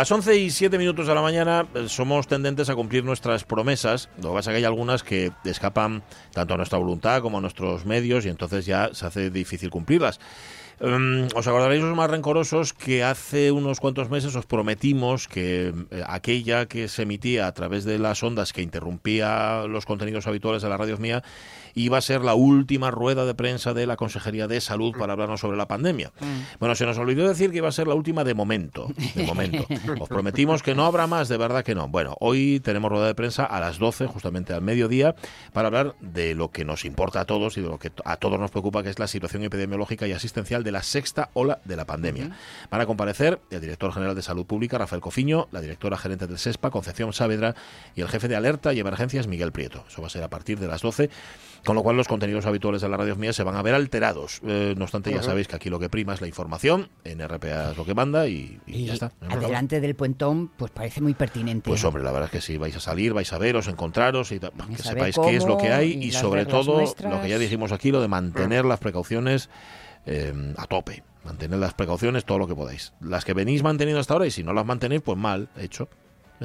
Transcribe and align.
Las 0.00 0.10
11 0.10 0.38
y 0.38 0.48
7 0.48 0.78
minutos 0.78 1.06
de 1.06 1.14
la 1.14 1.20
mañana 1.20 1.66
eh, 1.74 1.84
somos 1.86 2.26
tendentes 2.26 2.70
a 2.70 2.74
cumplir 2.74 3.04
nuestras 3.04 3.44
promesas. 3.44 4.08
Lo 4.16 4.30
que 4.30 4.36
pasa 4.36 4.50
es 4.50 4.54
que 4.54 4.56
hay 4.56 4.64
algunas 4.64 5.02
que 5.02 5.30
escapan 5.44 6.02
tanto 6.32 6.54
a 6.54 6.56
nuestra 6.56 6.78
voluntad 6.78 7.20
como 7.20 7.36
a 7.36 7.42
nuestros 7.42 7.84
medios 7.84 8.24
y 8.24 8.30
entonces 8.30 8.64
ya 8.64 8.94
se 8.94 9.04
hace 9.04 9.28
difícil 9.28 9.68
cumplirlas. 9.68 10.18
Em, 10.80 11.28
os 11.36 11.46
acordaréis 11.46 11.82
los 11.82 11.94
más 11.94 12.08
rencorosos 12.08 12.72
que 12.72 13.04
hace 13.04 13.52
unos 13.52 13.80
cuantos 13.80 14.08
meses 14.08 14.34
os 14.34 14.46
prometimos 14.46 15.28
que 15.28 15.74
eh, 15.90 16.02
aquella 16.06 16.64
que 16.64 16.88
se 16.88 17.02
emitía 17.02 17.46
a 17.46 17.52
través 17.52 17.84
de 17.84 17.98
las 17.98 18.22
ondas 18.22 18.54
que 18.54 18.62
interrumpía 18.62 19.64
los 19.68 19.84
contenidos 19.84 20.26
habituales 20.26 20.62
de 20.62 20.70
la 20.70 20.78
radio 20.78 20.96
mía 20.96 21.22
iba 21.74 21.98
a 21.98 22.00
ser 22.00 22.22
la 22.22 22.34
última 22.34 22.90
rueda 22.90 23.24
de 23.24 23.34
prensa 23.34 23.74
de 23.74 23.86
la 23.86 23.96
Consejería 23.96 24.46
de 24.48 24.60
Salud 24.60 24.94
para 24.98 25.12
hablarnos 25.12 25.40
sobre 25.40 25.56
la 25.56 25.68
pandemia. 25.68 26.12
Mm. 26.20 26.58
Bueno, 26.58 26.74
se 26.74 26.86
nos 26.86 26.98
olvidó 26.98 27.28
decir 27.28 27.50
que 27.50 27.58
iba 27.58 27.68
a 27.68 27.72
ser 27.72 27.86
la 27.86 27.94
última 27.94 28.24
de 28.24 28.34
momento. 28.34 28.88
De 29.14 29.24
momento. 29.24 29.66
Os 30.00 30.08
prometimos 30.08 30.62
que 30.62 30.74
no 30.74 30.84
habrá 30.84 31.06
más, 31.06 31.28
de 31.28 31.36
verdad 31.36 31.64
que 31.64 31.74
no. 31.74 31.88
Bueno, 31.88 32.16
hoy 32.20 32.60
tenemos 32.60 32.90
rueda 32.90 33.06
de 33.06 33.14
prensa 33.14 33.44
a 33.44 33.60
las 33.60 33.78
12, 33.78 34.06
justamente 34.06 34.52
al 34.52 34.62
mediodía, 34.62 35.14
para 35.52 35.68
hablar 35.68 35.94
de 36.00 36.34
lo 36.34 36.50
que 36.50 36.64
nos 36.64 36.84
importa 36.84 37.20
a 37.20 37.24
todos 37.24 37.56
y 37.58 37.60
de 37.60 37.68
lo 37.68 37.78
que 37.78 37.92
a 38.04 38.16
todos 38.16 38.38
nos 38.38 38.50
preocupa, 38.50 38.82
que 38.82 38.90
es 38.90 38.98
la 38.98 39.06
situación 39.06 39.42
epidemiológica 39.44 40.06
y 40.06 40.12
asistencial 40.12 40.64
de 40.64 40.72
la 40.72 40.82
sexta 40.82 41.30
ola 41.34 41.60
de 41.64 41.76
la 41.76 41.84
pandemia. 41.84 42.36
Van 42.70 42.80
a 42.80 42.86
comparecer 42.86 43.40
el 43.50 43.60
director 43.60 43.92
general 43.92 44.14
de 44.14 44.22
Salud 44.22 44.46
Pública, 44.46 44.78
Rafael 44.78 45.00
Cofiño, 45.00 45.48
la 45.52 45.60
directora 45.60 45.96
gerente 45.96 46.26
del 46.26 46.38
SESPA, 46.38 46.70
Concepción 46.70 47.12
Saavedra, 47.12 47.54
y 47.94 48.00
el 48.00 48.08
jefe 48.08 48.28
de 48.28 48.36
alerta 48.36 48.72
y 48.72 48.80
emergencias, 48.80 49.26
Miguel 49.26 49.52
Prieto. 49.52 49.84
Eso 49.88 50.00
va 50.00 50.08
a 50.08 50.10
ser 50.10 50.22
a 50.22 50.28
partir 50.28 50.58
de 50.58 50.68
las 50.68 50.82
12 50.82 51.10
con 51.64 51.76
lo 51.76 51.82
cual 51.82 51.96
los 51.96 52.08
contenidos 52.08 52.46
habituales 52.46 52.80
de 52.82 52.88
la 52.88 52.96
radio 52.96 53.16
mía 53.16 53.32
se 53.32 53.42
van 53.42 53.56
a 53.56 53.62
ver 53.62 53.74
alterados. 53.74 54.40
Eh, 54.46 54.74
no 54.76 54.84
obstante, 54.84 55.12
ya 55.12 55.22
sabéis 55.22 55.48
que 55.48 55.56
aquí 55.56 55.70
lo 55.70 55.78
que 55.78 55.88
prima 55.88 56.14
es 56.14 56.20
la 56.20 56.26
información, 56.26 56.88
en 57.04 57.26
RPA 57.26 57.72
es 57.72 57.76
lo 57.76 57.84
que 57.84 57.94
manda 57.94 58.26
y, 58.28 58.60
ya 58.66 58.94
está. 58.94 59.12
adelante 59.28 59.80
del 59.80 59.94
puentón, 59.94 60.48
pues 60.48 60.70
parece 60.70 61.00
muy 61.00 61.14
pertinente. 61.14 61.68
Pues 61.68 61.84
hombre, 61.84 62.02
la 62.02 62.12
verdad 62.12 62.26
es 62.26 62.32
que 62.32 62.40
sí, 62.40 62.56
vais 62.56 62.74
a 62.76 62.80
salir, 62.80 63.12
vais 63.12 63.32
a 63.32 63.38
veros, 63.38 63.68
encontraros 63.68 64.32
y 64.32 64.40
que 64.40 64.50
sepáis 64.82 65.16
qué 65.16 65.36
es 65.36 65.46
lo 65.46 65.58
que 65.58 65.72
hay 65.72 65.92
y, 65.92 66.12
sobre 66.12 66.46
todo 66.46 66.80
lo 66.80 67.22
que 67.22 67.28
ya 67.28 67.38
dijimos 67.38 67.72
aquí, 67.72 67.90
lo 67.90 68.00
de 68.00 68.08
mantener 68.08 68.64
las 68.64 68.80
precauciones 68.80 69.50
eh, 70.06 70.32
a 70.56 70.66
tope. 70.66 71.02
Mantener 71.24 71.58
las 71.58 71.74
precauciones 71.74 72.24
todo 72.24 72.38
lo 72.38 72.48
que 72.48 72.54
podáis. 72.54 72.94
Las 73.00 73.24
que 73.24 73.34
venís 73.34 73.62
manteniendo 73.62 74.00
hasta 74.00 74.14
ahora 74.14 74.26
y 74.26 74.30
si 74.30 74.42
no 74.42 74.54
las 74.54 74.64
mantenéis, 74.64 75.02
pues 75.02 75.18
mal 75.18 75.50
hecho. 75.58 75.88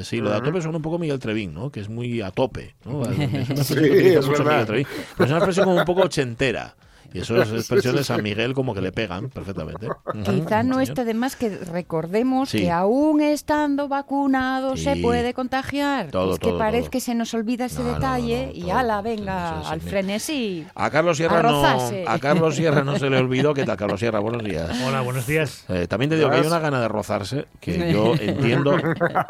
Sí, 0.03 0.17
lo 0.17 0.29
de 0.29 0.35
a 0.38 0.41
tope 0.41 0.61
son 0.61 0.75
un 0.75 0.81
poco 0.81 0.99
Miguel 0.99 1.19
Trevín, 1.19 1.53
¿no? 1.53 1.71
Que 1.71 1.79
es 1.79 1.89
muy 1.89 2.21
a 2.21 2.31
tope, 2.31 2.75
¿no? 2.83 3.03
Es 3.09 3.67
sí, 3.67 3.75
es 3.77 4.27
verdad. 4.27 4.65
Pero 4.67 4.79
es 4.79 5.29
una 5.29 5.37
expresión 5.37 5.65
como 5.65 5.77
un 5.77 5.85
poco 5.85 6.02
ochentera. 6.02 6.75
Y 7.16 7.19
esas 7.19 7.49
expresiones 7.53 8.11
a 8.11 8.17
Miguel 8.17 8.53
como 8.53 8.75
que 8.75 8.81
le 8.81 8.91
pegan 8.91 9.30
perfectamente. 9.30 9.88
Quizá 10.25 10.63
no 10.63 10.81
está 10.81 11.05
de 11.05 11.13
más 11.13 11.38
que 11.38 11.49
recordemos 11.49 12.52
que 12.52 12.69
aún 12.69 13.21
estando 13.21 13.88
vacunado 13.88 14.75
se 14.75 14.97
puede 14.97 15.33
contagiar. 15.33 16.08
es 16.08 16.39
que 16.39 16.52
parece 16.52 16.89
que 16.89 16.99
se 16.99 17.16
nos 17.16 17.33
olvida 17.33 17.66
ese 17.66 17.83
detalle 17.83 18.52
y 18.53 18.69
ala, 18.69 19.02
venga, 19.02 19.61
al 19.61 19.80
frenesí. 19.80 20.66
A 20.75 20.89
Carlos 20.89 21.17
Sierra 21.17 21.41
no, 21.41 21.63
a 21.66 22.20
Carlos 22.20 22.55
Sierra 22.55 22.83
no 22.83 22.99
se 22.99 23.09
le 23.09 23.17
olvidó. 23.17 23.53
¿Qué 23.53 23.64
tal, 23.64 23.77
Carlos 23.77 23.99
Sierra? 23.99 24.20
Buenos 24.20 24.43
días. 24.43 24.70
Hola, 24.86 24.99
buenos 25.02 25.26
días. 25.26 25.64
Eh, 25.70 25.87
también 25.87 26.09
te 26.09 26.17
digo 26.17 26.30
que 26.30 26.37
hay 26.37 26.45
una 26.45 26.59
gana 26.59 26.82
de 26.82 26.89
rozarse, 26.89 27.45
que 27.61 27.93
yo 27.93 28.14
entiendo, 28.20 28.77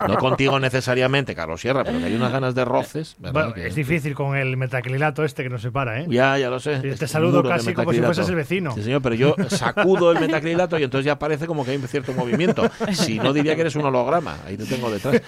no 0.08 0.18
contigo 0.18 0.60
necesariamente, 0.60 1.36
Carlos 1.36 1.62
Sierra, 1.62 1.84
pero 1.84 2.00
que 2.00 2.06
hay 2.06 2.16
unas 2.16 2.32
ganas 2.32 2.56
de 2.56 2.66
roces. 2.66 3.16
es 3.58 3.76
difícil 3.76 4.16
con 4.16 4.36
el 4.36 4.58
metacrilato 4.58 5.24
este 5.24 5.44
que 5.44 5.50
nos 5.50 5.62
separa, 5.62 6.02
¿eh? 6.02 6.08
Ya, 6.10 6.38
ya 6.40 6.50
lo 6.50 6.60
sé. 6.60 6.80
Te 6.80 7.08
saludo 7.08 7.44
casi 7.44 7.75
como 7.76 7.94
si 7.94 8.02
fueses 8.02 8.30
el 8.30 8.36
vecino. 8.36 8.74
Sí, 8.74 8.84
señor, 8.84 9.02
pero 9.02 9.16
yo 9.16 9.36
sacudo 9.50 10.12
el 10.12 10.20
metacrilato 10.20 10.80
y 10.80 10.84
entonces 10.84 11.06
ya 11.06 11.20
parece 11.20 11.48
como 11.48 11.66
que 11.66 11.72
hay 11.72 11.78
un 11.78 11.88
cierto 11.88 12.14
movimiento. 12.14 12.70
Si 12.94 13.20
no, 13.20 13.34
diría 13.34 13.56
que 13.56 13.62
eres 13.62 13.76
un 13.76 13.86
holograma. 13.86 14.38
Ahí 14.46 14.58
te 14.58 14.66
tengo 14.66 14.90
detrás. 14.90 15.22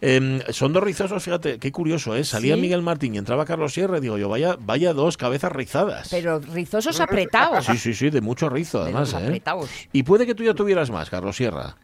Em, 0.00 0.40
son 0.50 0.72
dos 0.72 0.82
rizosos, 0.82 1.22
fíjate, 1.22 1.58
qué 1.58 1.72
curioso, 1.72 2.16
¿eh? 2.16 2.24
Salía 2.24 2.56
Miguel 2.56 2.82
Martín 2.82 3.14
y 3.14 3.18
entraba 3.18 3.44
Carlos 3.44 3.72
Sierra 3.72 3.98
y 3.98 4.00
digo 4.00 4.18
yo, 4.18 4.28
vaya, 4.28 4.56
vaya 4.58 4.92
dos 4.92 5.16
cabezas 5.16 5.52
rizadas. 5.52 6.08
Pero 6.10 6.40
rizosos 6.40 7.00
apretados. 7.00 7.64
Sí, 7.64 7.76
sí, 7.78 7.94
sí, 7.94 8.10
de 8.10 8.20
mucho 8.20 8.48
rizo, 8.48 8.82
además. 8.82 9.12
¿eh? 9.14 9.16
Apretados. 9.16 9.70
Y 9.92 10.02
puede 10.02 10.26
que 10.26 10.34
tú 10.34 10.42
ya 10.44 10.54
tuvieras 10.54 10.90
más, 10.90 11.10
Carlos 11.10 11.36
Sierra. 11.36 11.76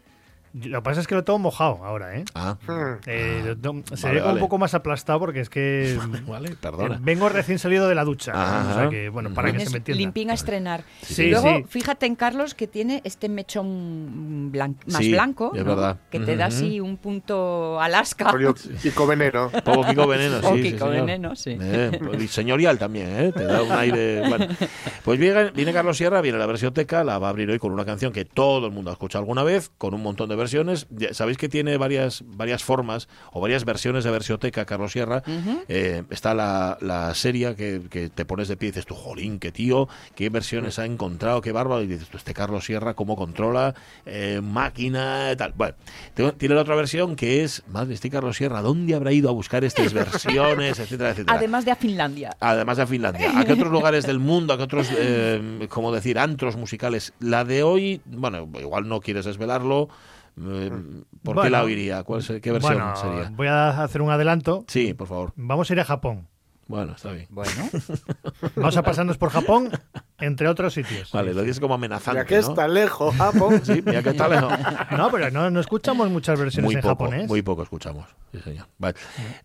Lo 0.54 0.78
que 0.80 0.82
pasa 0.82 1.00
es 1.00 1.06
que 1.06 1.14
lo 1.14 1.24
tengo 1.24 1.38
mojado 1.38 1.82
ahora, 1.82 2.16
¿eh? 2.16 2.24
Ah. 2.34 2.58
Eh, 3.06 3.56
se 3.94 4.10
ve 4.10 4.22
un 4.22 4.38
poco 4.38 4.58
más 4.58 4.74
aplastado 4.74 5.18
porque 5.18 5.40
es 5.40 5.48
que. 5.48 5.98
vale, 6.26 6.54
perdona. 6.60 6.98
Vengo 7.00 7.28
recién 7.28 7.58
salido 7.58 7.88
de 7.88 7.94
la 7.94 8.04
ducha. 8.04 8.32
o 8.32 8.74
sea 8.74 8.90
que, 8.90 9.08
bueno, 9.08 9.32
para 9.32 9.52
que 9.52 9.60
se 9.64 9.70
me 9.70 9.78
entienda. 9.78 9.98
Limpín 9.98 10.30
a 10.30 10.34
estrenar. 10.34 10.84
Sí, 11.02 11.30
Luego, 11.30 11.66
fíjate 11.68 12.06
en 12.06 12.16
Carlos 12.16 12.54
que 12.54 12.66
tiene 12.66 13.00
este 13.04 13.28
mechón 13.28 14.52
más 14.52 15.08
blanco. 15.08 15.52
Es 15.54 15.64
verdad. 15.64 15.98
Que 16.10 16.20
te 16.20 16.36
da 16.36 16.46
así 16.46 16.80
un 16.80 16.96
punto 16.98 17.80
Alaska. 17.80 18.34
Pico 18.82 19.06
veneno. 19.06 19.50
Poco 19.64 19.86
pico 19.86 20.06
veneno, 20.06 20.40
sí. 20.42 20.62
Pico 20.62 20.88
veneno, 20.88 21.36
sí. 21.36 21.56
Eh, 21.60 21.98
pues, 22.02 22.30
señorial 22.30 22.78
también, 22.78 23.08
¿eh? 23.08 23.32
Te 23.32 23.44
da 23.44 23.62
un 23.62 23.72
aire. 23.72 24.28
Bueno. 24.28 24.46
Pues 25.04 25.18
viene, 25.18 25.50
viene 25.50 25.72
Carlos 25.72 25.96
Sierra, 25.96 26.20
viene 26.20 26.38
la 26.38 26.46
versión 26.46 26.72
teca, 26.72 27.04
la 27.04 27.18
va 27.18 27.28
a 27.28 27.30
abrir 27.30 27.50
hoy 27.50 27.58
con 27.58 27.72
una 27.72 27.84
canción 27.84 28.12
que 28.12 28.24
todo 28.24 28.66
el 28.66 28.72
mundo 28.72 28.90
ha 28.90 28.94
escuchado 28.94 29.20
alguna 29.22 29.42
vez, 29.42 29.70
con 29.78 29.94
un 29.94 30.02
montón 30.02 30.28
de 30.28 30.36
versiones. 30.42 30.86
Sabéis 31.12 31.38
que 31.38 31.48
tiene 31.48 31.76
varias, 31.76 32.24
varias 32.26 32.64
formas 32.64 33.08
o 33.32 33.40
varias 33.40 33.64
versiones 33.64 34.04
de 34.04 34.10
versioteca 34.10 34.64
Carlos 34.64 34.92
Sierra. 34.92 35.22
Eh, 35.68 36.02
está 36.10 36.34
la, 36.34 36.78
la 36.80 37.14
serie 37.14 37.54
que, 37.54 38.10
te 38.14 38.24
pones 38.24 38.48
de 38.48 38.56
pie 38.56 38.68
y 38.68 38.72
dices 38.72 38.86
tú, 38.86 38.94
jolín, 38.94 39.38
qué 39.38 39.52
tío, 39.52 39.88
qué 40.14 40.28
versiones 40.30 40.78
ha 40.78 40.86
encontrado, 40.86 41.40
qué 41.40 41.52
bárbaro. 41.52 41.82
Y 41.82 41.86
dices 41.86 42.08
tú, 42.08 42.16
este 42.16 42.34
Carlos 42.34 42.64
Sierra, 42.64 42.94
cómo 42.94 43.16
controla, 43.16 43.74
eh, 44.06 44.40
máquina, 44.42 45.34
tal. 45.36 45.52
Bueno, 45.56 45.74
tiene 46.36 46.54
la 46.54 46.62
otra 46.62 46.74
versión 46.74 47.16
que 47.16 47.42
es, 47.44 47.62
madre, 47.68 47.94
este 47.94 48.10
Carlos 48.10 48.36
Sierra, 48.36 48.62
¿dónde 48.62 48.94
habrá 48.94 49.12
ido 49.12 49.28
a 49.28 49.32
buscar 49.32 49.64
estas 49.64 49.92
versiones, 49.92 50.78
etcétera, 50.78 51.10
etcétera? 51.10 51.36
Además 51.36 51.64
de 51.64 51.70
a 51.70 51.76
Finlandia. 51.76 52.36
Además 52.40 52.76
de 52.76 52.82
a 52.82 52.86
Finlandia. 52.86 53.38
¿A 53.38 53.44
qué 53.44 53.52
otros 53.52 53.72
lugares 53.72 54.06
del 54.06 54.18
mundo, 54.18 54.52
a 54.52 54.56
qué 54.56 54.62
otros, 54.64 54.88
eh, 54.96 55.66
como 55.68 55.92
decir, 55.92 56.18
antros 56.18 56.56
musicales? 56.56 57.12
La 57.20 57.44
de 57.44 57.62
hoy, 57.62 58.00
bueno, 58.04 58.48
igual 58.60 58.88
no 58.88 59.00
quieres 59.00 59.24
desvelarlo. 59.24 59.88
Eh, 60.40 60.70
¿Por 61.22 61.42
qué 61.42 61.50
la 61.50 61.62
oiría? 61.62 62.02
¿Cuál, 62.04 62.22
¿Qué 62.40 62.52
versión 62.52 62.96
sería? 62.96 63.30
Voy 63.34 63.46
a 63.48 63.82
hacer 63.82 64.02
un 64.02 64.10
adelanto. 64.10 64.64
Sí, 64.68 64.94
por 64.94 65.08
favor. 65.08 65.32
Vamos 65.36 65.70
a 65.70 65.72
ir 65.72 65.80
a 65.80 65.84
Japón. 65.84 66.28
Bueno, 66.66 66.92
está 66.94 67.12
bien. 67.12 67.26
Bueno. 67.30 67.68
Vamos 68.56 68.76
a 68.76 68.82
pasarnos 68.82 69.18
por 69.18 69.30
Japón, 69.30 69.70
entre 70.18 70.48
otros 70.48 70.72
sitios. 70.74 71.10
Vale, 71.12 71.34
lo 71.34 71.42
dices 71.42 71.60
como 71.60 71.74
amenazante. 71.74 72.20
Ya 72.20 72.24
que 72.24 72.38
está 72.38 72.68
lejos, 72.68 73.14
Japón. 73.16 73.60
Sí, 73.64 73.82
ya 73.84 74.02
que 74.02 74.10
está 74.10 74.28
lejos. 74.28 74.52
No, 74.96 75.10
pero 75.10 75.30
no, 75.30 75.50
no 75.50 75.60
escuchamos 75.60 76.10
muchas 76.10 76.38
versiones 76.38 76.74
en 76.74 76.82
japonés. 76.82 77.26
Muy 77.26 77.42
poco 77.42 77.62
escuchamos. 77.62 78.06
Sí, 78.30 78.40
señor. 78.40 78.66
Vale. 78.78 78.94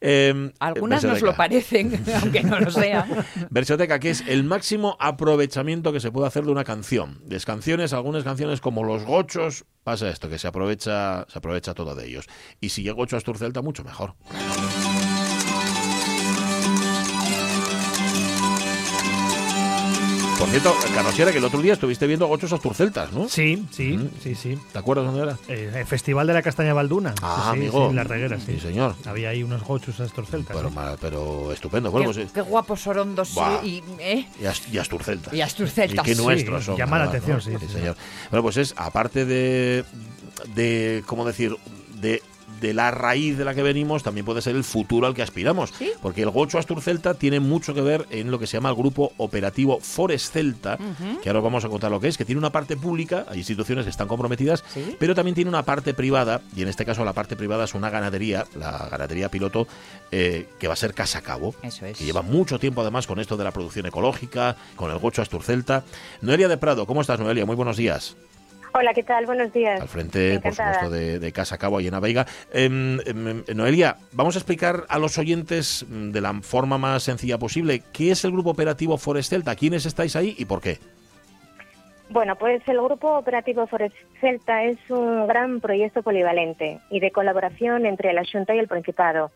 Eh, 0.02 0.52
Algunas 0.60 1.04
nos 1.04 1.22
lo 1.22 1.36
parecen, 1.36 2.04
aunque 2.22 2.44
no 2.44 2.60
lo 2.60 2.70
sean. 2.70 3.10
Versioteca, 3.50 4.00
que 4.00 4.10
es 4.12 4.24
el 4.28 4.44
máximo 4.44 4.98
aprovechamiento 5.00 5.92
que 5.92 6.00
se 6.00 6.12
puede 6.12 6.28
hacer 6.28 6.44
de 6.46 6.52
una 6.52 6.64
canción. 6.64 7.20
De 7.26 7.38
canciones, 7.48 7.94
algunas 7.94 8.24
canciones 8.24 8.60
como 8.60 8.84
Los 8.84 9.06
Gochos, 9.06 9.66
pasa 9.84 10.10
esto, 10.10 10.30
que 10.30 10.38
se 10.38 10.48
aprovecha, 10.48 11.26
se 11.30 11.38
aprovecha 11.38 11.74
todo 11.74 11.96
de 11.96 12.06
ellos. 12.08 12.26
Y 12.60 12.70
si 12.70 12.84
llega 12.84 12.96
Gocho 12.96 13.16
a 13.16 13.20
Asturcelta, 13.20 13.62
mucho 13.62 13.84
mejor. 13.84 14.16
Por 20.38 20.50
cierto, 20.50 20.72
Carrosiera, 20.94 21.32
que 21.32 21.40
el 21.40 21.44
otro 21.46 21.60
día 21.62 21.74
estuviste 21.74 22.06
viendo 22.06 22.28
Gochos 22.28 22.54
Asturceltas, 22.54 23.12
¿no? 23.12 23.28
Sí, 23.28 23.66
sí, 23.72 23.98
sí, 24.22 24.36
sí. 24.36 24.58
¿Te 24.72 24.78
acuerdas 24.78 25.06
dónde 25.08 25.24
era? 25.24 25.38
Eh, 25.48 25.72
el 25.80 25.86
Festival 25.88 26.28
de 26.28 26.34
la 26.34 26.44
Castaña 26.44 26.74
Balduna. 26.74 27.16
Ah, 27.24 27.50
amigo. 27.50 27.90
Sí, 27.90 27.96
la 27.96 28.04
reguera, 28.04 28.40
sí. 28.40 28.54
Sí, 28.54 28.60
señor. 28.60 28.94
Había 29.06 29.30
ahí 29.30 29.42
unos 29.42 29.64
Gochos 29.64 30.00
Asturceltas. 30.00 30.56
Pero, 30.56 30.72
pero 31.02 31.52
estupendo. 31.52 31.90
Bueno, 31.90 32.12
qué, 32.12 32.20
pues, 32.22 32.32
qué 32.34 32.42
guapos 32.42 32.82
sorondos 32.82 33.32
y, 33.64 33.82
¿eh? 34.00 34.28
y, 34.72 34.78
Asturceltas. 34.78 35.34
Y 35.34 35.42
Asturceltas. 35.42 36.08
Y 36.08 36.12
qué 36.12 36.16
nuestros 36.16 36.66
son. 36.66 36.78
Llama 36.78 37.00
la 37.00 37.06
atención, 37.06 37.42
sí, 37.42 37.54
sí, 37.60 37.68
señor. 37.68 37.96
Bueno, 38.30 38.44
pues 38.44 38.58
es, 38.58 38.76
aparte 38.78 39.26
de, 39.26 39.86
de, 40.54 41.04
¿cómo 41.08 41.26
decir?, 41.26 41.58
de 42.00 42.22
de 42.60 42.74
la 42.74 42.92
raíz 42.92 43.38
de 43.38 43.46
la 43.46 43.54
que 43.54 43.64
venimos 43.64 44.04
también 44.04 44.26
puede 44.26 44.42
ser 44.42 44.56
el 44.56 44.64
futuro 44.64 45.08
al 45.08 45.14
que 45.14 45.22
aspiramos. 45.22 45.74
Porque 46.02 46.24
el 46.24 46.30
Gocho 46.30 46.58
Astur 46.58 46.82
Celta 46.82 47.14
tiene 47.14 47.40
mucho 47.40 47.74
que 47.74 47.82
ver 47.82 48.06
en 48.10 48.32
lo 48.32 48.40
que 48.40 48.48
se 48.48 48.58
llama 48.58 48.70
el 48.70 48.76
Grupo 48.76 49.14
Operativo 49.18 49.80
Forest 49.80 50.34
Celta, 50.34 50.78
que 51.22 51.30
ahora 51.30 51.42
vamos 51.42 51.66
a 51.66 51.70
contar 51.70 51.92
lo 51.92 52.00
que 52.00 52.08
es, 52.08 52.18
que 52.18 52.26
tiene 52.26 52.40
una 52.40 52.52
parte 52.52 52.78
pública, 52.78 53.26
hay 53.30 53.40
instituciones 53.40 53.86
que 53.86 53.92
están 53.92 54.08
comprometidas, 54.08 54.64
pero 55.00 55.16
también 55.16 55.36
tiene 55.36 55.50
una 55.50 55.64
parte 55.64 55.94
privada, 55.94 56.42
y 56.56 56.62
en 56.62 56.68
este 56.68 56.86
caso 56.86 57.04
la 57.06 57.14
parte 57.14 57.36
privada 57.36 57.66
es 57.66 57.74
una 57.74 57.90
ganadería, 57.90 58.46
la 58.56 58.88
ganadería 58.90 59.30
piloto, 59.30 59.68
eh, 60.12 60.48
que 60.60 60.68
va 60.68 60.74
a 60.74 60.78
ser 60.78 60.94
Casa 60.94 61.22
Cabo, 61.22 61.56
que 61.62 62.04
lleva 62.04 62.22
mucho 62.22 62.60
tiempo 62.60 62.82
además 62.82 63.08
con 63.08 63.20
esto 63.20 63.38
de 63.38 63.44
la 63.44 63.52
producción 63.52 63.86
ecológica, 63.86 64.56
con 64.76 64.92
el 64.92 64.98
Gocho 65.00 65.22
Astur 65.22 65.44
Celta. 65.44 65.84
Noelia 66.22 66.48
de 66.48 66.58
Prado, 66.58 66.86
¿cómo 66.86 67.02
estás 67.02 67.20
Noelia? 67.20 67.46
Muy 67.46 67.56
buenos 67.56 67.78
días. 67.78 68.16
Hola, 68.74 68.94
¿qué 68.94 69.04
tal? 69.04 69.26
Buenos 69.26 69.52
días. 69.54 69.82
Al 69.82 69.88
frente, 69.88 70.40
por 70.40 70.54
supuesto, 70.54 70.90
de, 70.90 71.32
Casa 71.32 71.58
Cabo, 71.58 71.80
y 71.80 71.88
en 71.88 72.00
Veiga. 72.02 72.26
Em, 72.52 73.00
em, 73.06 73.44
Noelia, 73.56 73.98
vamos 74.12 74.36
a 74.36 74.40
explicar 74.40 74.84
a 74.90 75.00
los 75.00 75.18
oyentes 75.18 75.86
mm, 75.88 76.12
de 76.12 76.22
la 76.22 76.34
forma 76.42 76.78
más 76.78 77.04
sencilla 77.04 77.38
posible 77.38 77.82
qué 77.94 78.12
es 78.12 78.24
el 78.24 78.32
Grupo 78.32 78.52
Operativo 78.52 78.98
Forest 78.98 79.30
Celta, 79.30 79.56
quiénes 79.56 79.86
estáis 79.86 80.16
ahí 80.16 80.36
y 80.38 80.46
por 80.46 80.62
qué. 80.62 80.78
Bueno, 82.10 82.38
pues 82.38 82.62
el 82.68 82.82
Grupo 82.82 83.18
Operativo 83.18 83.68
Forest 83.68 83.96
Celta 84.22 84.64
es 84.64 84.78
un 84.90 85.28
gran 85.28 85.60
proyecto 85.60 86.04
polivalente 86.04 86.80
y 86.90 87.02
de 87.02 87.12
colaboración 87.12 87.86
entre 87.86 88.14
la 88.14 88.24
Junta 88.24 88.56
y 88.56 88.60
el 88.60 88.68
Principado 88.68 89.32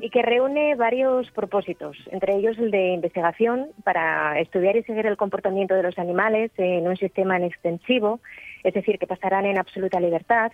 y 0.00 0.10
que 0.10 0.22
reúne 0.22 0.74
varios 0.74 1.30
propósitos, 1.30 1.96
entre 2.10 2.34
ellos 2.34 2.58
el 2.58 2.72
de 2.72 2.88
investigación 2.88 3.68
para 3.84 4.40
estudiar 4.40 4.74
y 4.76 4.82
seguir 4.82 5.06
el 5.06 5.16
comportamiento 5.16 5.74
de 5.74 5.84
los 5.84 5.96
animales 5.96 6.50
en 6.56 6.88
un 6.88 6.96
sistema 6.96 7.36
en 7.36 7.44
extensivo 7.44 8.18
es 8.62 8.74
decir, 8.74 8.98
que 8.98 9.06
pasarán 9.06 9.46
en 9.46 9.58
absoluta 9.58 10.00
libertad, 10.00 10.52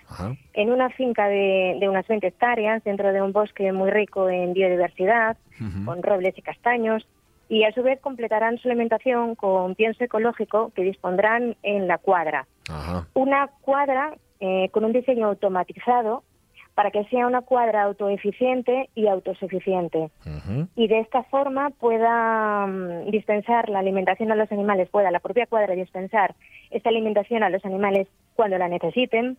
en 0.53 0.73
una 0.73 0.91
finca 0.91 1.29
de, 1.29 1.79
unas 1.89 2.07
20 2.07 2.27
hectáreas, 2.27 2.83
dentro 2.85 3.13
de 3.13 3.23
un 3.23 3.33
bosque 3.33 3.73
muy 3.73 3.91
rico 3.91 4.29
en 4.29 4.53
biodiversidad, 4.53 5.37
con 5.85 6.03
robles 6.03 6.37
y 6.37 6.43
castaños, 6.43 7.07
y 7.49 7.65
a 7.65 7.73
su 7.73 7.83
vez 7.83 8.01
completarán 8.01 8.59
su 8.59 8.69
alimentación 8.69 9.35
con 9.37 9.75
pienso 9.75 10.03
ecológico 10.03 10.73
que 10.75 10.83
dispondrán 10.83 11.57
en 11.63 11.87
la 11.87 11.99
cuadra. 11.99 12.47
Una 13.15 13.49
cuadra 13.61 14.15
eh, 14.41 14.69
con 14.71 14.85
un 14.85 14.93
diseño 14.93 15.29
automatizado 15.29 16.25
para 16.77 16.91
que 16.91 17.05
sea 17.05 17.27
una 17.27 17.41
cuadra 17.41 17.85
autoeficiente 17.85 18.91
y 18.95 19.09
autosuficiente. 19.09 20.11
Y 20.77 20.89
de 20.89 21.01
esta 21.01 21.23
forma 21.23 21.71
pueda 21.71 22.67
mm, 22.67 23.11
dispensar 23.11 23.71
la 23.71 23.79
alimentación 23.79 24.31
a 24.31 24.35
los 24.35 24.53
animales, 24.53 24.91
pueda 24.91 25.11
la 25.11 25.21
propia 25.21 25.47
cuadra 25.47 25.75
dispensar 25.75 26.35
esta 26.71 26.91
alimentación 26.91 27.43
a 27.43 27.49
los 27.49 27.65
animales 27.65 28.09
cuando 28.35 28.59
la 28.59 28.69
necesiten. 28.69 29.39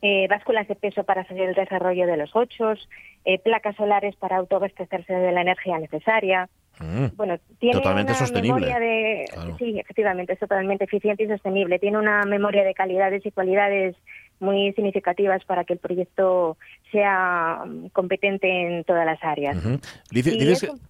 Eh, 0.00 0.26
básculas 0.30 0.66
de 0.66 0.76
peso 0.76 1.04
para 1.04 1.26
seguir 1.26 1.44
el 1.44 1.54
desarrollo 1.54 2.06
de 2.06 2.16
los 2.16 2.34
ochos, 2.34 2.88
eh, 3.26 3.38
placas 3.38 3.76
solares 3.76 4.16
para 4.16 4.38
autoabastecerse 4.38 5.12
de 5.12 5.32
la 5.32 5.42
energía 5.42 5.78
necesaria. 5.78 6.48
Mm. 6.78 7.16
bueno, 7.16 7.38
tiene 7.58 7.76
totalmente 7.76 8.12
una 8.12 8.18
sostenible. 8.18 8.66
memoria 8.66 8.78
de, 8.78 9.24
sí, 9.58 9.78
efectivamente, 9.78 10.34
es 10.34 10.38
totalmente 10.38 10.84
eficiente 10.84 11.24
y 11.24 11.28
sostenible. 11.28 11.78
Tiene 11.78 11.98
una 11.98 12.22
memoria 12.24 12.64
de 12.64 12.74
calidades 12.74 13.24
y 13.24 13.30
cualidades 13.30 13.96
muy 14.40 14.72
significativas 14.74 15.44
para 15.44 15.64
que 15.64 15.74
el 15.74 15.78
proyecto 15.78 16.56
sea 16.92 17.64
mm, 17.66 17.88
competente 17.88 18.48
en 18.48 18.84
todas 18.84 19.04
las 19.04 19.22
áreas. 19.22 19.56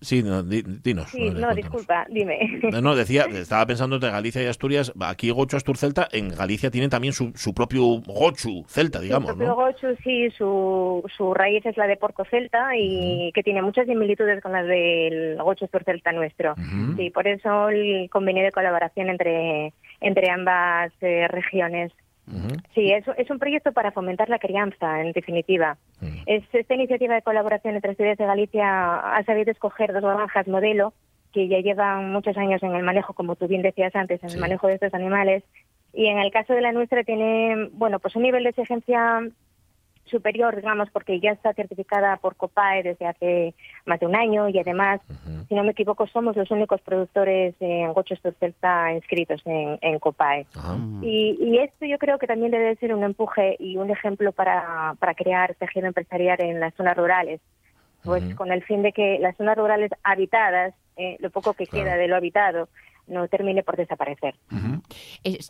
sí, 0.00 0.22
no, 0.22 0.42
dinos. 0.42 1.10
Sí, 1.10 1.30
no, 1.30 1.54
disculpa, 1.54 2.06
dime. 2.10 2.60
No, 2.82 2.94
decía, 2.96 3.26
estaba 3.32 3.66
pensando 3.66 3.96
entre 3.96 4.10
Galicia 4.10 4.42
y 4.42 4.46
Asturias, 4.46 4.92
aquí 5.00 5.30
Gochu 5.30 5.56
Astur 5.56 5.76
Celta, 5.76 6.08
en 6.12 6.28
Galicia 6.28 6.70
tienen 6.70 6.90
también 6.90 7.12
su, 7.12 7.32
su 7.34 7.54
propio 7.54 7.82
Gochu 8.06 8.64
Celta, 8.68 9.00
digamos, 9.00 9.30
su 9.30 9.36
propio 9.36 9.54
Gochu, 9.54 9.96
sí, 10.02 10.30
su, 10.30 11.04
su 11.16 11.34
raíz 11.34 11.64
es 11.66 11.76
la 11.76 11.86
de 11.86 11.96
Porco 11.96 12.24
Celta 12.24 12.70
y 12.76 13.32
que 13.32 13.42
tiene 13.42 13.62
muchas 13.62 13.86
similitudes 13.86 14.42
con 14.42 14.52
las 14.52 14.66
del 14.66 15.36
Gochu 15.36 15.64
Astur 15.64 15.84
Celta 15.84 16.12
nuestro. 16.12 16.54
Sí, 16.96 17.10
por 17.10 17.26
eso 17.26 17.68
el 17.68 18.08
convenio 18.10 18.44
de 18.44 18.52
colaboración 18.52 19.08
entre, 19.08 19.72
entre 20.00 20.30
ambas 20.30 20.92
eh, 21.00 21.28
regiones. 21.28 21.92
Sí, 22.74 22.90
es, 22.92 23.04
es 23.16 23.30
un 23.30 23.38
proyecto 23.38 23.72
para 23.72 23.92
fomentar 23.92 24.28
la 24.28 24.38
crianza, 24.38 25.00
en 25.00 25.12
definitiva. 25.12 25.78
es, 26.26 26.42
esta 26.52 26.74
iniciativa 26.74 27.14
de 27.14 27.22
colaboración 27.22 27.76
entre 27.76 27.94
ciudades 27.94 28.18
de 28.18 28.26
Galicia 28.26 28.96
ha 28.96 29.22
sabido 29.24 29.52
escoger 29.52 29.92
dos 29.92 30.02
granjas 30.02 30.48
modelo 30.48 30.92
que 31.32 31.48
ya 31.48 31.58
llevan 31.58 32.12
muchos 32.12 32.36
años 32.36 32.62
en 32.62 32.74
el 32.74 32.82
manejo, 32.82 33.12
como 33.12 33.36
tú 33.36 33.46
bien 33.46 33.62
decías 33.62 33.94
antes, 33.94 34.22
en 34.24 34.30
el 34.30 34.38
manejo 34.38 34.66
de 34.66 34.74
estos 34.74 34.94
animales. 34.94 35.44
Y 35.92 36.06
en 36.06 36.18
el 36.18 36.30
caso 36.30 36.52
de 36.54 36.62
la 36.62 36.72
nuestra 36.72 37.04
tiene, 37.04 37.68
bueno, 37.72 37.98
pues 38.00 38.16
un 38.16 38.22
nivel 38.22 38.42
de 38.42 38.50
exigencia 38.50 39.20
superior, 40.06 40.56
digamos, 40.56 40.88
porque 40.90 41.20
ya 41.20 41.32
está 41.32 41.52
certificada 41.52 42.16
por 42.16 42.36
COPAE 42.36 42.82
desde 42.82 43.06
hace 43.06 43.54
más 43.84 44.00
de 44.00 44.06
un 44.06 44.16
año 44.16 44.48
y 44.48 44.58
además, 44.58 45.00
si 45.48 45.54
no 45.54 45.64
me 45.64 45.72
equivoco, 45.72 46.06
somos 46.06 46.36
los 46.36 46.50
únicos 46.50 46.80
productores 46.80 47.54
en 47.60 47.92
Gocho 47.92 48.14
Celta 48.38 48.92
inscritos 48.92 49.42
en, 49.44 49.78
en 49.80 49.98
COPAE. 49.98 50.46
y, 51.02 51.58
esto 51.58 51.86
yo 51.86 51.98
creo 51.98 52.18
que 52.18 52.26
también 52.26 52.52
debe 52.52 52.76
ser 52.76 52.94
un 52.94 53.02
empuje 53.02 53.56
y 53.58 53.76
un 53.76 53.90
ejemplo 53.90 54.32
para, 54.32 54.94
para 54.98 55.14
crear 55.14 55.54
tejido 55.54 55.86
empresarial 55.86 56.40
en 56.40 56.60
las 56.60 56.74
zonas 56.74 56.96
rurales, 56.96 57.40
pues 58.04 58.34
con 58.34 58.52
el 58.52 58.62
fin 58.62 58.82
de 58.82 58.92
que 58.92 59.18
las 59.20 59.36
zonas 59.36 59.56
rurales 59.56 59.90
habitadas, 60.04 60.74
eh, 60.96 61.16
lo 61.20 61.30
poco 61.30 61.54
que 61.54 61.66
queda 61.66 61.96
de 61.96 62.08
lo 62.08 62.16
habitado, 62.16 62.68
no 63.06 63.28
termine 63.28 63.62
por 63.62 63.76
desaparecer. 63.76 64.34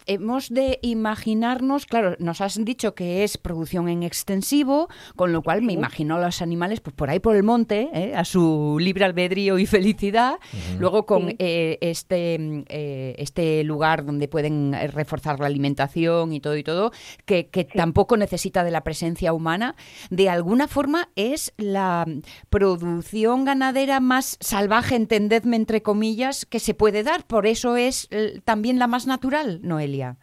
hemos 0.07 0.49
de 0.51 0.79
imaginarnos, 0.83 1.87
claro, 1.87 2.17
nos 2.19 2.41
has 2.41 2.63
dicho 2.65 2.95
que 2.95 3.25
es 3.25 3.39
producción 3.39 3.89
en 3.89 4.03
extensivo, 4.03 4.89
con 5.17 5.33
lo 5.33 5.43
cual 5.43 5.63
me 5.63 5.73
imagino 5.73 6.17
a 6.17 6.21
los 6.21 6.43
animales 6.43 6.81
pues 6.81 6.95
por 6.95 7.11
ahí 7.11 7.19
por 7.19 7.37
el 7.37 7.43
monte, 7.43 7.89
¿eh? 7.93 8.15
a 8.15 8.25
su 8.25 8.77
libre 8.81 9.05
albedrío 9.05 9.59
y 9.59 9.67
felicidad, 9.67 10.39
luego 10.79 11.07
con 11.07 11.35
eh, 11.39 11.79
este, 11.81 12.65
eh, 12.69 13.15
este 13.19 13.65
lugar 13.65 14.05
donde 14.05 14.29
pueden 14.29 14.75
reforzar 14.93 15.41
la 15.41 15.47
alimentación 15.47 16.33
y 16.33 16.41
todo 16.41 16.57
y 16.57 16.63
todo, 16.63 16.93
que, 17.25 17.45
tampoco 17.75 18.17
necesita 18.17 18.65
de 18.65 18.71
la 18.71 18.83
presencia 18.83 19.33
humana, 19.33 19.75
de 20.11 20.29
alguna 20.29 20.69
forma 20.69 21.09
es 21.17 21.53
la 21.57 22.07
producción 22.51 23.45
ganadera 23.45 24.01
más 24.01 24.37
salvaje, 24.41 24.95
entendedme 24.95 25.57
entre 25.57 25.83
comillas, 25.83 26.47
que 26.47 26.61
se 26.61 26.75
puede 26.75 27.03
dar 27.03 27.27
por 27.27 27.46
eso 27.47 27.77
es 27.77 28.09
eh, 28.11 28.41
también 28.45 28.79
la 28.79 28.87
más 28.87 29.07
natural, 29.07 29.61
Noelia. 29.63 30.17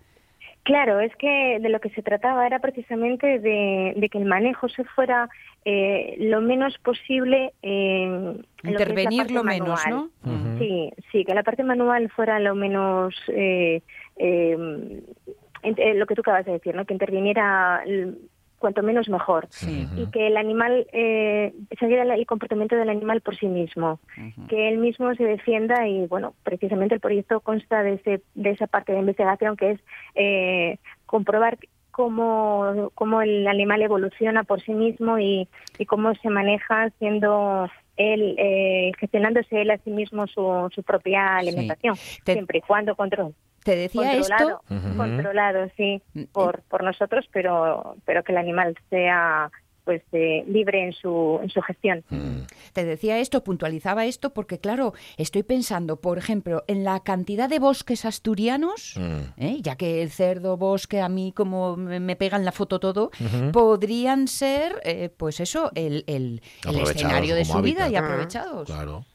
Claro, 0.64 1.02
es 1.02 1.14
que 1.18 1.60
de 1.60 1.70
lo 1.70 1.82
que 1.82 1.90
se 1.90 2.02
trataba 2.02 2.48
era 2.48 2.60
precisamente 2.60 3.40
de, 3.40 4.10
que 4.10 4.18
el 4.18 4.26
manejo 4.26 4.70
se 4.70 4.86
fuera 4.86 5.30
eh, 5.66 6.16
lo 6.20 6.40
menos 6.40 6.78
posible 6.78 7.54
en 7.62 8.46
intervenir 8.64 9.30
lo, 9.32 9.44
menos, 9.44 9.82
¿no? 9.90 10.10
Sí, 10.60 10.90
sí, 11.12 11.26
que 11.26 11.34
la 11.34 11.44
parte 11.44 11.64
manual 11.64 12.10
fuera 12.10 12.40
lo 12.40 12.56
menos 12.56 13.14
eh, 13.28 13.82
lo 14.16 16.06
que 16.06 16.16
tú 16.16 16.22
acabas 16.22 16.46
de 16.46 16.54
decir, 16.54 16.76
¿no? 16.76 16.86
Que 16.86 16.94
interviniera 16.94 17.84
cuanto 18.64 18.82
menos 18.82 19.10
mejor. 19.10 19.50
Y 19.98 20.06
que 20.14 20.28
el 20.28 20.38
animal, 20.38 20.88
eh, 20.94 21.54
seguir 21.78 22.00
el, 22.00 22.26
comportamiento 22.26 22.78
del 22.78 22.90
animal 22.90 23.20
por 23.20 23.36
sí 23.36 23.48
mismo, 23.48 24.00
que 24.48 24.70
él 24.70 24.78
mismo 24.78 25.14
se 25.16 25.26
defienda 25.26 25.86
y, 25.86 26.08
bueno, 26.08 26.34
precisamente 26.44 26.96
el 26.96 27.02
proyecto 27.02 27.42
consta 27.42 27.84
de, 27.84 27.96
ese, 27.96 28.22
de 28.36 28.52
esa 28.52 28.68
parte 28.68 28.94
de 28.94 29.00
investigación 29.00 29.58
que 29.58 29.72
es 29.72 29.80
eh, 30.16 30.78
comprobar 31.06 31.58
cómo, 31.92 32.90
cómo 32.96 33.22
el 33.22 33.46
animal 33.50 33.82
evoluciona 33.82 34.46
por 34.46 34.62
sí 34.62 34.74
mismo 34.74 35.20
y, 35.20 35.50
y 35.78 35.86
cómo 35.86 36.16
se 36.16 36.30
maneja 36.30 36.90
siendo 37.00 37.70
él 37.98 38.36
eh, 38.38 38.94
gestionándose 38.98 39.62
él 39.62 39.72
a 39.72 39.78
sí 39.80 39.90
mismo 39.90 40.26
su, 40.28 40.70
su 40.74 40.84
propia 40.84 41.36
alimentación, 41.36 41.98
siempre 41.98 42.60
y 42.60 42.62
cuando 42.62 42.96
control. 42.96 43.36
Te 43.64 43.76
decía 43.76 44.14
controlado, 44.14 44.62
esto. 44.68 44.98
Controlado, 44.98 45.70
sí, 45.78 46.02
mm, 46.14 46.24
por, 46.32 46.62
por 46.64 46.84
nosotros, 46.84 47.26
pero, 47.32 47.96
pero 48.06 48.24
que 48.24 48.32
el 48.32 48.38
animal 48.38 48.76
sea 48.90 49.52
pues 49.84 50.02
eh, 50.14 50.44
libre 50.48 50.86
en 50.86 50.94
su, 50.94 51.40
en 51.42 51.50
su 51.50 51.62
gestión. 51.62 52.04
Mm. 52.10 52.44
Te 52.74 52.86
decía 52.86 53.20
esto, 53.20 53.44
puntualizaba 53.44 54.06
esto, 54.06 54.34
porque 54.34 54.60
claro, 54.60 54.94
estoy 55.18 55.44
pensando, 55.44 56.00
por 56.00 56.18
ejemplo, 56.18 56.64
en 56.68 56.84
la 56.84 57.02
cantidad 57.02 57.50
de 57.50 57.60
bosques 57.60 58.06
asturianos, 58.06 58.96
mm. 58.98 59.42
¿eh? 59.42 59.58
ya 59.62 59.76
que 59.76 60.02
el 60.02 60.10
cerdo 60.10 60.58
bosque 60.58 61.02
a 61.02 61.10
mí 61.10 61.34
como 61.36 61.76
me 61.76 62.16
pega 62.16 62.38
en 62.38 62.46
la 62.46 62.52
foto 62.52 62.80
todo, 62.80 63.12
podrían 63.52 64.28
ser, 64.28 64.80
eh, 64.84 65.10
pues 65.16 65.40
eso, 65.40 65.72
el, 65.76 66.04
el, 66.08 66.42
escenario 66.66 67.36
de 67.36 67.46
su 67.46 67.62
vida 67.62 67.90
y 67.90 67.96
aprovechados. 67.96 68.66
Claro. 68.66 69.06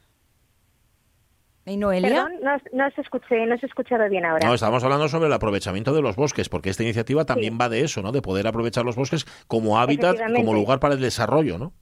¿Y 1.68 1.76
Noelia? 1.76 2.08
Perdón, 2.08 2.62
no, 2.72 2.90
se 2.90 3.00
escuché, 3.00 3.46
no 3.46 3.56
se 3.58 3.66
escuchado 3.66 4.08
bien 4.08 4.24
ahora. 4.24 4.46
No, 4.46 4.54
estábamos 4.54 4.82
hablando 4.84 5.08
sobre 5.08 5.26
el 5.26 5.32
aprovechamiento 5.32 5.92
de 5.92 6.02
los 6.02 6.16
bosques, 6.16 6.48
porque 6.48 6.70
esta 6.70 6.82
iniciativa 6.82 7.24
también 7.24 7.58
va 7.60 7.68
de 7.68 7.82
eso, 7.82 8.02
¿no? 8.02 8.12
De 8.12 8.22
poder 8.22 8.46
aprovechar 8.46 8.84
los 8.84 8.96
bosques 8.96 9.24
como 9.46 9.78
hábitat, 9.78 10.16
como 10.34 10.54
lugar 10.54 10.80
para 10.80 10.94
el 10.94 11.00
desarrollo, 11.00 11.58
¿no? 11.58 11.72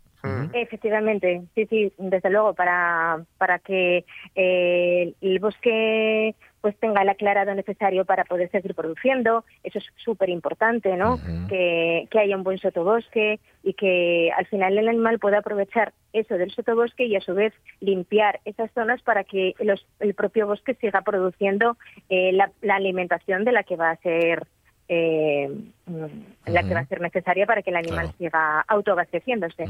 Efectivamente, 0.53 1.43
sí, 1.55 1.67
sí, 1.67 1.93
desde 1.99 2.31
luego, 2.31 2.53
para, 2.55 3.25
para 3.39 3.61
que 3.61 4.05
eh, 4.35 5.15
el 5.21 5.39
bosque 5.39 6.35
pues 6.67 6.77
tenga 6.81 7.03
el 7.03 7.09
aclarado 7.09 7.55
necesario 7.55 8.05
para 8.05 8.25
poder 8.25 8.51
seguir 8.51 8.75
produciendo. 8.75 9.45
Eso 9.63 9.79
es 9.79 9.85
súper 9.95 10.31
importante, 10.31 10.97
¿no? 10.97 11.21
que, 11.47 12.09
que 12.11 12.19
haya 12.19 12.37
un 12.37 12.43
buen 12.43 12.59
sotobosque 12.59 13.39
y 13.63 13.75
que 13.75 14.33
al 14.37 14.47
final 14.47 14.77
el 14.77 14.89
animal 14.89 15.21
pueda 15.21 15.39
aprovechar 15.39 15.93
eso 16.13 16.37
del 16.37 16.51
sotobosque 16.51 17.05
y 17.05 17.15
a 17.15 17.21
su 17.21 17.35
vez 17.35 17.53
limpiar 17.79 18.41
esas 18.45 18.69
zonas 18.73 19.01
para 19.03 19.23
que 19.23 19.55
los- 19.61 19.87
el 20.01 20.15
propio 20.15 20.49
bosque 20.49 20.75
siga 20.75 21.03
produciendo 21.03 21.77
eh, 22.09 22.33
la, 22.33 22.51
la 22.63 22.75
alimentación 22.75 23.45
de 23.45 23.53
la 23.53 23.63
que 23.63 23.77
va 23.77 23.91
a 23.93 23.97
ser 23.99 24.43
eh, 24.89 25.49
mm, 25.87 26.05
la 26.47 26.63
que 26.63 26.75
va 26.75 26.81
a 26.81 26.87
ser 26.87 27.01
necesaria 27.01 27.45
para 27.47 27.63
que 27.63 27.71
el 27.71 27.77
animal 27.77 28.05
Claro. 28.07 28.15
siga 28.19 28.61
autoabasteciéndose. 28.69 29.65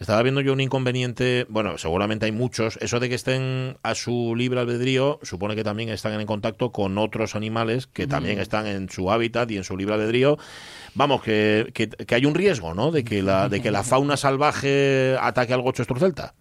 Estaba 0.00 0.22
viendo 0.22 0.40
yo 0.40 0.52
un 0.52 0.60
inconveniente, 0.60 1.46
bueno, 1.48 1.76
seguramente 1.78 2.26
hay 2.26 2.32
muchos, 2.32 2.78
eso 2.78 3.00
de 3.00 3.08
que 3.08 3.14
estén 3.14 3.76
a 3.82 3.94
su 3.94 4.34
libre 4.36 4.60
albedrío, 4.60 5.18
supone 5.22 5.54
que 5.54 5.64
también 5.64 5.90
están 5.90 6.18
en 6.18 6.26
contacto 6.26 6.72
con 6.72 6.96
otros 6.98 7.34
animales 7.36 7.86
que 7.86 8.06
también 8.06 8.38
están 8.38 8.66
en 8.66 8.88
su 8.88 9.10
hábitat 9.10 9.50
y 9.50 9.56
en 9.56 9.64
su 9.64 9.76
libre 9.76 9.94
albedrío. 9.94 10.38
Vamos, 10.94 11.22
que, 11.22 11.70
que, 11.74 11.88
que 11.88 12.14
hay 12.14 12.24
un 12.24 12.34
riesgo, 12.34 12.72
¿no? 12.74 12.90
De 12.90 13.04
que 13.04 13.22
la, 13.22 13.48
de 13.48 13.60
que 13.60 13.70
la 13.70 13.82
fauna 13.82 14.16
salvaje 14.16 15.16
ataque 15.20 15.52
al 15.52 15.62
gocho 15.62 15.82
estrucelta. 15.82 16.34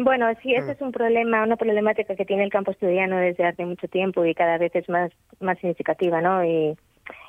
Bueno, 0.00 0.26
sí, 0.42 0.54
ese 0.54 0.72
es 0.72 0.80
un 0.80 0.92
problema, 0.92 1.42
una 1.42 1.56
problemática 1.56 2.14
que 2.14 2.24
tiene 2.24 2.44
el 2.44 2.50
campo 2.50 2.70
estudiano 2.70 3.16
desde 3.16 3.44
hace 3.44 3.66
mucho 3.66 3.88
tiempo 3.88 4.24
y 4.24 4.32
cada 4.32 4.56
vez 4.56 4.70
es 4.76 4.88
más, 4.88 5.10
más 5.40 5.58
significativa, 5.58 6.20
¿no? 6.20 6.44
Y, 6.44 6.76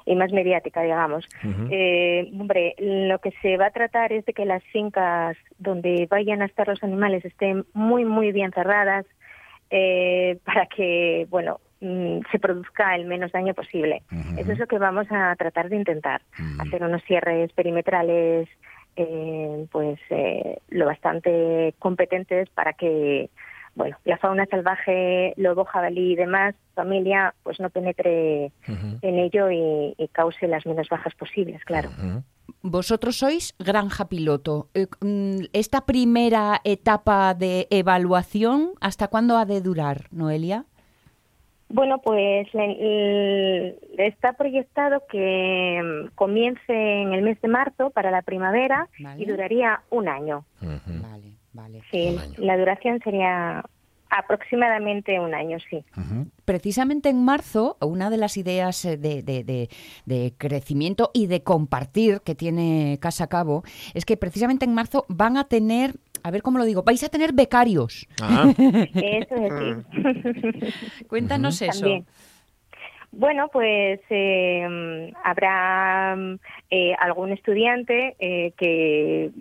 y 0.09 0.15
más 0.15 0.31
mediática, 0.31 0.81
digamos. 0.81 1.29
Eh, 1.69 2.31
hombre, 2.33 2.73
lo 2.79 3.19
que 3.19 3.31
se 3.43 3.57
va 3.57 3.67
a 3.67 3.71
tratar 3.71 4.11
es 4.11 4.25
de 4.25 4.33
que 4.33 4.43
las 4.43 4.63
fincas 4.73 5.37
donde 5.59 6.07
vayan 6.09 6.41
a 6.41 6.45
estar 6.45 6.67
los 6.67 6.83
animales 6.83 7.23
estén 7.23 7.63
muy, 7.73 8.05
muy 8.05 8.31
bien 8.31 8.51
cerradas 8.51 9.05
eh, 9.69 10.39
para 10.45 10.65
que, 10.65 11.27
bueno, 11.29 11.59
mm, 11.81 12.21
se 12.31 12.39
produzca 12.39 12.95
el 12.95 13.05
menos 13.05 13.31
daño 13.31 13.53
posible. 13.53 14.01
Eso 14.35 14.51
es 14.51 14.57
lo 14.57 14.65
que 14.65 14.79
vamos 14.79 15.05
a 15.11 15.35
tratar 15.35 15.69
de 15.69 15.75
intentar, 15.75 16.21
hacer 16.59 16.81
unos 16.83 17.03
cierres 17.03 17.53
perimetrales 17.53 18.49
eh, 18.95 19.67
pues 19.71 19.99
eh, 20.09 20.57
lo 20.69 20.87
bastante 20.87 21.75
competentes 21.77 22.49
para 22.49 22.73
que 22.73 23.29
bueno 23.75 23.97
la 24.05 24.17
fauna 24.17 24.45
salvaje 24.45 25.33
lobo 25.37 25.65
jabalí 25.65 26.13
y 26.13 26.15
demás 26.15 26.55
familia 26.75 27.33
pues 27.43 27.59
no 27.59 27.69
penetre 27.69 28.51
en 29.01 29.19
ello 29.19 29.49
y, 29.51 29.95
y 29.97 30.07
cause 30.09 30.47
las 30.47 30.65
menos 30.65 30.87
bajas 30.89 31.13
posibles 31.15 31.63
claro 31.65 31.89
Vosotros 32.61 33.15
sois 33.17 33.53
granja 33.59 34.09
piloto. 34.09 34.67
Eh, 34.73 34.87
mm, 35.01 35.45
Esta 35.53 35.85
primera 35.85 36.59
etapa 36.65 37.33
de 37.35 37.67
evaluación, 37.69 38.71
¿hasta 38.81 39.07
cuándo 39.07 39.37
ha 39.37 39.45
de 39.45 39.61
durar, 39.61 40.07
Noelia? 40.11 40.65
Bueno, 41.69 41.99
pues 42.01 42.47
el- 42.53 43.77
está 43.97 44.33
proyectado 44.33 45.03
que 45.09 45.79
mm, 45.81 46.15
comience 46.15 46.73
en 46.73 47.13
el 47.13 47.21
mes 47.21 47.39
de 47.41 47.47
marzo 47.47 47.91
para 47.91 48.09
la 48.11 48.23
primavera 48.23 48.89
Vale. 48.99 49.21
y 49.21 49.25
duraría 49.27 49.81
un 49.91 50.09
año. 50.09 50.43
Vale, 50.61 51.35
vale. 51.61 51.81
Sí, 51.91 52.15
la 52.37 52.57
duración 52.57 52.99
sería 53.03 53.63
aproximadamente 54.11 55.19
un 55.19 55.33
año, 55.35 55.57
sí. 55.69 55.83
Precisamente 56.45 57.09
en 57.09 57.23
marzo, 57.23 57.77
una 57.79 58.09
de 58.09 58.17
las 58.17 58.37
ideas 58.37 58.83
eh, 58.85 58.97
de, 58.97 59.21
de- 59.21 59.43
de- 59.43 59.69
de 60.05 60.33
crecimiento 60.37 61.11
y 61.13 61.27
de 61.27 61.43
compartir 61.43 62.21
que 62.21 62.33
tiene 62.33 62.97
Casa 62.99 63.27
Cabo 63.27 63.63
es 63.93 64.05
que 64.05 64.17
precisamente 64.17 64.65
en 64.65 64.73
marzo 64.73 65.05
van 65.09 65.37
a 65.37 65.43
tener, 65.43 65.93
a 66.23 66.31
ver 66.31 66.41
cómo 66.41 66.57
lo 66.57 66.65
digo, 66.65 66.81
vais 66.83 67.03
a 67.03 67.09
tener 67.09 67.33
becarios. 67.33 68.07
Ah, 68.21 68.51
Eso 68.57 69.35
es 69.35 69.53
sí. 70.97 71.03
Cuéntanos 71.07 71.61
eso. 71.61 71.79
También. 71.81 72.05
Bueno, 73.11 73.47
pues 73.51 73.99
eh, 74.09 75.11
habrá 75.23 76.15
eh, 76.69 76.93
algún 76.99 77.31
estudiante 77.31 78.15
eh, 78.19 78.53
que 78.57 79.31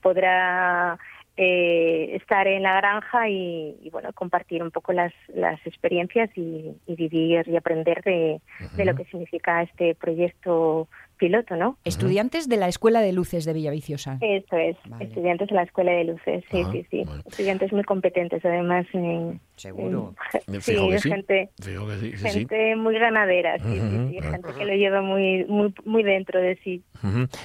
podrá 0.00 0.98
eh, 1.36 2.16
estar 2.16 2.46
en 2.46 2.62
la 2.62 2.76
granja 2.76 3.28
y, 3.28 3.76
y, 3.82 3.90
bueno 3.90 4.12
compartir 4.12 4.62
un 4.62 4.70
poco 4.70 4.92
las, 4.92 5.12
las 5.28 5.64
experiencias 5.66 6.30
y, 6.36 6.72
y 6.86 6.94
vivir 6.94 7.48
y 7.48 7.56
aprender 7.56 8.02
de, 8.02 8.40
de 8.76 8.84
lo 8.84 8.94
que 8.94 9.04
significa 9.06 9.62
este 9.62 9.94
proyecto 9.94 10.88
piloto, 11.16 11.54
¿no? 11.56 11.78
Estudiantes 11.84 12.48
de 12.48 12.56
la 12.56 12.68
Escuela 12.68 13.00
de 13.00 13.12
Luces 13.12 13.44
de 13.44 13.52
Villaviciosa. 13.52 14.18
Eso 14.20 14.56
es, 14.56 14.76
Vale. 14.86 15.04
estudiantes 15.04 15.48
de 15.48 15.54
la 15.54 15.62
Escuela 15.62 15.92
de 15.92 16.04
Luces, 16.04 16.44
sí, 16.50 16.62
Ah, 16.66 16.68
sí, 16.72 16.86
sí. 16.90 17.04
bueno. 17.04 17.22
Estudiantes 17.24 17.72
muy 17.72 17.84
competentes, 17.84 18.44
además. 18.44 18.86
en- 18.92 19.40
Seguro. 19.56 20.14
en- 20.48 20.52
que 20.54 20.98
sí. 20.98 21.08
gente, 21.08 21.50
que 21.56 21.62
sí, 22.00 22.16
sí, 22.16 22.16
sí. 22.16 22.28
gente 22.40 22.76
muy 22.76 22.98
ganadera, 22.98 23.56
sí, 23.58 23.64
sí, 23.64 23.78
sí, 23.78 24.18
Ujú, 24.18 24.30
gente 24.32 24.52
que 24.58 24.64
lo 24.64 24.74
lleva 24.74 25.00
muy, 25.00 25.44
muy, 25.44 25.72
muy 25.84 26.02
dentro 26.02 26.40
de 26.40 26.56
sí. 26.64 26.82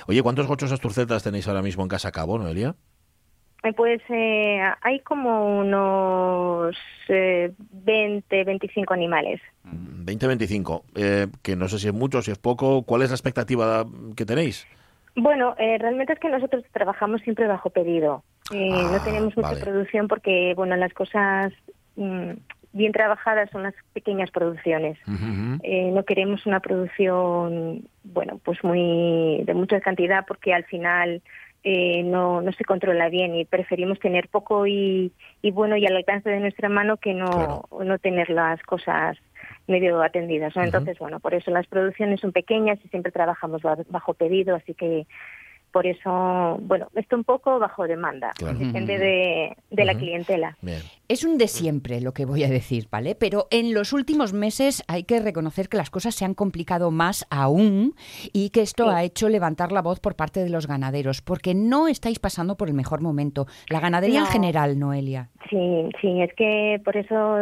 Oye, 0.08 0.24
¿cuántos 0.24 0.48
gochos 0.48 0.72
asturcetas 0.72 1.24
tenéis 1.24 1.48
ahora 1.48 1.62
mismo 1.62 1.84
en 1.84 1.90
Casa 1.90 2.12
Cabo, 2.12 2.38
Noelia? 2.40 2.76
Eh, 3.64 3.74
Pues 3.74 4.02
eh, 4.10 4.62
hay 4.82 5.00
como 5.02 5.60
unos 5.60 6.76
eh, 7.10 7.52
20, 7.58 8.44
25 8.44 8.94
animales. 8.94 9.42
20-25, 9.66 10.84
eh, 10.96 11.28
que 11.44 11.56
no 11.56 11.68
sé 11.68 11.80
si 11.80 11.88
es 11.88 11.94
mucho, 11.94 12.22
si 12.22 12.32
es 12.32 12.38
poco. 12.38 12.84
¿Cuál 12.84 13.02
es 13.02 13.10
la 13.10 13.16
expectativa 13.16 13.86
que 14.16 14.26
tenéis? 14.26 14.68
Bueno, 15.16 15.56
eh, 15.58 15.78
realmente 15.80 16.14
es 16.14 16.20
que 16.20 16.30
nosotros 16.30 16.64
trabajamos 16.72 17.22
siempre 17.22 17.48
bajo 17.48 17.70
pedido. 17.70 18.24
Eh, 18.54 18.86
Ah, 18.88 18.92
no 18.94 19.00
tenemos 19.02 19.36
mucha 19.36 19.50
vale. 19.50 19.62
producción 19.62 20.08
porque, 20.08 20.54
bueno, 20.56 20.76
las 20.78 20.94
cosas 20.94 21.52
mm, 21.96 22.32
bien 22.72 22.92
trabajadas 22.94 23.50
son 23.50 23.64
las 23.64 23.74
pequeñas 23.94 24.30
producciones. 24.32 24.98
Eh, 25.64 25.92
no 25.92 26.04
queremos 26.06 26.46
una 26.46 26.60
producción, 26.62 27.88
bueno, 28.04 28.40
pues 28.46 28.64
muy 28.64 29.44
de 29.44 29.54
mucha 29.54 29.82
cantidad 29.82 30.24
porque 30.28 30.54
al 30.54 30.64
final 30.66 31.22
eh, 31.64 32.04
no, 32.04 32.42
no 32.42 32.52
se 32.54 32.64
controla 32.64 33.10
bien 33.10 33.36
y 33.36 33.46
preferimos 33.46 34.00
tener 34.00 34.30
poco 34.30 34.66
y, 34.68 35.12
y 35.42 35.52
bueno 35.52 35.76
y 35.76 35.86
al 35.86 35.96
alcance 35.98 36.30
de 36.30 36.40
nuestra 36.40 36.70
mano 36.70 36.98
que 36.98 37.14
no, 37.14 37.64
Claro. 37.70 37.84
no 37.84 38.00
tener 38.00 38.30
las 38.30 38.62
cosas 38.64 39.18
medio 39.68 40.02
atendidas. 40.02 40.56
¿no? 40.56 40.64
Entonces, 40.64 40.98
bueno, 41.00 41.20
por 41.20 41.34
eso 41.34 41.52
las 41.52 41.68
producciones 41.68 42.22
son 42.22 42.32
pequeñas 42.32 42.80
y 42.84 42.88
siempre 42.88 43.12
trabajamos 43.12 43.62
ba- 43.62 43.78
bajo 43.90 44.14
pedido, 44.14 44.56
así 44.56 44.74
que 44.74 45.08
por 45.78 45.86
eso, 45.86 46.58
bueno, 46.62 46.88
esto 46.96 47.16
un 47.16 47.24
poco 47.24 47.60
bajo 47.60 47.86
demanda, 47.88 48.32
Claro. 48.36 48.58
depende 48.58 48.98
de, 48.98 49.56
de 49.70 49.86
la 49.86 49.94
clientela. 49.94 50.58
Bien. 50.60 50.80
Es 51.08 51.24
un 51.24 51.38
de 51.38 51.48
siempre 51.48 52.02
lo 52.02 52.14
que 52.14 52.26
voy 52.26 52.44
a 52.44 52.50
decir, 52.50 52.88
¿vale? 52.92 53.14
Pero 53.14 53.46
en 53.52 53.76
los 53.76 53.94
últimos 53.94 54.34
meses 54.34 54.84
hay 54.88 55.04
que 55.04 55.20
reconocer 55.20 55.70
que 55.70 55.78
las 55.78 55.92
cosas 55.92 56.16
se 56.16 56.26
han 56.26 56.34
complicado 56.34 56.90
más 56.90 57.28
aún 57.30 57.94
y 58.34 58.50
que 58.50 58.62
esto 58.62 58.86
Sí. 58.86 58.90
ha 58.92 59.04
hecho 59.04 59.30
levantar 59.30 59.72
la 59.72 59.84
voz 59.84 60.00
por 60.00 60.16
parte 60.16 60.44
de 60.44 60.50
los 60.50 60.66
ganaderos, 60.66 61.22
porque 61.22 61.54
no 61.54 61.88
estáis 61.88 62.18
pasando 62.18 62.58
por 62.58 62.70
el 62.70 62.74
mejor 62.74 63.02
momento. 63.02 63.46
La 63.70 63.80
ganadería 63.80 64.22
en 64.22 64.26
general, 64.26 64.80
Noelia. 64.80 65.30
Sí, 65.52 65.90
sí, 66.02 66.22
es 66.22 66.34
que 66.34 66.82
por 66.84 66.98
eso 66.98 67.38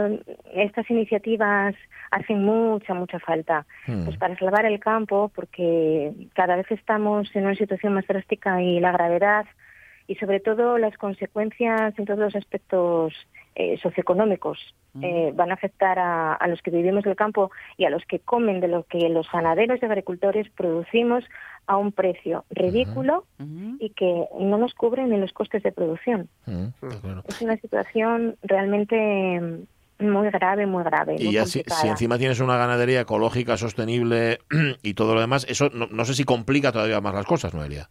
estas 0.54 0.88
iniciativas 0.92 1.74
hacen 2.12 2.44
mucha, 2.44 2.94
mucha 2.94 3.20
falta. 3.20 3.65
Hmm. 3.88 4.06
Pues 4.06 4.18
para 4.18 4.38
salvar 4.38 4.65
el 4.65 4.80
campo, 4.80 5.32
porque 5.34 6.12
cada 6.34 6.56
vez 6.56 6.70
estamos 6.72 7.27
en 7.36 7.46
una 7.46 7.56
situación 7.56 7.94
más 7.94 8.06
y 8.62 8.79
la 8.79 8.91
gravedad 8.91 9.46
y 10.08 10.15
sobre 10.15 10.39
todo 10.39 10.77
las 10.77 10.98
consecuencias 10.98 11.98
en 11.98 12.05
todos 12.05 12.20
los 12.20 12.36
aspectos 12.36 13.13
eh, 13.55 13.77
socioeconómicos 13.82 14.60
eh, 15.01 15.34
van 15.36 15.51
a 15.51 15.55
afectar 15.55 16.00
a, 16.00 16.34
a 16.34 16.48
los 16.48 16.62
que 16.62 16.72
vivimos 16.72 17.03
del 17.03 17.15
campo 17.15 17.51
y 17.75 17.86
a 17.86 17.89
los 17.89 18.05
que 18.05 18.20
comen 18.20 18.62
de 18.62 18.70
lo 18.70 18.84
que 18.84 19.10
los 19.10 19.29
ganaderos 19.29 19.79
y 19.82 19.86
agricultores 19.86 20.50
producimos 20.55 21.25
a 21.67 21.77
un 21.77 21.91
precio 21.91 22.46
ridículo 22.50 23.25
y 23.79 23.89
que 23.89 24.25
no 24.39 24.58
nos 24.58 24.74
cubren 24.74 25.12
en 25.12 25.22
los 25.22 25.34
costes 25.34 25.63
de 25.63 25.72
producción. 25.72 26.29
Claro. 26.44 27.24
Es 27.27 27.41
una 27.41 27.58
situación 27.58 28.38
realmente 28.44 29.41
mm, 30.00 30.05
muy 30.05 30.29
grave, 30.29 30.65
muy 30.65 30.84
grave. 30.84 31.15
Y 31.17 31.25
muy 31.25 31.34
ya 31.34 31.46
si, 31.46 31.63
si 31.65 31.88
encima 31.88 32.17
tienes 32.17 32.39
una 32.39 32.58
ganadería 32.58 33.01
ecológica, 33.01 33.58
sostenible 33.58 34.39
y 34.84 34.94
todo 34.94 35.15
lo 35.15 35.22
demás, 35.22 35.46
eso 35.50 35.70
no, 35.74 35.88
no 35.88 36.05
sé 36.05 36.13
si 36.13 36.24
complica 36.24 36.72
todavía 36.72 37.01
más 37.01 37.15
las 37.15 37.25
cosas, 37.25 37.53
Noelia. 37.53 37.89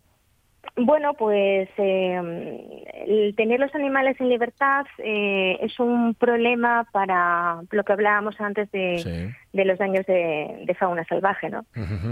Bueno, 0.77 1.15
pues 1.15 1.69
eh, 1.79 2.85
el 3.07 3.35
tener 3.37 3.61
los 3.61 3.73
animales 3.77 4.21
en 4.21 4.29
libertad 4.29 4.85
eh, 4.99 5.57
es 5.61 5.79
un 5.79 6.15
problema 6.15 6.85
para 6.91 7.61
lo 7.71 7.85
que 7.85 7.93
hablábamos 7.93 8.41
antes 8.41 8.69
de, 8.73 8.99
Sí. 8.99 9.35
de 9.53 9.65
los 9.65 9.79
daños 9.79 10.05
de, 10.07 10.65
de 10.67 10.75
fauna 10.75 11.05
salvaje, 11.05 11.49
¿no? 11.49 11.65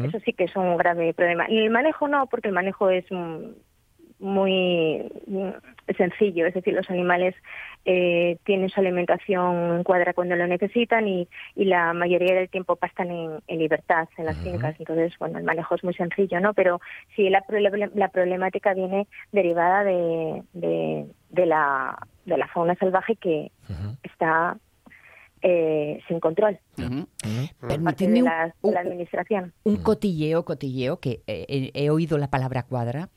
Eso 0.07 0.21
sí 0.25 0.33
que 0.33 0.45
es 0.45 0.55
un 0.55 0.77
grave 0.77 1.13
problema. 1.13 1.51
Y 1.51 1.59
el 1.59 1.71
manejo 1.71 2.07
no, 2.07 2.27
porque 2.27 2.49
el 2.49 2.55
manejo 2.55 2.89
es 2.89 3.05
muy 4.21 5.11
sencillo, 5.97 6.47
es 6.47 6.55
decir, 6.55 6.73
los 6.75 6.89
animales 6.89 7.35
eh, 7.85 8.39
tienen 8.45 8.69
su 8.69 8.81
alimentación 8.81 9.77
en 9.77 9.85
cuadra 9.85 10.15
cuando 10.15 10.37
lo 10.37 10.47
necesitan 10.47 11.09
y, 11.09 11.29
y 11.57 11.65
la 11.65 11.93
mayoría 11.93 12.35
del 12.35 12.49
tiempo 12.49 12.77
pastan 12.77 13.11
en, 13.11 13.41
en 13.47 13.59
libertad 13.59 14.09
en 14.17 14.27
las 14.27 14.37
fincas, 14.39 14.77
entonces, 14.79 15.13
bueno, 15.19 15.39
el 15.39 15.45
manejo 15.45 15.75
es 15.75 15.85
muy 15.85 15.95
sencillo, 15.95 16.41
¿no? 16.41 16.55
Pero 16.55 16.81
sí, 17.17 17.29
la, 17.29 17.43
la 17.95 18.09
problemática 18.09 18.75
viene 18.75 19.07
derivada 19.33 19.85
de, 19.85 20.43
de, 20.53 21.07
de 21.31 21.47
la, 21.47 21.99
de 22.25 22.39
la 22.39 22.47
fauna 22.49 22.75
salvaje 22.77 23.17
que 23.17 23.51
está 24.03 24.57
eh, 25.43 26.01
sin 26.09 26.21
control 26.21 26.59
parte 27.85 28.07
un- 28.07 28.25
la, 28.25 28.45
de 28.47 28.53
un- 28.63 28.75
la 28.75 28.81
administración. 28.81 29.53
Un 29.65 29.77
cotilleo, 29.77 30.45
cotilleo, 30.45 30.99
que 31.01 31.21
eh, 31.27 31.45
he, 31.49 31.85
he 31.85 31.91
oído 31.91 32.17
la 32.19 32.29
palabra 32.31 32.63
cuadra, 32.63 33.09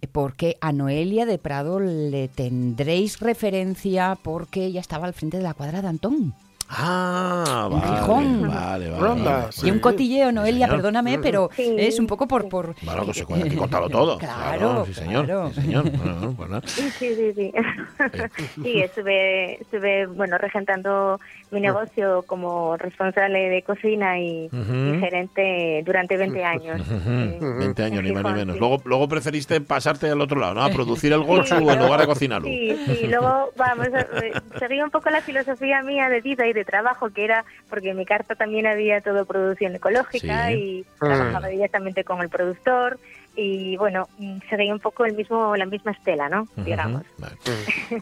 eh, 0.00 0.06
porque 0.10 0.56
a 0.60 0.72
Noelia 0.72 1.26
de 1.26 1.38
Prado 1.38 1.80
le 1.80 2.28
tendréis 2.28 3.20
referencia 3.20 4.16
porque 4.22 4.64
ella 4.66 4.80
estaba 4.80 5.06
al 5.06 5.14
frente 5.14 5.36
de 5.36 5.42
la 5.42 5.54
cuadra 5.54 5.82
de 5.82 5.88
Antón. 5.88 6.34
Ah, 6.68 7.68
vale, 7.70 7.86
Gijón. 8.00 8.48
vale, 8.48 8.90
vale. 8.90 9.00
Ronda, 9.02 9.32
vale. 9.40 9.52
sí. 9.52 9.66
Y 9.66 9.70
un 9.70 9.78
cotilleo, 9.80 10.32
Noelia, 10.32 10.66
señor. 10.66 10.76
perdóname, 10.78 11.18
pero 11.18 11.50
Sí, 11.54 11.74
es 11.78 11.98
un 11.98 12.06
poco 12.06 12.26
por... 12.26 12.42
sí. 12.42 12.48
por 12.48 12.74
Bueno, 12.82 13.04
pues 13.04 13.16
se 13.18 13.24
cuenta 13.26 13.48
que 13.48 13.56
contarlo 13.56 13.88
todo. 13.88 14.18
Claro, 14.24 14.84
sí, 14.86 14.94
señor. 14.94 15.24
claro. 15.26 15.50
Sí, 15.52 15.60
señor. 15.60 15.90
Bueno, 15.90 16.32
bueno, 16.32 16.60
pues. 16.62 16.72
Sí, 16.72 16.90
sí, 17.14 17.32
sí. 17.34 17.52
Sí, 18.34 18.62
Sí, 18.62 18.80
estuve, 18.80 19.60
estuve, 19.60 20.06
bueno, 20.06 20.38
regentando 20.38 21.20
mi 21.50 21.60
negocio 21.60 22.22
como 22.26 22.76
responsable 22.76 23.48
de 23.50 23.62
cocina 23.62 24.18
y, 24.18 24.46
Ujú. 24.46 24.94
y 24.96 25.00
gerente 25.00 25.82
durante 25.84 26.16
20 26.16 26.44
años. 26.44 26.80
Eh, 27.06 27.38
Ujú. 27.40 27.58
20 27.58 27.82
años, 27.84 28.02
ni 28.02 28.12
más 28.12 28.24
ni 28.24 28.32
menos. 28.32 28.54
sí. 28.54 28.60
Luego, 28.60 28.82
luego 28.86 29.08
preferiste 29.08 29.60
pasarte 29.60 30.08
al 30.10 30.20
otro 30.20 30.40
lado, 30.40 30.54
¿no? 30.54 30.62
A 30.64 30.70
producir 30.70 31.12
el 31.12 31.20
gochu 31.22 31.54
Sí, 31.58 31.68
en 31.68 31.78
lugar 31.78 32.00
de 32.00 32.06
cocinarlo. 32.06 32.48
Sí, 32.48 32.76
sí, 32.86 33.06
luego 33.06 33.50
vamos, 33.56 33.86
eh, 33.88 34.32
seguí 34.58 34.80
un 34.80 34.90
poco 34.90 35.10
la 35.10 35.20
filosofía 35.20 35.82
mía 35.82 36.08
de 36.08 36.20
vida 36.20 36.46
y 36.46 36.52
de 36.54 36.64
trabajo, 36.64 37.10
que 37.10 37.24
era, 37.24 37.44
porque 37.68 37.90
en 37.90 37.96
mi 37.98 38.06
carta 38.06 38.34
también 38.34 38.66
había 38.66 39.00
todo 39.00 39.24
producción 39.26 39.74
ecológica 39.74 40.48
Sí. 40.48 40.54
y 40.54 40.86
trabajaba 40.98 41.48
directamente 41.48 42.04
con 42.04 42.20
el 42.22 42.28
productor 42.28 42.98
y 43.36 43.76
bueno, 43.76 44.08
mm, 44.18 44.38
seguí 44.48 44.70
un 44.70 44.78
poco 44.80 45.04
el 45.04 45.14
mismo, 45.14 45.56
la 45.56 45.66
misma 45.66 45.92
estela, 45.92 46.28
¿no? 46.28 46.46
Digamos. 46.56 47.02
Vale. 47.18 47.36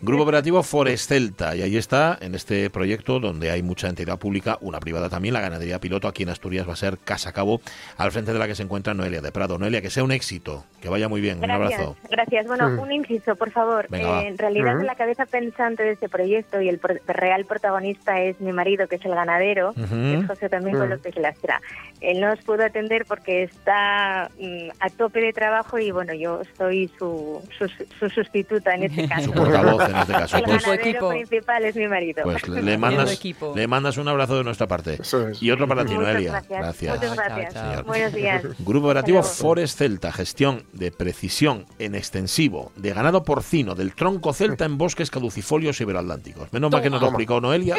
Grupo 0.02 0.24
Operativo 0.24 0.62
Forestelta, 0.62 1.56
y 1.56 1.62
ahí 1.62 1.76
está, 1.76 2.18
en 2.20 2.34
este 2.34 2.68
proyecto 2.70 3.18
donde 3.20 3.50
hay 3.50 3.62
mucha 3.62 3.88
entidad 3.88 4.18
pública, 4.18 4.58
una 4.60 4.78
privada 4.80 5.08
también, 5.08 5.32
la 5.34 5.40
ganadería 5.40 5.78
piloto, 5.78 6.06
aquí 6.08 6.22
en 6.24 6.28
Asturias 6.28 6.68
va 6.68 6.74
a 6.74 6.76
ser 6.76 6.98
Casa 6.98 7.32
Cabo, 7.32 7.60
al 7.96 8.12
frente 8.12 8.32
de 8.32 8.38
la 8.38 8.46
que 8.46 8.54
se 8.54 8.62
encuentra 8.62 8.92
Noelia 8.94 9.20
de 9.22 9.32
Prado. 9.32 9.58
Noelia, 9.58 9.80
que 9.80 9.90
sea 9.90 10.04
un 10.04 10.12
éxito, 10.12 10.64
que 10.80 10.88
vaya 10.88 11.08
muy 11.08 11.20
bien, 11.20 11.36
un 11.36 11.42
Gracias, 11.42 11.72
abrazo. 11.80 11.96
gracias. 12.10 12.46
Bueno, 12.46 12.82
un 12.82 12.92
inciso, 12.92 13.34
por 13.36 13.50
favor. 13.50 13.86
Venga. 13.88 14.22
Eh, 14.22 14.28
en 14.28 14.38
realidad, 14.38 14.76
Ujú. 14.76 14.84
la 14.84 14.94
cabeza 14.96 15.24
pensante 15.26 15.82
de 15.82 15.92
este 15.92 16.08
proyecto 16.08 16.60
y 16.60 16.68
el 16.68 16.78
pro- 16.78 16.96
real 17.06 17.44
protagonista 17.46 18.20
es 18.20 18.40
mi 18.40 18.52
marido, 18.52 18.86
que 18.88 18.96
es 18.96 19.04
el 19.04 19.14
ganadero, 19.14 19.72
que 19.74 20.14
es 20.18 20.26
José 20.26 20.48
también 20.48 20.76
con. 20.76 20.90
López 20.90 21.16
Lastra. 21.16 21.60
Él 22.02 22.20
no 22.20 22.32
os 22.32 22.40
pudo 22.42 22.64
atender 22.64 23.04
porque 23.06 23.44
está 23.44 24.28
mm, 24.38 24.68
a 24.80 24.90
tope 24.90 25.21
de 25.22 25.32
trabajo 25.32 25.78
y 25.78 25.90
bueno, 25.90 26.12
yo 26.14 26.40
soy 26.58 26.90
su, 26.98 27.40
su, 27.58 27.66
su 27.98 28.08
sustituta 28.10 28.74
en 28.74 28.84
este 28.84 29.08
caso. 29.08 29.24
Su 29.24 29.32
portavoz 29.32 29.88
en 29.88 29.96
este 29.96 30.12
caso. 30.12 30.36
El 30.42 30.42
Pues, 30.44 30.62
ganadero 30.64 30.88
equipo. 30.90 31.08
principal 31.10 31.64
es 31.64 31.76
mi 31.76 31.88
marido. 31.88 32.22
pues 32.24 32.48
le 32.48 32.78
mandas, 32.78 33.12
equipo. 33.12 33.52
le 33.56 33.66
mandas 33.66 33.96
un 33.96 34.08
abrazo 34.08 34.36
de 34.38 34.44
nuestra 34.44 34.66
parte. 34.66 34.98
Eso 35.00 35.28
es. 35.28 35.42
Y 35.42 35.50
otro 35.50 35.66
para 35.68 35.84
ti, 35.84 35.94
Muchas 35.94 36.12
Noelia. 36.12 36.30
gracias. 36.48 36.94
Muchas 36.94 37.16
Chao, 37.16 37.24
gracias. 37.26 37.54
chao, 37.54 37.74
chao. 37.74 37.84
Buenos 37.84 38.12
días. 38.12 38.42
Grupo 38.60 38.86
Operativo. 38.86 39.22
Forest 39.22 39.78
Celta, 39.78 40.12
gestión 40.12 40.64
de 40.72 40.90
precisión 40.92 41.66
en 41.78 41.94
extensivo 41.94 42.72
de 42.76 42.92
ganado 42.92 43.22
porcino 43.24 43.74
del 43.74 43.94
tronco 43.94 44.32
celta 44.32 44.64
en 44.64 44.78
bosques 44.78 45.10
caducifolios 45.10 45.80
iberatlánticos. 45.80 46.52
Menos 46.52 46.70
mal 46.70 46.82
que 46.82 46.90
nos 46.90 47.00
lo 47.00 47.08
explicó 47.08 47.40
Noelia. 47.40 47.76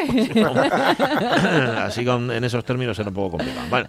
Así 1.84 2.04
con, 2.04 2.30
en 2.30 2.44
esos 2.44 2.64
términos 2.64 2.98
era 2.98 3.08
un 3.08 3.14
poco 3.14 3.36
complicado. 3.36 3.66
Bueno, 3.70 3.88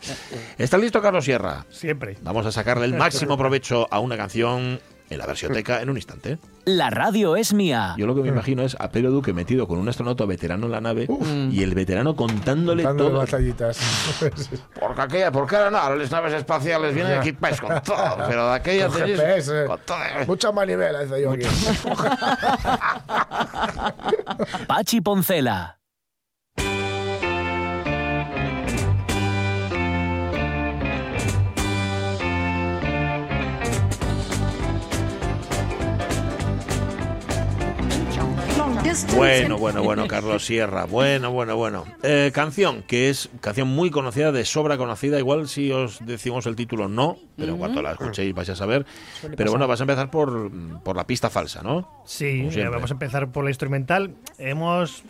¿está 0.57 0.77
listo 0.77 1.01
Carlos 1.01 1.25
Sierra? 1.25 1.65
Siempre. 1.69 2.17
Vamos 2.21 2.45
a 2.45 2.51
sacarle 2.51 2.85
el 2.85 2.93
máximo 2.95 3.37
provecho 3.45 3.87
a 3.91 3.99
una 3.99 4.17
canción 4.17 4.79
en 5.07 5.19
la 5.19 5.27
versioteca 5.27 5.83
en 5.83 5.91
un 5.91 5.97
instante. 5.97 6.39
La 6.65 6.89
radio 6.89 7.35
es 7.35 7.53
mía. 7.53 7.93
Yo 7.95 8.07
lo 8.07 8.15
que 8.15 8.21
me 8.23 8.29
imagino 8.29 8.63
es 8.63 8.75
a 8.79 8.89
Pedro 8.89 9.11
Duque 9.11 9.33
metido 9.33 9.67
con 9.67 9.77
un 9.77 9.87
astronauta 9.87 10.25
veterano 10.25 10.65
en 10.65 10.71
la 10.71 10.81
nave 10.81 11.07
y 11.51 11.61
el 11.61 11.75
veterano 11.75 12.15
contándole 12.15 12.81
Dándole 12.81 13.09
todo. 13.11 13.19
batallitas. 13.19 13.77
Porque 14.79 14.99
aquella, 15.01 15.31
porque 15.31 15.55
ahora 15.57 15.69
no, 15.69 15.95
las 15.95 16.09
naves 16.09 16.33
espaciales 16.33 16.95
vienen 16.95 17.19
equipadas 17.19 17.61
con 17.61 17.79
todo, 17.83 18.17
pero 18.27 18.49
de 18.49 18.55
aquella 18.55 18.87
Con 18.87 18.97
tenéis 18.97 19.19
GPS. 19.19 19.65
con 19.67 19.79
todo. 19.85 19.97
Mucha 20.25 20.51
manivela, 20.51 21.01
dice 21.03 21.21
yo 21.21 21.31
aquí. 21.33 21.45
Pachi 24.67 25.01
Poncela. 25.01 25.77
Bueno, 39.15 39.57
bueno, 39.57 39.83
bueno, 39.83 40.07
Carlos 40.07 40.45
Sierra. 40.45 40.85
Bueno, 40.85 41.31
bueno, 41.31 41.55
bueno. 41.55 41.85
Eh, 42.03 42.31
canción, 42.33 42.83
que 42.83 43.09
es 43.09 43.29
canción 43.41 43.67
muy 43.67 43.89
conocida, 43.89 44.31
de 44.31 44.45
sobra 44.45 44.77
conocida. 44.77 45.17
Igual 45.17 45.47
si 45.47 45.71
os 45.71 46.05
decimos 46.05 46.45
el 46.45 46.55
título 46.55 46.87
no, 46.87 47.17
pero 47.35 47.53
en 47.53 47.57
cuanto 47.57 47.81
la 47.81 47.93
escuchéis 47.93 48.33
vais 48.35 48.49
a 48.49 48.55
saber. 48.55 48.85
Pero 49.35 49.51
bueno, 49.51 49.67
vas 49.67 49.79
a 49.79 49.83
empezar 49.83 50.11
por, 50.11 50.51
por 50.83 50.95
la 50.95 51.07
pista 51.07 51.29
falsa, 51.29 51.63
¿no? 51.63 52.03
Sí, 52.05 52.47
eh, 52.51 52.67
vamos 52.67 52.91
a 52.91 52.93
empezar 52.93 53.31
por 53.31 53.43
la 53.43 53.49
instrumental. 53.49 54.13
Hemos 54.37 55.03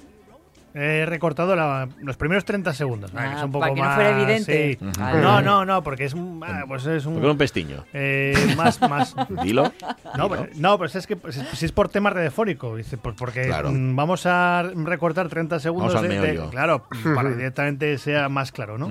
eh, 0.77 1.05
recortado 1.07 1.55
la- 1.55 1.88
los 2.01 2.17
primeros 2.17 2.43
30 2.43 2.73
segundos. 2.73 3.09
ah, 3.15 3.29
que 3.29 3.35
es 3.38 3.43
un 3.43 3.51
poco 3.51 3.61
para 3.61 3.73
que 3.73 3.79
no 3.79 3.85
más, 3.88 3.95
fuera 3.95 4.09
evidente. 4.21 4.77
sí. 4.81 4.85
No, 4.99 5.41
no, 5.41 5.63
no, 5.65 5.81
porque 5.83 6.03
es 6.03 6.13
un, 6.13 6.43
ah, 6.45 6.65
pues 6.67 6.85
es 6.85 7.05
un 7.05 7.23
un 7.23 7.38
pestiño. 7.38 7.85
eh, 7.93 8.35
más, 8.57 8.81
más. 8.81 9.15
Dilo. 9.41 9.71
No, 10.17 10.29
pero, 10.29 10.47
no, 10.55 10.77
pero 10.77 10.91
es 10.93 11.07
que 11.07 11.15
pues, 11.15 11.35
si 11.53 11.65
es 11.65 11.71
por 11.71 11.88
tema 11.88 12.09
radiofónico, 12.09 12.75
dice, 12.75 12.97
pues 12.97 13.15
porque 13.17 13.43
Claro. 13.43 13.71
mm, 13.71 13.95
vamos 13.95 14.25
a 14.25 14.63
recortar 14.75 15.29
30 15.29 15.59
segundos 15.61 15.93
Vamos 15.93 16.03
al 16.03 16.09
de, 16.09 16.19
de- 16.27 16.33
meollo. 16.33 16.49
claro, 16.49 16.85
para 17.15 17.29
que 17.29 17.35
directamente 17.38 17.97
sea 17.97 18.27
más 18.27 18.51
claro, 18.51 18.77
¿no? 18.77 18.89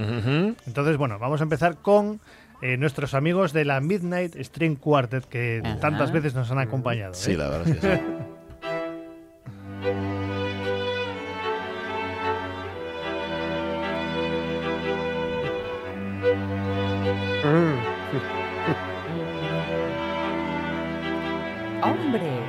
Entonces, 0.66 0.96
bueno, 0.96 1.18
vamos 1.18 1.40
a 1.40 1.44
empezar 1.44 1.76
con 1.76 2.18
eh, 2.62 2.78
nuestros 2.78 3.12
amigos 3.12 3.52
de 3.52 3.66
la 3.66 3.80
Midnight 3.82 4.36
String 4.36 4.76
Quartet 4.76 5.26
que 5.26 5.60
Ajá. 5.62 5.80
tantas 5.80 6.12
veces 6.12 6.34
nos 6.34 6.50
han 6.50 6.60
acompañado. 6.60 7.12
Sí, 7.12 7.32
¿eh? 7.32 7.36
la 7.36 7.48
verdad 7.50 7.68
es 7.68 7.76
que 7.76 7.96
sí. 7.96 8.02
¡Hombre! 21.82 22.43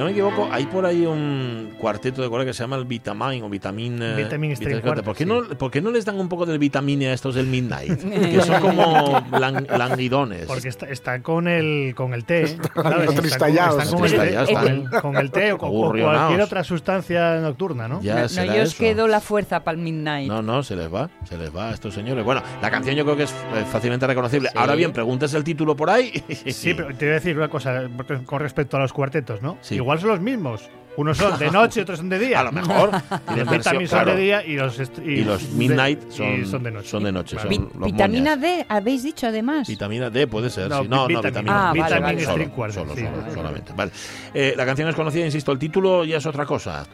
No 0.00 0.06
me 0.06 0.12
equivoco, 0.12 0.48
hay 0.50 0.66
por 0.66 0.84
ahí 0.86 1.06
un 1.06 1.74
cuarteto 1.78 2.22
de 2.22 2.28
cuerda 2.28 2.46
que 2.46 2.52
se 2.54 2.62
llama 2.62 2.76
el 2.76 2.84
Vitamin 2.84 3.42
o 3.42 3.48
Vitamin. 3.48 4.02
eh, 4.02 4.14
Vitamin 4.16 4.56
String 4.56 4.76
Vitamin- 4.78 4.82
Quartet, 4.82 5.04
¿Por 5.04 5.14
qué, 5.16 5.24
sí. 5.24 5.30
no, 5.30 5.42
¿Por 5.58 5.70
qué 5.70 5.80
no 5.80 5.90
les 5.90 6.04
dan 6.04 6.18
un 6.18 6.28
poco 6.28 6.46
del 6.46 6.58
vitamine 6.58 7.08
a 7.08 7.12
estos 7.12 7.34
del 7.34 7.46
Midnight? 7.46 7.98
que 8.00 8.40
son 8.42 8.60
como 8.60 9.20
lang- 9.32 9.66
languidones. 9.76 10.46
Porque 10.46 10.68
está, 10.68 10.86
está 10.88 11.22
con 11.22 11.46
el 11.48 11.94
con 11.94 12.14
el 12.14 12.24
té, 12.24 12.46
¿sabes? 12.46 12.60
Está 12.64 12.70
está 12.70 13.06
con, 13.06 13.14
el, 13.14 13.20
Tristallados, 13.20 13.88
con 13.90 14.04
están 14.04 14.66
el- 14.68 14.90
con 15.02 15.16
el 15.16 15.30
té 15.30 15.52
o, 15.52 15.58
con- 15.58 15.70
o 15.70 15.90
cualquier 15.90 16.40
otra 16.40 16.64
sustancia 16.64 17.36
nocturna, 17.40 17.88
¿no? 17.88 18.00
Ya 18.02 18.14
No, 18.22 18.44
yo 18.44 18.62
os 18.62 18.68
eso. 18.70 18.78
quedo 18.78 19.08
la 19.08 19.20
fuerza 19.20 19.62
para 19.64 19.76
el 19.76 19.82
Midnight. 19.82 20.28
No, 20.28 20.42
no, 20.42 20.62
se 20.62 20.76
les 20.76 20.92
va, 20.92 21.10
se 21.28 21.36
les 21.36 21.54
va 21.54 21.70
a 21.70 21.74
estos 21.74 21.94
señores. 21.94 22.24
Bueno, 22.24 22.42
la 22.62 22.70
canción 22.70 22.96
yo 22.96 23.04
creo 23.04 23.16
que 23.16 23.24
es 23.24 23.30
eh, 23.32 23.64
fácilmente 23.70 24.06
reconocible. 24.06 24.48
Sí. 24.50 24.54
Ahora 24.58 24.74
bien, 24.74 24.92
preguntas 24.92 25.34
el 25.34 25.44
título 25.44 25.76
por 25.76 25.90
ahí. 25.90 26.10
Sí, 26.50 26.74
pero 26.74 26.88
te 26.94 27.04
voy 27.06 27.10
a 27.10 27.14
decir 27.14 27.36
una 27.36 27.48
cosa 27.48 27.82
con 28.26 28.40
respecto 28.40 28.76
a 28.76 28.80
los 28.80 28.92
cuartetos, 28.92 29.42
¿no? 29.42 29.58
Sí. 29.60 29.74
Igual 29.76 29.89
son 29.98 30.10
los 30.10 30.20
mismos. 30.20 30.68
Unos 30.96 31.16
son 31.16 31.38
de 31.38 31.50
noche, 31.52 31.82
otros 31.82 31.98
son 31.98 32.08
de 32.08 32.18
día. 32.18 32.40
A 32.40 32.44
lo 32.44 32.52
mejor. 32.52 32.90
Los 32.92 33.02
tienen 33.26 33.46
versión, 33.46 33.58
Vitamin 33.58 33.88
son 33.88 33.98
claro. 34.00 34.14
de 34.16 34.22
día 34.22 34.44
y 34.44 34.56
los, 34.56 34.78
est- 34.78 34.98
Y 34.98 35.24
los 35.24 35.48
Midnight 35.50 36.00
de- 36.00 36.12
son, 36.12 36.42
y 36.42 36.44
son 36.46 36.62
de 36.62 36.70
noche. 36.72 36.88
Son 36.88 37.04
de 37.04 37.12
noche, 37.12 37.36
Claro. 37.36 37.48
Vi- 37.48 37.56
son 37.56 37.70
los 37.78 37.92
vitamina 37.92 38.36
moñas. 38.36 38.40
D, 38.58 38.66
habéis 38.68 39.02
dicho 39.04 39.26
además. 39.28 39.68
Vitamina 39.68 40.10
D 40.10 40.26
puede 40.26 40.50
ser, 40.50 40.68
No, 40.68 40.82
sí. 40.82 40.88
No, 40.88 40.96
no, 40.96 41.06
vitamin- 41.08 41.22
vitamina 41.26 41.52
Ah, 41.70 41.72
vale, 41.74 41.82
Vitamin 41.82 42.02
vale. 42.02 42.24
solo, 42.24 42.72
solo, 42.72 42.94
sí. 42.94 43.02
solo, 43.02 43.34
solamente. 43.34 43.72
Vale. 43.74 43.92
Eh, 44.34 44.54
la 44.56 44.66
canción 44.66 44.88
es 44.88 44.94
conocida, 44.94 45.24
insisto, 45.24 45.52
el 45.52 45.58
título 45.58 46.04
ya 46.04 46.18
es 46.18 46.26
otra 46.26 46.44
cosa. 46.44 46.86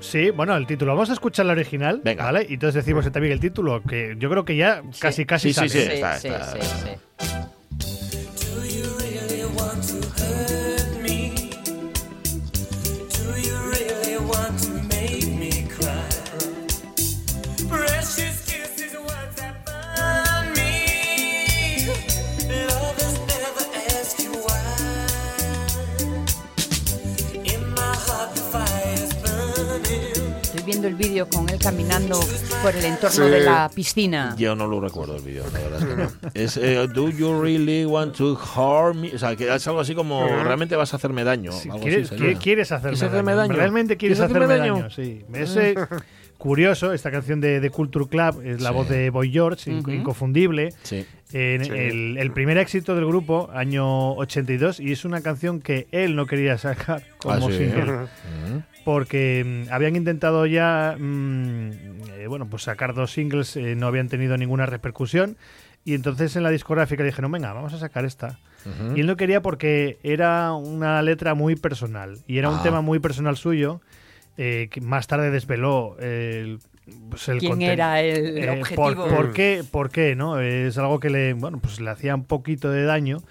Sí, 0.00 0.30
bueno, 0.30 0.56
el 0.56 0.66
título. 0.66 0.94
Vamos 0.94 1.10
a 1.10 1.12
escuchar 1.12 1.44
la 1.44 1.52
original, 1.52 2.00
Venga. 2.02 2.24
¿vale? 2.24 2.46
Y 2.48 2.54
entonces 2.54 2.82
decimos 2.86 3.04
también 3.12 3.32
el 3.34 3.40
título, 3.40 3.82
que 3.82 4.16
yo 4.18 4.30
creo 4.30 4.46
que 4.46 4.56
ya 4.56 4.82
casi, 4.98 5.26
casi 5.26 5.52
Sí, 5.52 5.68
sí, 5.68 5.68
sale. 5.68 5.68
sí. 5.68 5.92
está, 5.94 6.16
está. 6.16 6.54
viendo 6.54 8.09
el 30.90 30.96
vídeo 30.96 31.28
con 31.28 31.48
él 31.48 31.58
caminando 31.58 32.18
por 32.62 32.74
el 32.74 32.84
entorno 32.84 33.10
Sí. 33.24 33.30
de 33.30 33.40
la 33.40 33.70
piscina. 33.74 34.34
Yo 34.36 34.54
no 34.54 34.66
lo 34.66 34.80
recuerdo 34.80 35.16
el 35.16 35.22
vídeo, 35.22 35.44
la 35.52 35.58
verdad 35.60 35.78
es 35.80 35.84
que 35.84 35.96
no. 35.96 36.30
Es 36.34 36.56
eh, 36.56 36.88
Do 36.92 37.08
you 37.10 37.40
really 37.40 37.84
want 37.84 38.14
to 38.16 38.36
harm 38.54 39.00
me? 39.02 39.14
O 39.14 39.18
sea, 39.18 39.36
que 39.36 39.52
es 39.54 39.66
algo 39.68 39.80
así 39.80 39.94
como 39.94 40.26
realmente 40.26 40.76
vas 40.76 40.92
a 40.92 40.96
hacerme 40.96 41.24
daño. 41.24 41.52
Si 41.52 41.68
algo 41.70 41.80
quieres, 41.82 42.12
así 42.12 42.34
quieres 42.36 42.72
hacerme, 42.72 42.96
¿Quieres 42.96 43.02
hacerme 43.12 43.34
daño. 43.34 43.48
daño? 43.48 43.58
Realmente 43.60 43.96
quieres, 43.96 44.18
¿Quieres 44.18 44.30
hacerme, 44.36 44.52
hacerme 44.52 44.68
daño. 44.70 44.82
daño? 44.82 44.90
Sí. 44.90 45.24
Es 45.34 45.56
eh, 45.56 45.74
curioso 46.38 46.92
esta 46.92 47.10
canción 47.10 47.40
de, 47.40 47.60
de 47.60 47.70
Culture 47.70 48.06
Club, 48.08 48.42
es 48.44 48.60
la 48.60 48.70
Sí. 48.70 48.74
voz 48.74 48.88
de 48.88 49.10
Boy 49.10 49.30
George, 49.30 49.70
inc- 49.70 49.80
Ujú. 49.82 49.90
inconfundible. 49.90 50.70
Sí. 50.82 51.04
En 51.32 51.64
Sí. 51.64 51.70
el, 51.72 52.16
el 52.18 52.32
primer 52.32 52.58
éxito 52.58 52.96
del 52.96 53.06
grupo, 53.06 53.50
año 53.52 54.14
82, 54.14 54.80
y 54.80 54.90
es 54.92 55.04
una 55.04 55.20
canción 55.20 55.60
que 55.60 55.86
él 55.92 56.16
no 56.16 56.26
quería 56.26 56.58
sacar 56.58 57.04
como 57.18 57.34
Ah, 57.46 57.50
sí. 57.52 57.58
single, 57.58 57.84
Mm. 57.92 58.62
Porque 58.84 59.64
mm, 59.68 59.72
habían 59.72 59.96
intentado 59.96 60.46
ya 60.46 60.96
mm, 60.98 61.70
eh, 62.18 62.26
bueno, 62.28 62.46
pues 62.48 62.62
sacar 62.64 62.94
dos 62.94 63.12
singles, 63.12 63.56
eh, 63.56 63.74
no 63.76 63.86
habían 63.86 64.08
tenido 64.08 64.36
ninguna 64.36 64.66
repercusión, 64.66 65.36
y 65.84 65.94
entonces 65.94 66.36
en 66.36 66.42
la 66.42 66.50
discográfica 66.50 67.02
dijeron, 67.04 67.32
venga, 67.32 67.52
vamos 67.52 67.72
a 67.72 67.78
sacar 67.78 68.04
esta. 68.04 68.38
Y 68.94 69.00
él 69.00 69.06
no 69.06 69.16
quería 69.16 69.40
porque 69.40 69.98
era 70.02 70.52
una 70.52 71.00
letra 71.00 71.32
muy 71.32 71.56
personal 71.56 72.18
y 72.26 72.36
era 72.36 72.50
un 72.50 72.58
Ah. 72.58 72.62
tema 72.62 72.82
muy 72.82 72.98
personal 72.98 73.38
suyo 73.38 73.80
eh, 74.36 74.68
que 74.70 74.82
más 74.82 75.06
tarde 75.06 75.30
desveló 75.30 75.96
el, 75.98 76.58
pues 77.08 77.26
el 77.30 77.38
¿Quién 77.38 77.62
era 77.62 78.02
el 78.02 78.36
eh, 78.36 78.50
objetivo? 78.60 78.82
por, 78.94 79.08
por 79.08 79.32
qué, 79.32 79.64
¿Por 79.70 79.88
qué? 79.90 80.14
¿no? 80.14 80.38
Es 80.40 80.76
algo 80.76 81.00
que 81.00 81.08
le, 81.08 81.32
bueno, 81.32 81.58
pues 81.58 81.80
le 81.80 81.88
hacía 81.88 82.14
un 82.14 82.24
poquito 82.24 82.70
de 82.70 82.82
daño. 82.84 83.22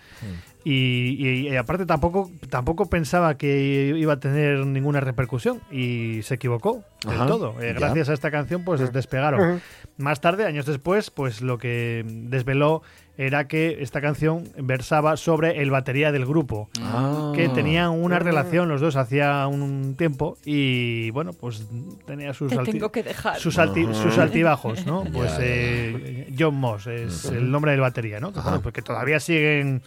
Y, 0.66 1.16
y- 1.18 1.48
y 1.50 1.56
aparte 1.56 1.86
tampoco, 1.86 2.30
tampoco 2.50 2.90
pensaba 2.90 3.38
que 3.38 3.94
iba 3.98 4.14
a 4.14 4.20
tener 4.20 4.66
ninguna 4.66 5.00
repercusión 5.00 5.62
y 5.72 6.22
se 6.24 6.36
equivocó 6.36 6.84
del 7.06 7.16
Ajá, 7.16 7.28
todo. 7.28 7.62
Eh, 7.62 7.74
gracias 7.74 8.10
a 8.10 8.14
esta 8.14 8.30
canción 8.30 8.66
pues 8.66 8.92
despegaron. 8.92 9.62
Más 9.98 10.20
tarde, 10.20 10.46
años 10.46 10.66
después, 10.66 11.12
pues 11.12 11.42
lo 11.42 11.58
que 11.58 12.04
desveló 12.06 12.82
era 13.18 13.48
que 13.48 13.78
esta 13.82 14.02
canción 14.02 14.44
versaba 14.58 15.16
sobre 15.18 15.62
el 15.62 15.72
batería 15.72 16.12
del 16.12 16.26
grupo 16.26 16.70
Ah. 16.82 17.32
que 17.36 17.48
tenían 17.50 17.90
una 17.92 18.20
relación 18.20 18.68
los 18.70 18.80
dos 18.82 18.96
hacía 18.98 19.46
un 19.48 19.96
tiempo 19.98 20.38
y 20.46 21.10
bueno 21.12 21.34
pues 21.34 21.68
tenía 22.06 22.34
sus, 22.34 22.50
Te 22.52 22.58
alti- 22.58 22.72
tengo 22.72 22.92
que 22.94 23.04
dejar. 23.04 23.38
sus, 23.38 23.58
alti- 23.58 23.94
sus 23.94 24.18
altibajos 24.18 24.86
no 24.86 25.04
pues 25.12 25.34
eh, 25.42 26.34
John 26.38 26.56
Moss 26.56 26.88
es 26.88 27.26
el 27.26 27.52
nombre 27.52 27.72
del 27.72 27.82
batería 27.82 28.22
no 28.22 28.32
Que, 28.32 28.40
bueno, 28.40 28.62
pues 28.62 28.74
que 28.74 28.82
todavía 28.82 29.20
siguen 29.20 29.82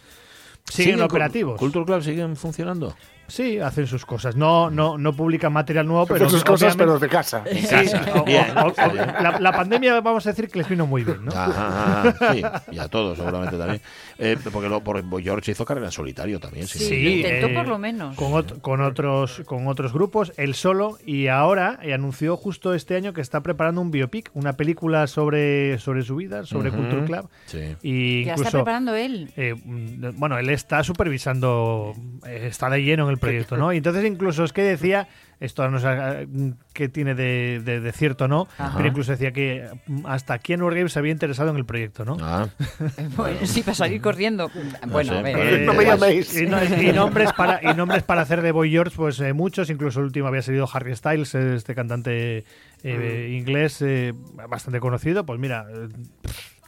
siguen 0.69 0.97
cu- 0.99 1.05
operativos 1.05 1.59
¿Culture 1.59 1.85
Club 1.85 2.01
siguen 2.03 2.35
funcionando? 2.35 2.95
Sí 3.33 3.57
hacen 3.59 3.87
sus 3.87 4.05
cosas 4.05 4.35
no 4.35 4.69
no 4.69 4.97
no 4.97 5.13
publican 5.13 5.51
material 5.51 5.87
nuevo 5.87 6.05
pero 6.05 6.25
Hacer 6.25 6.29
sus 6.29 6.43
cosas, 6.43 6.75
pero 6.75 6.99
de 6.99 7.09
casa. 7.09 7.43
Sí, 7.51 7.65
casa. 7.67 8.05
o- 8.15 8.23
Bien. 8.23 8.45
o- 8.57 8.67
o- 8.67 8.93
la, 8.93 9.37
la 9.39 9.51
pandemia 9.51 9.99
vamos 10.01 10.25
a 10.27 10.29
decir 10.29 10.49
que 10.49 10.59
les 10.59 10.69
vino 10.69 10.85
muy 10.85 11.03
bien 11.03 11.25
no 11.25 11.31
Ajá, 11.31 12.09
ajá, 12.09 12.33
sí, 12.33 12.41
y 12.71 12.77
a 12.79 12.87
todos 12.87 13.17
seguramente 13.17 13.57
también. 13.57 13.81
Eh, 14.19 14.37
porque 14.51 14.69
lo, 14.69 14.81
por, 14.83 15.01
George 15.23 15.51
hizo 15.51 15.65
carrera 15.65 15.87
en 15.87 15.91
solitario 15.91 16.39
también. 16.39 16.67
Sí, 16.67 16.77
Sí, 16.79 17.07
intentó 17.21 17.47
eh, 17.47 17.53
por 17.55 17.67
lo 17.67 17.79
menos. 17.79 18.15
Con, 18.15 18.31
ot- 18.33 18.61
con 18.61 18.79
otros 18.81 19.41
con 19.45 19.67
otros 19.67 19.91
grupos, 19.91 20.31
él 20.37 20.53
solo, 20.53 20.97
y 21.05 21.27
ahora 21.27 21.79
eh, 21.81 21.93
anunció 21.93 22.37
justo 22.37 22.73
este 22.75 22.95
año 22.95 23.13
que 23.13 23.21
está 23.21 23.41
preparando 23.41 23.81
un 23.81 23.89
biopic, 23.89 24.29
una 24.35 24.53
película 24.53 25.07
sobre, 25.07 25.79
sobre 25.79 26.03
su 26.03 26.15
vida, 26.15 26.45
sobre 26.45 26.69
Ujú. 26.69 26.77
Culture 26.77 27.05
Club. 27.05 27.29
Sí. 27.47 27.75
Y 27.81 28.25
Ya 28.25 28.31
incluso, 28.33 28.43
está 28.49 28.57
preparando 28.59 28.95
él. 28.95 29.31
eh, 29.35 29.55
mm, 29.55 30.19
bueno, 30.19 30.37
él 30.37 30.49
está 30.49 30.83
supervisando, 30.83 31.93
eh, 32.27 32.47
está 32.49 32.69
de 32.69 32.83
lleno 32.83 33.05
en 33.05 33.09
el 33.11 33.17
proyecto, 33.23 33.57
¿no? 33.57 33.73
Y 33.73 33.77
entonces 33.77 34.05
incluso 34.05 34.43
es 34.43 34.53
que 34.53 34.61
decía, 34.63 35.07
esto 35.39 35.67
no 35.69 35.79
sé 35.79 35.87
eh, 35.91 36.27
qué 36.73 36.87
tiene 36.89 37.15
de, 37.15 37.61
de- 37.63 37.79
de 37.81 37.91
cierto 37.91 38.27
no, 38.27 38.47
Ajá. 38.57 38.73
pero 38.77 38.87
incluso 38.89 39.11
decía 39.11 39.31
que 39.31 39.67
mm, 39.87 40.05
hasta 40.05 40.37
Keanu 40.39 40.69
Reeves 40.69 40.93
se 40.93 40.99
había 40.99 41.11
interesado 41.11 41.49
en 41.49 41.57
el 41.57 41.65
proyecto, 41.65 42.05
¿no? 42.05 42.17
Ah, 42.21 42.47
Bueno, 43.17 43.37
sí, 43.45 43.61
para 43.61 43.75
salir 43.75 44.01
corriendo. 44.07 44.49
Bueno, 44.87 45.13
sé, 45.13 45.19
a 45.19 45.21
ver. 45.21 45.33
pero- 45.35 45.49
Eh, 45.57 45.65
No 45.65 45.73
me 45.73 45.85
llaméis. 45.85 46.39
Y, 46.41 46.45
no- 46.45 46.63
y 46.63 46.91
nombres 46.93 47.33
para, 47.33 47.59
y 47.63 47.73
nombres 47.75 48.03
para 48.03 48.21
hacer 48.21 48.41
de 48.41 48.51
Boy 48.51 48.69
George, 48.71 48.95
pues 48.95 49.19
eh, 49.19 49.33
muchos, 49.33 49.69
incluso 49.69 49.99
el 49.99 50.05
último 50.05 50.27
había 50.27 50.41
salido 50.41 50.69
Harry 50.71 50.95
Styles, 50.95 51.33
este 51.35 51.75
cantante 51.75 52.43
eh, 52.83 53.35
inglés 53.37 53.81
eh, 53.81 54.13
bastante 54.49 54.79
conocido, 54.79 55.25
pues 55.25 55.39
mira, 55.39 55.65
eh, 55.73 55.87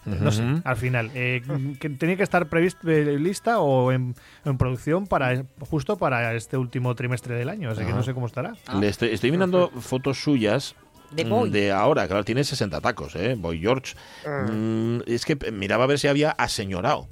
no 0.05 0.31
sé, 0.31 0.43
al 0.63 0.75
final, 0.77 1.11
eh, 1.15 1.41
que 1.79 1.89
tenía 1.89 2.15
que 2.15 2.23
estar 2.23 2.47
prevista 2.47 2.87
lista 2.87 3.59
o 3.59 3.91
en, 3.91 4.15
en 4.45 4.57
producción 4.57 5.07
para 5.07 5.43
justo 5.59 5.97
para 5.97 6.33
este 6.35 6.57
último 6.57 6.93
trimestre 6.95 7.35
del 7.35 7.49
año, 7.49 7.71
así 7.71 7.83
que 7.85 7.91
no 7.93 8.03
sé 8.03 8.13
cómo 8.13 8.27
estará. 8.27 8.53
Le 8.79 8.87
estoy, 8.87 9.09
estoy 9.09 9.31
mirando 9.31 9.69
fotos 9.69 10.21
suyas. 10.21 10.75
De 11.11 11.23
mm, 11.23 11.29
Boy. 11.29 11.49
De 11.51 11.71
ahora, 11.71 12.07
claro, 12.07 12.23
tiene 12.23 12.43
60 12.43 12.81
tacos, 12.81 13.15
¿eh? 13.15 13.35
Boy 13.37 13.59
George. 13.59 13.93
Mm, 14.51 15.01
es 15.05 15.23
que 15.25 15.35
miraba 15.51 15.83
a 15.83 15.87
ver 15.87 15.99
si 15.99 16.07
había 16.07 16.31
aseñorado. 16.31 17.07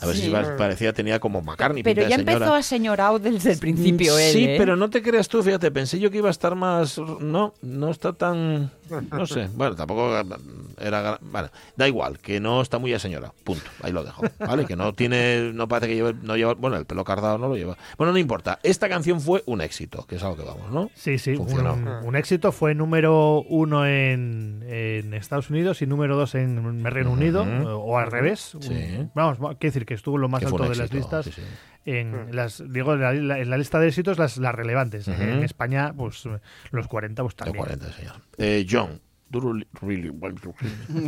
A 0.00 0.06
ver 0.06 0.14
Sí. 0.14 0.26
si 0.26 0.30
pa- 0.30 0.56
parecía, 0.56 0.92
tenía 0.92 1.18
como 1.18 1.42
McCartney. 1.42 1.82
Pero 1.82 2.02
pinta 2.02 2.10
ya 2.10 2.16
de 2.18 2.22
señora. 2.22 2.36
empezó 2.36 2.54
a 2.54 2.62
señorado 2.62 3.18
desde 3.18 3.52
el 3.52 3.58
principio 3.58 4.16
él. 4.16 4.32
Sí, 4.32 4.44
¿eh? 4.44 4.54
pero 4.56 4.76
no 4.76 4.90
te 4.90 5.02
creas 5.02 5.28
tú, 5.28 5.42
fíjate, 5.42 5.70
pensé 5.72 5.98
yo 5.98 6.10
que 6.10 6.18
iba 6.18 6.28
a 6.28 6.30
estar 6.30 6.54
más... 6.54 6.98
No, 7.20 7.54
no 7.62 7.90
está 7.90 8.12
tan... 8.12 8.70
No 9.10 9.26
sé, 9.26 9.48
bueno, 9.54 9.74
tampoco 9.76 10.16
era... 10.16 11.02
gra- 11.02 11.18
Bueno, 11.20 11.48
da 11.76 11.88
igual, 11.88 12.18
que 12.18 12.40
no 12.40 12.60
está 12.62 12.78
muy 12.78 12.92
aseñora, 12.94 13.32
punto, 13.44 13.64
ahí 13.82 13.92
lo 13.92 14.04
dejo, 14.04 14.22
¿vale? 14.38 14.64
Que 14.66 14.76
no 14.76 14.92
tiene, 14.94 15.52
no 15.52 15.68
parece 15.68 15.88
que 15.88 15.94
lleve, 15.96 16.14
no 16.22 16.36
lleva, 16.36 16.54
bueno, 16.54 16.76
el 16.76 16.86
pelo 16.86 17.04
cardado 17.04 17.38
no 17.38 17.48
lo 17.48 17.56
lleva. 17.56 17.76
Bueno, 17.96 18.12
no 18.12 18.18
importa, 18.18 18.58
esta 18.62 18.88
canción 18.88 19.20
fue 19.20 19.42
un 19.46 19.60
éxito, 19.60 20.06
que 20.06 20.16
es 20.16 20.22
a 20.22 20.28
lo 20.30 20.36
que 20.36 20.42
vamos, 20.44 20.70
¿no? 20.70 20.90
Sí, 20.94 21.18
sí, 21.18 21.30
un, 21.32 21.38
Funcionó. 21.48 22.00
un 22.04 22.16
éxito. 22.16 22.52
Fue 22.52 22.74
número 22.74 23.42
uno 23.48 23.86
en, 23.86 24.64
en 24.66 25.14
Estados 25.14 25.50
Unidos 25.50 25.82
y 25.82 25.86
número 25.86 26.16
dos 26.16 26.34
en 26.34 26.84
Reino 26.84 27.12
Unido, 27.12 27.42
o, 27.42 27.76
o 27.92 27.98
al 27.98 28.10
revés. 28.10 28.56
Sí. 28.60 28.68
Un- 28.98 29.10
Vamos, 29.14 29.38
quiero 29.38 29.56
decir 29.60 29.86
que 29.86 29.94
estuvo 29.94 30.18
lo 30.18 30.28
más 30.28 30.42
alto 30.44 30.68
de 30.68 30.76
las 30.76 30.92
listas. 30.92 31.24
sí, 31.26 31.32
sí. 31.32 31.42
En 31.84 32.36
las, 32.36 32.62
digo, 32.70 32.92
en 32.94 33.00
la, 33.00 33.12
la- 33.14 33.38
en 33.38 33.48
la 33.48 33.56
lista 33.56 33.78
de 33.80 33.88
éxitos, 33.88 34.18
las, 34.18 34.36
las 34.36 34.54
relevantes. 34.54 35.08
Ujú. 35.08 35.22
En 35.22 35.42
España, 35.42 35.94
pues 35.96 36.24
los 36.70 36.86
40, 36.86 37.22
pues 37.22 37.34
también. 37.34 37.56
40, 37.56 37.92
señor. 37.94 38.14
Eh, 38.36 38.64
John, 38.86 39.00
do 39.30 39.38
you 39.40 39.62
really 39.82 40.10
want 40.10 40.40
to- 40.42 40.54
Do 40.88 40.98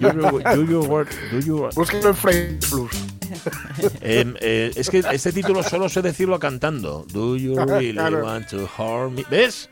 you- 0.00 0.42
do 0.42 0.72
you 0.72 0.80
want- 0.80 1.08
do 1.30 1.38
you- 1.40 1.68
Búsquelo 1.74 2.08
en 2.10 2.14
Frame 2.16 2.58
Plus. 2.68 2.90
Eh, 4.02 4.72
es 4.76 4.88
que 4.88 4.98
este 5.00 5.32
título 5.32 5.62
solo 5.64 5.88
sé 5.88 6.00
decirlo 6.02 6.38
cantando. 6.38 7.04
Do 7.12 7.36
you 7.36 7.56
really 7.66 7.92
Claro. 7.94 8.22
want 8.24 8.48
to 8.50 8.66
harm 8.78 9.14
me? 9.16 9.24
¿Ves? 9.30 9.68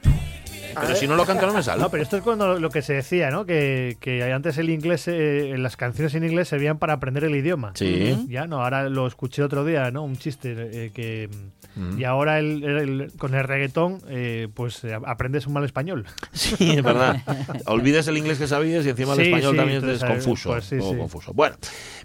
Pero 0.80 0.94
si 0.96 1.06
no 1.06 1.16
lo 1.16 1.24
canto 1.26 1.46
no 1.46 1.52
me 1.54 1.62
sale. 1.62 1.82
No, 1.82 1.90
pero 1.90 2.02
esto 2.02 2.16
es 2.16 2.22
cuando 2.22 2.58
lo 2.58 2.70
que 2.70 2.82
se 2.82 2.94
decía, 2.94 3.30
¿no? 3.30 3.44
Que, 3.46 3.96
que 4.00 4.22
antes 4.32 4.58
el 4.58 4.70
inglés, 4.70 5.08
eh, 5.08 5.54
las 5.58 5.76
canciones 5.76 6.14
en 6.14 6.24
inglés 6.24 6.48
servían 6.48 6.78
para 6.78 6.94
aprender 6.94 7.24
el 7.24 7.34
idioma. 7.36 7.72
Sí. 7.74 8.26
Ya, 8.28 8.46
no, 8.46 8.62
ahora 8.62 8.88
lo 8.88 9.06
escuché 9.06 9.42
otro 9.42 9.64
día, 9.64 9.90
¿no? 9.90 10.02
Un 10.04 10.16
chiste 10.16 10.54
eh, 10.56 10.90
que... 10.94 11.28
Y 11.98 12.04
ahora 12.04 12.38
el- 12.38 12.62
el- 12.62 13.12
con 13.18 13.34
el 13.34 13.42
reggaetón, 13.42 13.98
eh, 14.08 14.46
pues 14.54 14.84
eh, 14.84 14.96
aprendes 15.06 15.48
un 15.48 15.54
mal 15.54 15.64
español. 15.64 16.04
Sí, 16.32 16.70
es 16.70 16.82
verdad. 16.84 17.16
Olvides 17.66 18.06
el 18.06 18.16
inglés 18.16 18.38
que 18.38 18.46
sabías 18.46 18.86
y 18.86 18.90
encima 18.90 19.14
el 19.14 19.18
Sí, 19.18 19.24
español 19.24 19.52
sí, 19.52 19.56
también 19.56 19.88
es 19.90 20.04
confuso. 20.04 20.50
pues 20.50 20.66
sí, 20.66 20.76
sí. 20.80 20.96
confuso. 20.96 21.32
Bueno, 21.32 21.56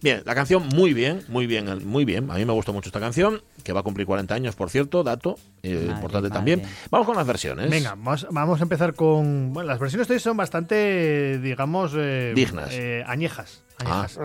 bien, 0.02 0.24
la 0.26 0.34
canción 0.34 0.68
muy 0.70 0.94
bien, 0.96 1.22
muy 1.28 1.46
bien, 1.46 1.88
muy 1.88 2.04
bien. 2.04 2.32
A 2.32 2.36
mí 2.36 2.46
me 2.46 2.54
gustó 2.54 2.74
mucho 2.74 2.90
esta 2.90 3.00
canción, 3.00 3.42
que 3.64 3.72
va 3.72 3.82
a 3.82 3.84
cumplir 3.84 4.08
40 4.08 4.34
años, 4.34 4.56
por 4.56 4.72
cierto, 4.72 5.04
dato 5.04 5.36
eh, 5.62 5.74
Madre, 5.76 5.86
importante 5.92 6.30
madre. 6.30 6.34
también. 6.34 6.62
Vamos 6.90 7.06
con 7.06 7.16
las 7.16 7.28
versiones. 7.28 7.70
Venga, 7.70 7.92
vamos, 7.92 8.26
vamos 8.32 8.59
a 8.60 8.64
empezar 8.64 8.94
con... 8.94 9.54
Bueno, 9.54 9.68
las 9.70 9.80
versiones 9.80 10.08
de 10.08 10.16
hoy 10.16 10.20
son 10.20 10.38
bastante, 10.38 11.40
digamos... 11.40 11.94
eh, 11.96 12.34
Dignas. 12.36 12.70
eh, 12.74 13.04
añejas. 13.08 13.64
Ah. 13.80 14.02
añejas. 14.08 14.20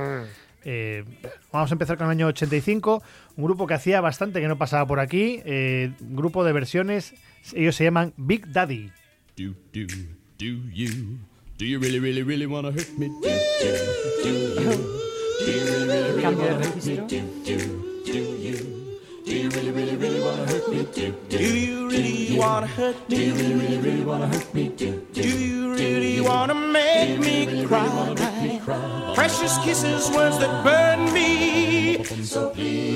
Eh, 0.66 1.04
vamos 1.52 1.70
a 1.70 1.74
empezar 1.74 1.98
con 1.98 2.06
el 2.06 2.12
año 2.12 2.26
85, 2.28 3.02
un 3.36 3.44
grupo 3.44 3.66
que 3.66 3.74
hacía 3.74 4.00
bastante 4.00 4.40
que 4.40 4.48
no 4.48 4.56
pasaba 4.56 4.86
por 4.86 4.98
aquí, 4.98 5.40
eh, 5.44 5.92
grupo 6.00 6.42
de 6.42 6.52
versiones, 6.52 7.12
ellos 7.52 7.76
se 7.76 7.84
llaman 7.84 8.14
Big 8.16 8.46
Daddy. 8.50 8.90
Do 9.36 9.54
do 9.74 9.86
do 10.38 10.46
you 10.72 11.18
do 11.58 11.64
you 11.66 11.78
really 11.78 11.98
really 11.98 12.22
really 12.22 12.46
wanna 12.46 12.68
hurt 12.68 12.88
me? 12.96 13.08
Do 13.08 13.28
do 13.60 13.70
do 14.22 14.30
you 14.30 14.70
do 15.44 15.52
you 15.52 15.64
really 15.66 15.86
really 15.86 16.12
really 16.12 16.22
Cambio 16.22 16.44
de 16.46 16.52
wanna 16.52 16.64
hurt 16.64 16.74
me? 16.76 16.80
registro. 16.80 17.06
Do 17.08 17.16
do 17.44 17.56
do 18.06 18.18
you 18.38 18.43
do 19.34 19.40
you 19.40 19.48
really 19.50 19.70
really 19.72 19.96
really 19.96 20.20
wanna 20.20 20.46
hurt 20.46 20.68
me? 20.68 20.86
Do 20.94 21.12
do 21.28 21.42
you 21.42 21.88
really 21.88 22.38
wanna 22.38 22.68
hurt 22.68 22.96
me? 23.08 23.16
Do 23.16 23.24
you 23.24 23.34
really 23.34 23.54
really 23.54 23.78
really 23.78 24.04
wanna 24.04 24.28
hurt 24.28 24.54
me? 24.54 24.68
Do 24.68 25.06
do 25.12 25.28
you 25.28 25.74
really 25.74 26.20
wanna 26.20 26.54
make 26.54 27.18
me 27.18 27.66
cry? 27.66 27.88
Precious 29.16 29.58
kisses, 29.64 30.08
words 30.14 30.38
that 30.38 30.54
burn 30.62 31.12
me. 31.12 31.98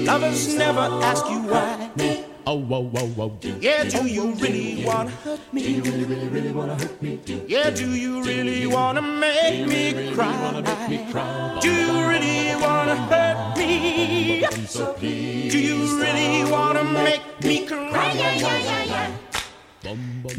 Lovers 0.06 0.54
never 0.54 0.86
ask 1.02 1.28
you 1.28 1.40
why. 1.50 2.27
Oh, 2.50 2.54
whoa, 2.54 2.80
whoa, 2.80 3.06
whoa. 3.08 3.38
Yeah, 3.60 3.84
do 3.84 4.06
you 4.06 4.32
really 4.36 4.82
wanna 4.82 5.10
hurt 5.10 5.52
me? 5.52 5.62
Do 5.64 5.70
you 5.70 5.82
really, 5.82 6.04
really, 6.04 6.28
really 6.28 6.50
wanna 6.50 6.76
hurt 6.76 7.02
me? 7.02 7.20
Yeah, 7.46 7.68
do 7.68 7.94
you 7.94 8.22
really 8.22 8.66
wanna 8.66 9.02
make 9.02 9.68
me 9.68 10.14
cry? 10.14 10.62
Do 11.60 11.70
you 11.70 12.08
really 12.08 12.56
wanna 12.56 12.96
hurt 13.12 13.58
me? 13.58 14.46
Do 15.50 15.58
you 15.58 16.00
really 16.00 16.50
wanna 16.50 16.84
make 16.84 17.20
me 17.44 17.66
cry? 17.66 19.27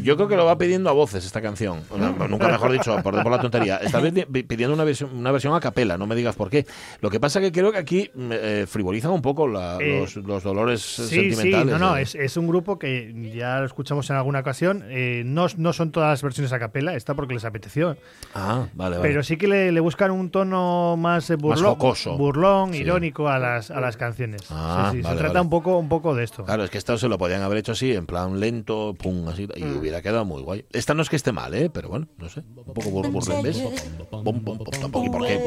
Yo 0.02 0.16
creo 0.16 0.28
que 0.28 0.36
lo 0.36 0.46
va 0.46 0.58
pidiendo 0.58 0.90
a 0.90 0.94
voces 0.94 1.26
esta 1.26 1.42
canción. 1.42 1.82
No, 1.98 2.28
nunca 2.28 2.48
mejor 2.50 2.72
dicho, 2.72 2.96
por, 3.02 3.22
por 3.24 3.32
la 3.32 3.40
tontería. 3.40 3.78
Está 3.78 4.02
pidi- 4.02 4.26
pidiendo 4.48 4.74
una 4.76 4.84
versión, 4.84 5.16
una 5.16 5.32
versión 5.32 5.54
a 5.56 5.60
capela, 5.60 5.98
no 5.98 6.08
me 6.08 6.16
digas 6.16 6.36
por 6.36 6.50
qué. 6.50 6.66
Lo 7.02 7.10
que 7.10 7.20
pasa 7.20 7.40
que 7.40 7.52
creo 7.52 7.72
que 7.72 7.78
aquí 7.78 8.12
eh, 8.18 8.66
frivolizan 8.68 9.12
un 9.12 9.22
poco 9.22 9.48
la- 9.48 9.78
Eh, 9.80 10.02
los, 10.02 10.16
los 10.18 10.44
dolores 10.44 10.82
Sí, 10.82 11.04
sentimentales. 11.32 11.66
sí, 11.66 11.72
no, 11.72 11.78
no, 11.80 11.98
es, 11.98 12.16
es 12.16 12.36
un 12.38 12.48
grupo 12.48 12.78
que 12.78 13.14
ya 13.36 13.60
lo 13.60 13.66
escuchamos 13.66 14.10
en 14.10 14.16
alguna 14.18 14.40
ocasión. 14.40 14.84
eh, 14.90 15.24
no, 15.26 15.48
no 15.58 15.74
son 15.74 15.92
todas 15.92 16.10
las 16.10 16.22
versiones 16.22 16.52
a 16.54 16.60
capela, 16.60 16.96
está 16.96 17.14
porque 17.14 17.34
les 17.34 17.46
apeteció. 17.46 17.98
Ah, 18.36 18.68
vale, 18.74 18.98
vale. 18.98 19.08
Pero 19.10 19.24
sí 19.24 19.38
que 19.38 19.48
le, 19.48 19.72
le 19.72 19.80
buscan 19.80 20.12
un 20.12 20.30
tono 20.32 20.98
más 20.98 21.30
eh, 21.30 21.36
burlón, 21.36 21.66
jocoso. 21.76 22.18
burlón 22.18 22.74
Sí. 22.74 22.80
irónico 22.82 23.30
a 23.30 23.40
las, 23.40 23.72
a 23.72 23.80
las 23.80 23.96
canciones. 23.98 24.42
Ah, 24.50 24.90
Sí, 24.92 24.98
sí, 24.98 25.04
vale, 25.04 25.16
se 25.16 25.20
trata 25.20 25.34
vale. 25.36 25.42
un 25.46 25.50
poco, 25.50 25.78
un 25.78 25.90
poco 25.90 26.14
de 26.16 26.24
esto. 26.24 26.44
Claro, 26.44 26.64
es 26.64 26.70
que 26.70 26.78
esto 26.78 26.98
se 26.98 27.08
lo 27.08 27.18
podían 27.18 27.42
haber 27.42 27.60
hecho 27.60 27.72
así, 27.72 27.94
en 27.94 28.06
plan 28.06 28.40
lento, 28.40 28.96
pum, 28.98 29.29
así, 29.30 29.48
y 29.56 29.64
Mm. 29.64 29.78
hubiera 29.80 30.02
quedado 30.02 30.26
muy 30.26 30.42
guay. 30.42 30.66
Esta 30.72 30.94
no 30.94 31.02
es 31.02 31.10
que 31.10 31.16
esté 31.16 31.32
mal, 31.32 31.54
¿eh? 31.54 31.70
Pero 31.70 31.90
bueno, 31.90 32.08
no 32.18 32.30
sé. 32.30 32.42
Un 32.56 32.74
poco 32.74 32.90
bum, 32.90 33.12
bum, 33.12 34.60
tampoco, 34.82 35.06
¿Y 35.06 35.10
por 35.10 35.26
qué? 35.26 35.40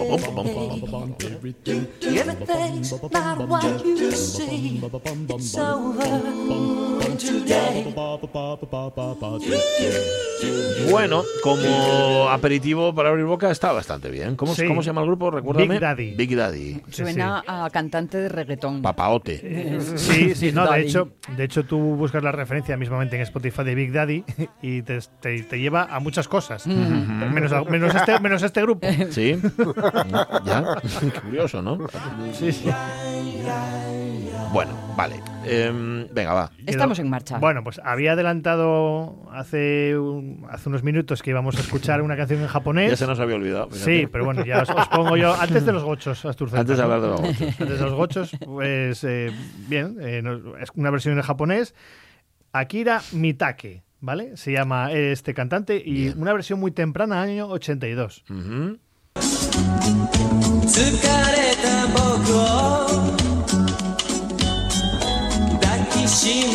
Bueno, 10.90 11.22
como 11.42 12.28
aperitivo 12.28 12.94
para 12.94 13.10
abrir 13.10 13.24
boca 13.24 13.50
está 13.50 13.72
bastante 13.72 14.10
bien. 14.10 14.36
¿Cómo, 14.36 14.54
Sí. 14.54 14.66
¿cómo 14.66 14.82
se 14.82 14.86
llama 14.88 15.00
el 15.02 15.06
grupo? 15.06 15.30
Recuérdame. 15.30 15.68
Big 15.74 15.80
Daddy. 15.80 16.14
Big 16.14 16.36
Daddy. 16.36 16.74
Sí, 16.90 17.02
Suena 17.02 17.42
a 17.46 17.70
cantante 17.70 18.18
de 18.18 18.28
reggaetón. 18.28 18.82
Papaote. 18.82 19.80
Sí, 19.96 20.34
sí, 20.34 20.52
no, 20.52 20.70
de 20.70 20.82
hecho, 20.82 21.10
de 21.36 21.44
hecho 21.44 21.64
tú 21.64 21.78
buscas 21.78 22.22
la 22.22 22.32
referencia 22.32 22.76
mismamente 22.76 23.16
en 23.16 23.22
Spotify 23.22 23.62
de 23.72 23.74
Big 23.74 23.92
Daddy 23.92 24.24
y 24.62 24.82
te, 24.82 24.98
te- 25.20 25.42
te 25.44 25.58
lleva 25.58 25.84
a 25.84 25.98
muchas 26.00 26.28
cosas. 26.28 26.66
menos, 26.66 27.52
a- 27.52 27.64
menos, 27.64 27.94
este, 27.94 28.20
menos 28.20 28.42
este 28.42 28.60
grupo. 28.62 28.86
¿Sí? 29.10 29.40
¿Ya? 30.44 30.64
Qué 31.00 31.20
curioso, 31.20 31.62
¿no? 31.62 31.78
Sí, 32.32 32.52
sí. 32.52 32.70
Bueno, 34.52 34.72
vale. 34.96 35.16
Em, 35.46 36.06
venga, 36.12 36.34
va. 36.34 36.50
Estamos 36.66 36.98
en 36.98 37.08
marcha. 37.08 37.38
Bueno, 37.38 37.64
pues 37.64 37.80
había 37.82 38.12
adelantado 38.12 39.26
hace, 39.32 39.96
un- 39.98 40.46
hace 40.50 40.68
unos 40.68 40.82
minutos 40.82 41.22
que 41.22 41.30
íbamos 41.30 41.56
a 41.56 41.60
escuchar 41.60 42.02
una 42.02 42.16
canción 42.16 42.40
en 42.42 42.48
japonés. 42.48 42.90
Ya 42.90 42.96
se 42.96 43.06
nos 43.06 43.18
había 43.18 43.36
olvidado. 43.36 43.70
fíjate. 43.70 43.84
Sí, 44.02 44.06
pero 44.12 44.24
bueno, 44.26 44.44
ya 44.44 44.62
os, 44.62 44.68
os 44.70 44.88
pongo 44.88 45.16
yo. 45.16 45.34
Antes 45.34 45.64
de 45.64 45.72
los 45.72 45.82
gochos, 45.82 46.24
Asturceta, 46.26 46.60
Antes 46.60 46.76
de 46.76 46.82
hablar 46.82 47.00
de 47.00 47.08
los 47.08 47.20
gochos. 47.22 47.40
Antes 47.60 47.78
de 47.78 47.84
los 47.84 47.94
gochos, 47.94 48.30
pues 48.44 49.04
eh, 49.04 49.30
bien, 49.68 49.96
eh, 50.00 50.20
no- 50.22 50.56
es 50.58 50.68
una 50.74 50.90
versión 50.90 51.16
en 51.16 51.22
japonés. 51.22 51.74
Akira 52.52 53.02
Mitake, 53.12 53.82
¿vale? 54.00 54.36
Se 54.36 54.52
llama 54.52 54.92
este 54.92 55.34
cantante 55.34 55.82
y 55.84 55.92
Bien. 55.92 56.20
una 56.20 56.32
versión 56.32 56.60
muy 56.60 56.70
temprana, 56.70 57.22
año 57.22 57.48
82. 57.48 58.24
Ujú. 58.28 58.78
疲 66.22 66.52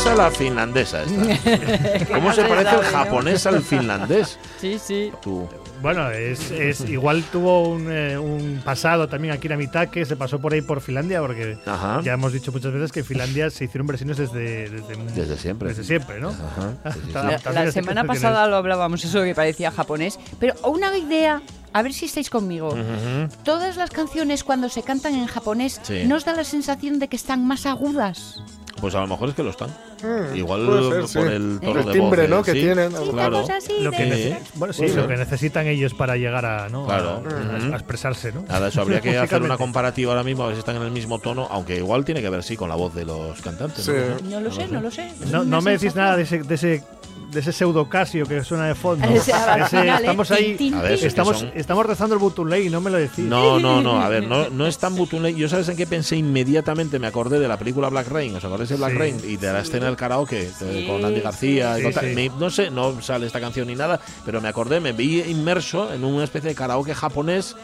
japonesa 0.00 0.12
o 0.12 0.16
la 0.16 0.30
finlandesa 0.30 1.02
esta? 1.02 2.06
¿Cómo 2.14 2.32
se 2.32 2.42
parece 2.44 2.76
el 2.76 2.82
japonés 2.82 3.46
al 3.46 3.62
finlandés? 3.62 4.38
Sí, 4.60 4.78
sí. 4.78 5.12
Tú. 5.22 5.48
Bueno, 5.82 6.10
es, 6.10 6.50
es 6.50 6.80
igual 6.82 7.22
tuvo 7.32 7.68
un, 7.70 7.90
eh, 7.90 8.18
un 8.18 8.60
pasado 8.62 9.08
también 9.08 9.32
Akira 9.32 9.56
Mitake, 9.56 10.04
se 10.04 10.14
pasó 10.14 10.38
por 10.38 10.52
ahí 10.52 10.60
por 10.60 10.82
Finlandia, 10.82 11.20
porque 11.20 11.56
Ajá. 11.64 12.00
ya 12.02 12.12
hemos 12.12 12.34
dicho 12.34 12.52
muchas 12.52 12.72
veces 12.72 12.92
que 12.92 13.00
en 13.00 13.06
Finlandia 13.06 13.48
se 13.50 13.64
hicieron 13.64 13.86
versiones 13.86 14.18
desde, 14.18 14.68
desde, 14.68 14.96
Desde 15.14 15.36
siempre. 15.38 15.68
Desde 15.70 15.84
siempre, 15.84 16.20
¿no? 16.20 16.28
Ajá, 16.28 16.74
sí, 16.92 17.00
sí, 17.00 17.06
sí. 17.06 17.12
La, 17.14 17.52
la 17.64 17.72
semana 17.72 18.04
pasada 18.04 18.46
lo 18.46 18.56
hablábamos, 18.56 19.02
eso 19.04 19.22
que 19.22 19.34
parecía 19.34 19.70
japonés. 19.70 20.18
Pero 20.38 20.54
una 20.64 20.94
idea, 20.98 21.40
a 21.72 21.82
ver 21.82 21.94
si 21.94 22.04
estáis 22.04 22.28
conmigo. 22.28 22.68
Ujú. 22.68 23.34
Todas 23.42 23.78
las 23.78 23.88
canciones 23.88 24.44
cuando 24.44 24.68
se 24.68 24.82
cantan 24.82 25.14
en 25.14 25.26
japonés 25.28 25.80
Sí. 25.82 26.04
nos 26.04 26.26
da 26.26 26.34
la 26.34 26.44
sensación 26.44 26.98
de 26.98 27.08
que 27.08 27.16
están 27.16 27.46
más 27.46 27.64
agudas. 27.64 28.42
Pues 28.80 28.94
a 28.94 29.00
lo 29.00 29.06
mejor 29.06 29.28
es 29.28 29.34
que 29.34 29.42
lo 29.42 29.50
están. 29.50 29.68
Mm, 30.02 30.34
Igual 30.36 30.60
ser, 30.90 31.00
por 31.00 31.08
sí. 31.08 31.18
el 31.18 31.58
tono 31.62 31.80
El 31.80 31.86
de 31.86 31.92
timbre, 31.92 32.20
voz, 32.22 32.30
¿no? 32.30 32.42
que 32.42 32.52
Sí, 32.52 32.60
tienen. 32.60 32.92
Claro. 32.92 33.44
Lo 33.80 33.90
que, 33.90 34.04
de- 34.04 34.16
Sí. 34.16 34.30
nece- 34.30 34.40
bueno, 34.54 34.72
sí, 34.72 34.78
Puede 34.82 34.94
lo 34.94 35.02
ser. 35.02 35.10
que 35.10 35.16
necesitan 35.18 35.66
ellos 35.66 35.94
para 35.94 36.16
llegar 36.16 36.46
a, 36.46 36.68
¿no? 36.68 36.86
Claro. 36.86 37.10
a, 37.10 37.18
Ujú. 37.18 37.72
a 37.72 37.76
expresarse, 37.76 38.32
¿no? 38.32 38.42
Nada, 38.48 38.68
eso 38.68 38.80
habría 38.80 39.00
que 39.00 39.16
hacer 39.18 39.42
una 39.42 39.58
comparativa 39.58 40.12
ahora 40.12 40.24
mismo, 40.24 40.44
a 40.44 40.46
ver 40.46 40.56
si 40.56 40.60
están 40.60 40.76
en 40.76 40.82
el 40.82 40.90
mismo 40.90 41.18
tono, 41.18 41.46
aunque 41.50 41.76
igual 41.76 42.04
tiene 42.04 42.22
que 42.22 42.30
ver, 42.30 42.42
sí, 42.42 42.56
con 42.56 42.68
la 42.68 42.74
voz 42.76 42.94
de 42.94 43.04
los 43.04 43.40
cantantes. 43.42 43.84
Sí. 43.84 43.92
¿no? 44.24 44.30
No 44.30 44.40
lo 44.40 44.52
sé, 44.52 44.66
no 44.68 44.80
lo 44.80 44.90
sé. 44.90 45.12
No, 45.30 45.44
no 45.44 45.60
me 45.60 45.72
decís 45.72 45.94
nada 45.94 46.16
de 46.16 46.22
ese, 46.22 46.42
de 46.42 46.54
ese, 46.54 46.82
de 47.30 47.40
ese 47.40 47.52
pseudo 47.52 47.88
Casio 47.88 48.26
que 48.26 48.42
suena 48.44 48.66
de 48.66 48.74
fondo. 48.74 49.06
Estamos 49.08 50.30
ahí, 50.30 50.72
A 50.74 50.82
ver, 50.82 50.92
estamos, 51.04 51.38
son- 51.40 51.52
estamos 51.54 51.86
rezando 51.86 52.14
el 52.14 52.20
Butunley 52.20 52.66
y 52.66 52.70
no 52.70 52.80
me 52.80 52.90
lo 52.90 52.98
decís. 52.98 53.24
No, 53.24 53.58
no, 53.60 53.80
no, 53.80 54.00
a 54.00 54.08
ver, 54.08 54.26
no, 54.26 54.48
no 54.50 54.66
es 54.66 54.78
tan 54.78 54.94
Butunley. 54.96 55.34
Yo 55.34 55.48
sabes 55.48 55.68
en 55.68 55.76
qué 55.76 55.86
pensé 55.86 56.16
inmediatamente, 56.16 56.98
me 56.98 57.06
acordé 57.06 57.38
de 57.38 57.48
la 57.48 57.56
película 57.58 57.88
Black 57.88 58.08
Rain, 58.08 58.34
¿os 58.36 58.44
acordáis 58.44 58.70
de 58.70 58.76
Black 58.76 58.92
Sí. 58.92 58.98
Rain? 58.98 59.16
Y 59.26 59.36
de 59.36 59.52
la 59.52 59.60
escena 59.60 59.86
del 59.86 59.96
karaoke 59.96 60.50
con 60.86 61.04
Andy 61.04 61.20
García 61.20 61.78
y 61.78 61.82
con 61.82 61.92
tal. 61.92 62.06
Me- 62.14 62.30
no 62.38 62.50
sé, 62.50 62.70
no 62.70 63.00
sale 63.02 63.26
esta 63.26 63.40
canción 63.40 63.68
ni 63.68 63.74
nada, 63.74 64.00
pero 64.24 64.40
me 64.40 64.48
acordé, 64.48 64.80
me 64.80 64.92
vi 64.92 65.20
inmerso 65.22 65.92
en 65.92 66.04
una 66.04 66.24
especie 66.24 66.50
de 66.50 66.54
karaoke 66.56 66.94
japonés, 66.94 67.56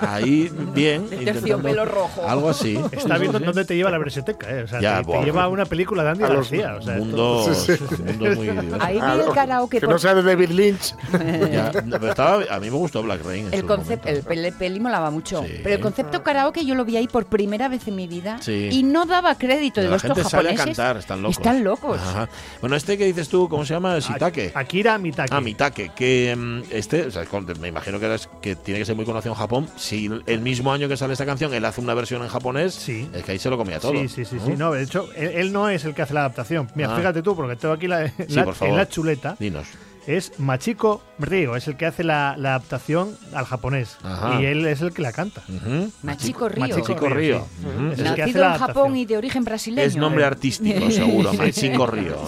ahí 0.00 0.50
bien. 0.74 1.08
De 1.10 1.16
intentando- 1.16 1.40
terciopelo 1.40 1.84
rojo. 1.84 2.28
Algo 2.28 2.50
así. 2.50 2.78
Está 2.92 3.18
viendo 3.18 3.38
dónde 3.38 3.64
te 3.64 3.76
lleva 3.76 3.90
la 3.90 3.98
verseteca, 3.98 4.50
¿eh? 4.50 4.62
O 4.64 4.68
sea, 4.68 4.80
Ya, 4.80 5.02
te, 5.02 5.12
lleva 5.24 5.44
a 5.44 5.48
una 5.48 5.64
película 5.66 6.02
de 6.04 6.10
Andy 6.10 6.22
García. 6.24 6.76
O 6.78 6.82
sea, 6.82 6.94
Mundo, 6.96 7.44
Sí, 7.54 7.72
sí. 7.76 8.02
mundo 8.02 8.30
muy. 8.34 8.48
Ahí 8.80 8.98
Ah, 9.04 9.14
el 9.26 9.32
karaoke. 9.32 9.78
que 9.80 9.86
por- 9.86 9.94
no 9.94 9.98
sea 9.98 10.14
de 10.14 10.22
David 10.22 10.50
Lynch. 10.50 10.94
Ya, 11.52 11.70
pero 11.72 12.08
estaba- 12.08 12.44
a 12.50 12.58
mí 12.60 12.70
me 12.70 12.76
gustó 12.76 13.02
Black 13.02 13.24
Rain. 13.24 13.48
El 13.52 13.64
concepto, 13.64 14.08
el 14.08 14.22
peli, 14.54 14.80
molaba 14.80 15.10
mucho. 15.10 15.42
Sí. 15.44 15.60
Pero 15.62 15.76
el 15.76 15.80
concepto 15.80 16.22
karaoke 16.22 16.64
yo 16.64 16.74
lo 16.74 16.84
vi 16.84 16.96
ahí 16.96 17.06
por 17.08 17.26
primera 17.26 17.68
vez 17.68 17.86
en 17.88 17.96
mi 17.96 18.06
vida 18.06 18.38
Sí. 18.40 18.68
y 18.72 18.82
no 18.82 19.06
daba 19.06 19.36
crédito 19.36 19.80
de 19.80 19.86
la 19.88 19.94
los 19.94 20.02
gente 20.02 20.20
estos 20.20 20.30
sale 20.30 20.50
a 20.50 20.52
japoneses. 20.52 20.76
cantar, 20.76 20.96
están 20.96 21.22
locos. 21.22 21.36
Están 21.38 21.64
locos. 21.64 22.00
Ajá. 22.00 22.28
Bueno, 22.60 22.76
este 22.76 22.98
que 22.98 23.04
dices 23.06 23.28
tú, 23.28 23.48
¿cómo 23.48 23.64
se 23.64 23.74
llama? 23.74 23.98
Shitake. 23.98 24.52
Akira 24.54 24.98
Mitake. 24.98 25.30
Ah, 25.34 25.40
Mitake, 25.40 25.90
que 25.94 26.34
mm, 26.36 26.62
este, 26.70 27.06
o 27.06 27.10
sea, 27.10 27.24
con- 27.26 27.44
me 27.60 27.68
imagino 27.68 27.98
que, 28.00 28.06
eres- 28.06 28.28
que 28.40 28.56
tiene 28.56 28.80
que 28.80 28.86
ser 28.86 28.96
muy 28.96 29.04
conocido 29.04 29.32
en 29.34 29.38
Japón. 29.38 29.68
Si 29.76 30.10
el 30.26 30.40
mismo 30.40 30.72
año 30.72 30.88
que 30.88 30.96
sale 30.96 31.12
esta 31.12 31.26
canción 31.26 31.52
él 31.54 31.64
hace 31.64 31.80
una 31.80 31.94
versión 31.94 32.22
en 32.22 32.28
japonés, 32.28 32.74
Sí. 32.74 33.08
es 33.12 33.22
que 33.24 33.32
ahí 33.32 33.38
se 33.38 33.50
lo 33.50 33.56
comía 33.56 33.78
todo. 33.80 33.92
Sí, 33.92 34.08
sí, 34.08 34.24
sí, 34.24 34.38
sí. 34.44 34.54
No, 34.56 34.72
de 34.72 34.82
hecho, 34.82 35.08
él, 35.16 35.28
él 35.34 35.52
no 35.52 35.68
es 35.68 35.84
el 35.84 35.94
que 35.94 36.02
hace 36.02 36.14
la 36.14 36.20
adaptación. 36.20 36.68
Mira, 36.74 36.92
Ah. 36.92 36.96
fíjate 36.96 37.22
tú, 37.22 37.34
porque 37.36 37.56
tengo 37.56 37.74
aquí 37.74 37.86
la, 37.86 38.08
Sí, 38.08 38.14
por 38.42 38.54
favor. 38.54 38.68
en 38.72 38.76
la 38.76 38.88
chuleta. 38.94 39.36
Dinos. 39.40 39.66
Es 40.06 40.38
Machiko 40.38 41.02
Río, 41.18 41.56
es 41.56 41.66
el 41.66 41.76
que 41.76 41.86
hace 41.86 42.04
la, 42.04 42.32
adaptación 42.32 43.16
al 43.32 43.46
japonés. 43.46 43.96
Y 44.38 44.44
él 44.44 44.66
es 44.66 44.82
el 44.82 44.92
que 44.92 45.02
la 45.02 45.12
canta. 45.12 45.42
Uh 45.48 45.52
-huh. 45.52 45.90
Machiko 46.02 46.48
Río. 46.48 46.68
Machiko 46.68 47.08
Río. 47.08 47.46
Nacido 47.96 48.44
en 48.44 48.58
Japón 48.58 48.96
y 48.96 49.06
de 49.06 49.16
origen 49.16 49.44
brasileño. 49.44 49.88
Es 49.88 49.96
nombre 49.96 50.22
eh. 50.22 50.26
artístico, 50.26 50.90
seguro. 50.90 51.32
Machiko 51.32 51.86
Río. 51.86 52.18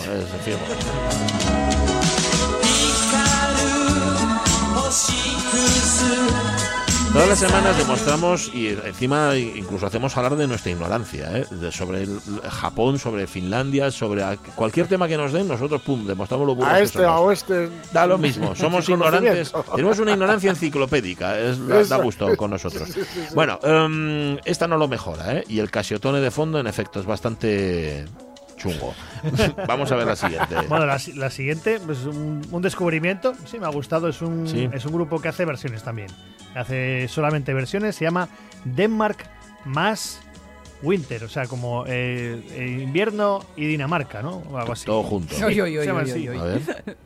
Todas 7.17 7.31
las 7.31 7.39
semanas 7.39 7.79
demostramos 7.79 8.51
y 8.55 8.69
encima 8.69 9.35
incluso 9.37 9.87
hacemos 9.87 10.15
hablar 10.19 10.37
de 10.37 10.47
nuestra 10.47 10.71
ignorancia, 10.73 11.31
¿eh? 11.39 11.47
De- 11.51 11.73
sobre 11.73 12.03
el 12.03 12.21
Japón, 12.51 12.99
sobre 12.99 13.27
Finlandia, 13.27 13.91
sobre 13.91 14.23
a- 14.23 14.37
cualquier 14.37 14.87
tema 14.87 15.09
que 15.09 15.17
nos 15.17 15.33
den, 15.33 15.49
nosotros 15.49 15.81
pum, 15.81 16.07
demostramos 16.07 16.47
lo 16.47 16.55
burros 16.55 16.71
A 16.71 16.77
que 16.77 16.83
este, 16.83 16.99
somos. 16.99 17.11
a 17.11 17.21
oeste. 17.21 17.71
Da 17.91 18.07
lo 18.07 18.19
mismo, 18.27 18.55
somos 18.55 18.87
ignorantes. 18.91 19.51
Tenemos 19.75 19.99
una 19.99 20.13
ignorancia 20.13 20.51
enciclopédica, 20.51 21.39
es, 21.41 21.67
da, 21.67 21.81
Eso. 21.81 21.97
da 21.97 22.03
gusto 22.05 22.37
con 22.37 22.51
nosotros. 22.51 22.87
Bueno, 23.35 23.59
em, 23.63 24.37
esta 24.45 24.69
no 24.69 24.77
lo 24.77 24.87
mejora, 24.87 25.37
¿eh? 25.39 25.45
Y 25.49 25.59
el 25.61 25.71
casiotone 25.71 26.21
de 26.21 26.31
fondo, 26.31 26.61
en 26.61 26.67
efecto, 26.67 27.01
es 27.01 27.07
bastante 27.07 28.05
chungo. 28.59 28.93
Vamos 29.67 29.91
a 29.91 29.97
ver 29.97 30.07
la 30.07 30.17
siguiente. 30.17 30.55
Bueno, 30.69 30.85
la, 30.85 30.99
si- 30.99 31.15
la 31.15 31.31
siguiente, 31.31 31.81
pues 31.81 32.05
un, 32.05 32.43
un 32.51 32.61
descubrimiento. 32.63 33.33
Sí, 33.47 33.59
me 33.59 33.65
ha 33.65 33.71
gustado. 33.71 34.07
Es 34.07 34.21
un, 34.21 34.47
Sí. 34.47 34.69
es 34.71 34.85
un 34.85 34.93
grupo 34.93 35.19
que 35.19 35.29
hace 35.29 35.47
versiones 35.47 35.83
también 35.83 36.09
hace 36.57 37.09
solamente 37.09 37.53
versiones, 37.55 37.97
se 37.97 38.05
llama 38.05 38.29
Denmark 38.65 39.29
más 39.65 40.21
Winter, 40.83 41.25
o 41.25 41.29
sea, 41.29 41.47
como 41.47 41.85
eh, 41.87 42.43
eh 42.53 42.81
invierno 42.83 43.45
y 43.57 43.67
Dinamarca, 43.67 44.23
¿no? 44.23 44.43
O 44.51 44.59
algo 44.59 44.73
así. 44.73 44.87
Todo 44.87 45.03
junto. 45.03 45.35
Sí, 45.35 45.43
oy, 45.43 45.61
oy, 45.61 45.75
se 45.75 45.87
llama 45.87 46.03
oy, 46.03 46.11
así. 46.11 46.27
A 46.27 46.45
ver. 46.45 46.97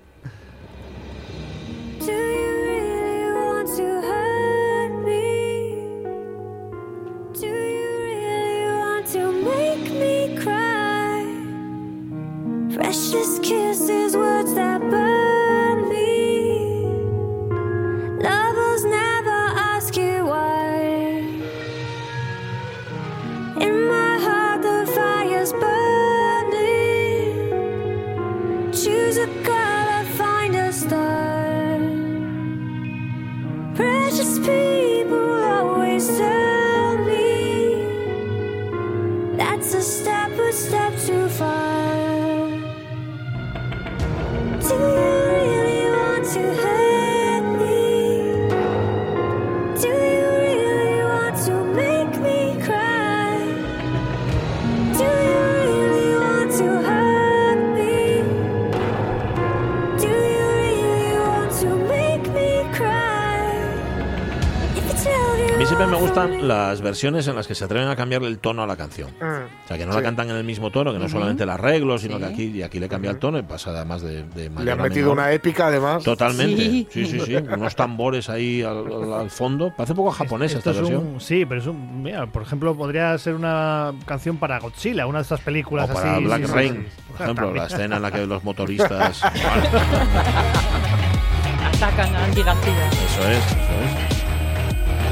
precious 12.91 13.39
kisses 13.41 14.10
las 66.43 66.81
versiones 66.81 67.27
en 67.29 67.37
las 67.37 67.47
que 67.47 67.55
se 67.55 67.65
atreven 67.65 67.89
a 67.89 67.97
cambiarle 67.97 68.29
el 68.29 68.39
tono 68.39 68.63
a 68.63 68.67
la 68.67 68.77
canción. 68.77 69.11
O 69.21 69.69
sea, 69.69 69.77
que 69.77 69.85
no 69.87 69.93
la 69.93 70.03
cantan 70.03 70.31
en 70.31 70.37
el 70.37 70.45
mismo 70.45 70.71
tono, 70.71 70.93
que 70.93 70.99
no 70.99 71.09
solamente 71.09 71.43
el 71.45 71.51
arreglo, 71.51 71.99
sino 71.99 72.19
que 72.19 72.25
aquí, 72.25 72.45
y 72.45 72.63
aquí 72.63 72.81
le 72.81 72.89
cambia 72.89 73.11
el 73.11 73.19
tono 73.19 73.39
y 73.39 73.43
pasa 73.43 73.71
además 73.71 74.03
de, 74.03 74.23
de 74.25 74.45
Le 74.45 74.51
mayor 74.51 74.73
han 74.73 74.81
a 74.81 74.83
metido 74.85 75.11
menor. 75.11 75.19
una 75.25 75.33
épica, 75.33 75.67
además. 75.67 76.03
Totalmente. 76.03 76.57
Sí. 76.63 76.89
Sí, 76.91 77.07
sí, 77.07 77.21
sí. 77.21 77.37
Unos 77.37 77.77
tambores 77.77 78.29
ahí 78.31 78.63
al, 78.63 78.79
al- 78.87 79.13
al 79.21 79.31
fondo. 79.31 79.73
Parece 79.77 79.93
un 79.93 79.97
poco 79.97 80.11
japonesa 80.13 80.59
Esto 80.59 80.71
esta 80.71 80.83
es 80.83 80.89
versión. 80.89 81.15
un, 81.15 81.21
sí, 81.21 81.45
pero 81.47 81.61
es 81.61 81.67
un. 81.67 82.03
Mira, 82.03 82.27
por 82.27 82.43
ejemplo, 82.43 82.75
podría 82.75 83.17
ser 83.19 83.35
una 83.35 83.93
canción 84.07 84.37
para 84.39 84.59
Godzilla, 84.61 85.07
una 85.07 85.19
de 85.19 85.23
estas 85.23 85.41
películas 85.41 85.91
O 85.91 85.95
para 85.95 86.15
así. 86.17 86.25
Black 86.25 86.49
Rain, 86.49 86.73
sí. 86.75 87.03
por 87.13 87.21
ejemplo, 87.23 87.47
También. 87.47 87.63
la 87.69 87.69
escena 87.75 87.97
en 87.97 88.03
la 88.03 88.11
que 88.11 88.27
los 88.27 88.43
motoristas. 88.45 89.23
Atacan 91.75 92.15
a 92.15 92.25
Andy 92.25 92.43
García. 92.43 92.89
Eso 92.89 93.29
es, 93.29 93.39
eso 93.39 93.57
es. 93.57 93.70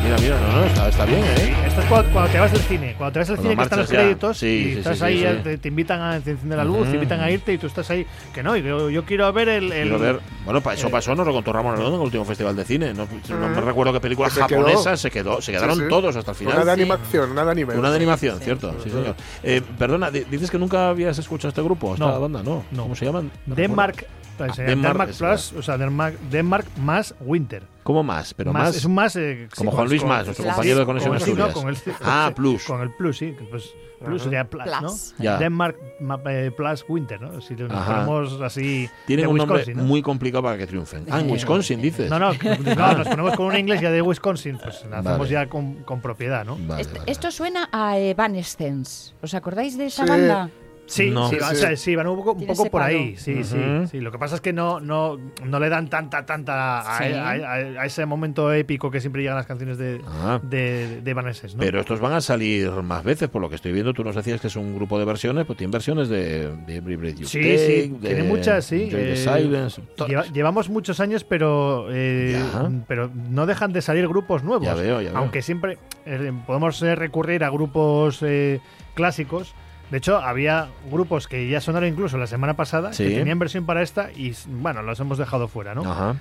Mira, 0.08 0.20
mira, 0.22 0.40
no, 0.40 0.60
no, 0.60 0.64
está, 0.64 0.88
está 0.88 1.04
bien, 1.04 1.20
Sí, 1.36 1.42
¿eh? 1.42 1.54
Esto 1.66 1.80
es 1.82 1.86
cuando, 1.86 2.10
cuando 2.12 2.32
te 2.32 2.38
vas 2.40 2.50
del 2.52 2.62
cine. 2.62 2.94
Cuando 2.96 3.12
te 3.12 3.18
vas 3.18 3.28
Cuando 3.28 3.42
cine, 3.42 3.56
que 3.56 3.62
están 3.62 3.78
los 3.80 3.90
ya. 3.90 3.98
créditos 3.98 4.38
Sí, 4.38 4.46
y 4.46 4.72
sí, 4.72 4.78
estás 4.78 4.98
sí, 4.98 5.04
ahí. 5.04 5.40
Te, 5.44 5.58
te 5.58 5.68
invitan 5.68 6.00
a 6.00 6.20
te 6.20 6.30
encienden 6.30 6.56
la 6.56 6.64
luz, 6.64 6.88
te 6.88 6.94
invitan 6.94 7.20
a 7.20 7.30
irte 7.30 7.52
y 7.52 7.58
tú 7.58 7.66
estás 7.66 7.90
ahí. 7.90 8.06
Que 8.32 8.42
no, 8.42 8.56
yo, 8.56 8.88
yo 8.88 9.04
quiero 9.04 9.30
ver 9.34 9.50
el. 9.50 9.70
el- 9.70 9.82
Quiero 9.88 9.98
ver. 9.98 10.20
Bueno, 10.46 10.62
pa- 10.62 10.72
eso 10.72 10.86
eh, 10.88 10.90
pasó, 10.90 11.14
nos 11.14 11.26
lo 11.26 11.32
contó 11.34 11.52
Ramón 11.52 11.74
Arredondo 11.74 11.96
en 11.96 12.00
el 12.00 12.06
último 12.06 12.24
festival 12.24 12.56
de 12.56 12.64
cine. 12.64 12.94
No, 12.94 13.06
no 13.28 13.48
me 13.50 13.60
recuerdo 13.60 13.92
qué 13.92 14.00
película 14.00 14.28
Que 14.28 14.36
se 14.36 14.46
quedó. 14.46 14.60
japonesa 14.62 14.96
se 14.96 15.10
quedó. 15.10 15.42
Se 15.42 15.52
quedaron 15.52 15.76
Sí, 15.76 15.82
sí. 15.82 15.88
todos 15.90 16.16
hasta 16.16 16.30
el 16.30 16.36
final. 16.38 16.54
Una 16.54 16.64
de 16.64 16.74
Sí. 16.74 16.80
animación, 16.80 17.30
una 17.32 17.44
de 17.44 17.50
anime. 17.50 17.74
Una 17.76 17.90
de 17.90 17.96
animación, 17.96 18.40
cierto, 18.40 18.74
sí, 18.82 18.88
señor. 18.88 19.14
Eh, 19.42 19.60
perdona, 19.78 20.10
di- 20.10 20.24
dices 20.30 20.50
que 20.50 20.58
nunca 20.58 20.88
habías 20.88 21.18
escuchado 21.18 21.50
este 21.50 21.60
grupo, 21.62 21.92
esta 21.92 22.06
No, 22.06 22.18
banda, 22.20 22.42
¿no? 22.42 22.64
no. 22.70 22.82
¿Cómo 22.84 22.96
se 22.96 23.04
llaman? 23.04 23.30
No 23.46 23.54
Denmark. 23.54 24.06
Pues, 24.38 24.58
Ah, 24.58 24.62
Denmark 24.62 25.10
Plus, 25.18 25.52
o 25.52 25.62
sea, 25.62 25.76
Denmark, 25.76 26.18
Denmark 26.30 26.66
más 26.78 27.14
Winter. 27.20 27.62
¿Cómo 27.82 28.02
más? 28.02 28.34
Pero 28.34 28.52
más, 28.52 28.64
más. 28.68 28.76
es 28.76 28.84
un 28.84 28.94
más. 28.94 29.16
eh, 29.16 29.48
como 29.56 29.70
con- 29.70 29.76
Juan 29.78 29.88
Luis 29.88 30.00
con- 30.02 30.08
Más, 30.10 30.24
nuestro 30.26 30.44
compañero 30.46 30.78
de 30.80 30.84
con 30.84 30.98
Conexión 30.98 31.14
el- 31.14 31.20
sí, 31.22 31.32
no, 31.34 31.52
con 31.52 31.68
el, 31.70 31.76
Ah, 32.02 32.32
Plus. 32.36 32.64
Con 32.64 32.82
el 32.82 32.94
Plus, 32.94 33.16
sí. 33.18 33.34
Pues, 33.50 33.70
plus 34.04 34.22
sería 34.22 34.44
Plus, 34.44 34.62
Plus. 34.64 35.14
¿no? 35.18 35.24
Ya. 35.24 35.38
Denmark 35.38 35.76
ma- 36.00 36.20
eh, 36.26 36.50
Plus 36.54 36.84
Winter, 36.86 37.18
¿no? 37.20 37.40
Si 37.40 37.54
Ajá. 37.70 38.04
ponemos 38.04 38.40
así. 38.42 38.90
Tienen 39.06 39.24
de 39.24 39.32
un 39.32 39.38
nombre 39.38 39.74
muy 39.74 40.02
complicado 40.02 40.42
para 40.42 40.58
que 40.58 40.66
triunfen. 40.66 41.06
Ah, 41.10 41.20
en 41.20 41.30
Eh, 41.30 41.32
Wisconsin, 41.32 41.80
dices. 41.80 42.10
No, 42.10 42.18
no, 42.18 42.32
no, 42.76 42.92
nos 42.98 43.08
ponemos 43.08 43.34
con 43.36 43.46
una 43.46 43.58
inglés 43.58 43.80
ya 43.80 43.90
de 43.90 44.02
Wisconsin, 44.02 44.58
pues 44.62 44.84
la 44.90 44.98
hacemos 44.98 45.18
Vale. 45.20 45.30
ya 45.30 45.48
con, 45.48 45.76
con 45.84 46.02
propiedad, 46.02 46.44
¿no? 46.44 46.58
Vale, 46.60 46.82
Est- 46.82 46.92
vale, 46.92 47.10
Esto 47.10 47.30
suena 47.30 47.70
a 47.72 47.96
Evanescence. 47.98 49.14
¿Os 49.22 49.32
acordáis 49.32 49.78
de 49.78 49.86
esa 49.86 50.04
Sí. 50.04 50.10
banda? 50.10 50.50
Sí, 50.88 51.10
No. 51.10 51.28
sí, 51.28 51.36
Sí, 51.36 51.40
va- 51.42 51.48
sí. 51.50 51.54
o 51.54 51.58
sea, 51.58 51.76
sí, 51.76 51.94
van 51.94 52.06
un 52.06 52.16
poco, 52.16 52.32
un 52.32 52.46
poco 52.46 52.64
por 52.70 52.80
ahí, 52.82 53.14
sí, 53.16 53.44
sí, 53.44 53.58
sí. 53.90 54.00
Lo 54.00 54.10
que 54.10 54.18
pasa 54.18 54.36
es 54.36 54.40
que 54.40 54.54
no, 54.54 54.80
no, 54.80 55.18
no 55.44 55.60
le 55.60 55.68
dan 55.68 55.90
tanta, 55.90 56.24
tanta 56.24 56.80
a, 56.80 56.98
Sí. 56.98 57.12
a- 57.12 57.28
a- 57.30 57.54
a 57.82 57.84
ese 57.86 58.06
momento 58.06 58.50
épico 58.52 58.90
que 58.90 59.00
siempre 59.00 59.20
llegan 59.20 59.36
las 59.36 59.46
canciones 59.46 59.76
de, 59.76 60.00
Ah. 60.06 60.40
de, 60.42 61.02
de 61.02 61.14
¿no? 61.14 61.58
Pero 61.58 61.80
estos 61.80 62.00
van 62.00 62.14
a 62.14 62.20
salir 62.22 62.70
más 62.70 63.04
veces, 63.04 63.28
por 63.28 63.42
lo 63.42 63.48
que 63.50 63.56
estoy 63.56 63.72
viendo. 63.72 63.92
Tú 63.92 64.02
nos 64.02 64.14
decías 64.16 64.40
que 64.40 64.46
es 64.46 64.56
un 64.56 64.74
grupo 64.74 64.98
de 64.98 65.04
versiones, 65.04 65.44
pues 65.44 65.58
tienen 65.58 65.72
versiones 65.72 66.08
de, 66.08 66.48
de 66.66 66.76
Every 66.76 66.96
Breath 66.96 67.16
You 67.16 67.26
Sí, 67.26 67.38
Take, 67.40 67.58
sí, 67.58 67.88
de 68.00 68.08
tiene 68.08 68.22
muchas, 68.22 68.64
sí, 68.64 68.88
eh, 68.90 69.14
Silence. 69.16 69.82
Lleva- 70.06 70.24
llevamos 70.32 70.70
muchos 70.70 71.00
años, 71.00 71.22
pero 71.24 71.86
eh, 71.90 72.40
pero 72.86 73.10
no 73.30 73.44
dejan 73.46 73.72
de 73.74 73.82
salir 73.82 74.08
grupos 74.08 74.42
nuevos. 74.42 74.64
Ya 74.66 74.74
veo, 74.74 75.02
ya 75.02 75.10
veo. 75.10 75.18
Aunque 75.18 75.42
siempre 75.42 75.76
eh, 76.06 76.32
podemos 76.46 76.80
eh, 76.82 76.94
recurrir 76.94 77.44
a 77.44 77.50
grupos 77.50 78.20
eh, 78.22 78.60
clásicos. 78.94 79.54
De 79.90 79.98
hecho, 79.98 80.18
había 80.18 80.68
grupos 80.90 81.26
que 81.28 81.48
ya 81.48 81.60
sonaron 81.60 81.88
incluso 81.88 82.18
la 82.18 82.26
semana 82.26 82.54
pasada 82.54 82.92
Sí. 82.92 83.04
que 83.08 83.14
tenían 83.16 83.38
versión 83.38 83.64
para 83.66 83.82
esta 83.82 84.10
y 84.12 84.34
bueno, 84.46 84.82
los 84.82 85.00
hemos 85.00 85.16
dejado 85.18 85.48
fuera, 85.48 85.74
¿no? 85.74 85.90
Ajá. 85.90 86.16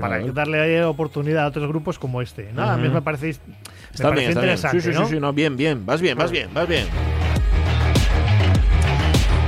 Para 0.00 0.20
darle 0.32 0.84
oportunidad 0.84 1.44
a 1.44 1.48
otros 1.48 1.66
grupos 1.66 1.98
como 1.98 2.22
este. 2.22 2.50
¿no? 2.52 2.62
A 2.62 2.76
mí 2.76 2.88
me 2.88 3.02
parece, 3.02 3.26
me 3.26 3.32
Está 3.32 4.10
bien, 4.10 4.10
pareció 4.10 4.28
está 4.28 4.40
bien. 4.40 4.52
interesante, 4.52 4.80
Sí, 4.80 4.92
sí, 4.92 4.98
¿no? 4.98 5.04
sí, 5.06 5.14
sí, 5.14 5.20
no, 5.20 5.32
bien, 5.32 5.56
bien. 5.56 5.84
Vas 5.84 6.00
bien, 6.00 6.16
vas 6.16 6.30
bien, 6.30 6.48
vas 6.54 6.68
bien. 6.68 6.86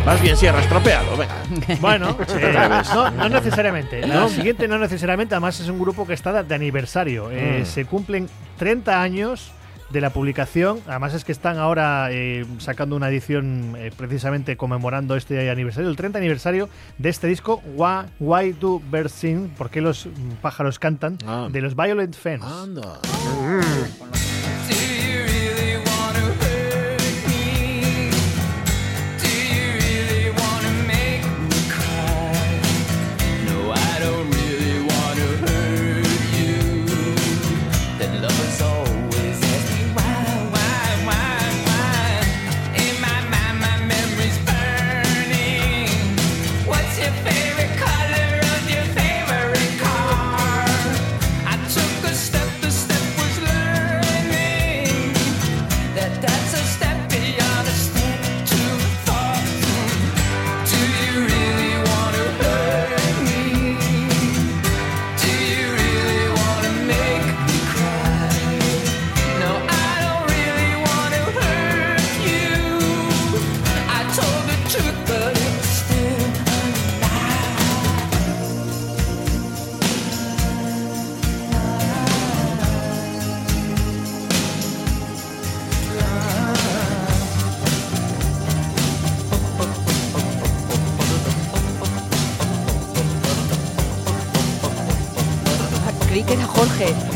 Vas 0.05 0.21
bien, 0.21 0.37
Sierra, 0.37 0.59
estropeado, 0.59 1.17
venga. 1.17 1.35
Bueno, 1.81 2.17
no, 2.95 3.11
no 3.13 3.29
necesariamente. 3.29 4.05
¿No? 4.05 4.29
siguiente 4.29 4.67
no 4.67 4.79
necesariamente, 4.79 5.35
además 5.37 5.61
es 5.61 5.69
un 5.69 5.79
grupo 5.79 6.07
que 6.09 6.15
está 6.15 6.43
de 6.43 6.55
aniversario. 6.55 7.31
Eh, 7.31 7.61
Mm. 7.63 7.67
Se 7.67 7.85
cumplen 7.85 8.29
30 8.59 9.01
años 9.01 9.53
de 9.93 10.01
la 10.01 10.11
publicación. 10.11 10.81
Además 10.87 11.15
es 11.15 11.25
que 11.25 11.33
están 11.33 11.59
ahora 11.59 12.09
eh, 12.11 12.45
sacando 12.59 12.97
una 12.97 13.09
edición 13.09 13.75
eh, 13.77 13.91
precisamente 13.97 14.57
conmemorando 14.57 15.17
este 15.17 15.51
aniversario, 15.51 15.89
el 15.89 15.97
30 15.97 16.19
aniversario 16.19 16.69
de 16.99 17.09
este 17.09 17.27
disco, 17.27 17.63
Why, 17.77 18.07
Why 18.19 18.53
Do 18.53 18.81
Birds 18.91 19.13
Sing? 19.13 19.51
¿Por 19.51 19.71
qué 19.71 19.81
los 19.81 20.07
mm, 20.07 20.41
pájaros 20.41 20.79
cantan? 20.79 21.19
Ah. 21.27 21.49
De 21.51 21.61
los 21.61 21.77
Violent 21.77 22.15
Femmes. 22.15 22.45
Anda. 22.45 23.01
Do 23.03 24.32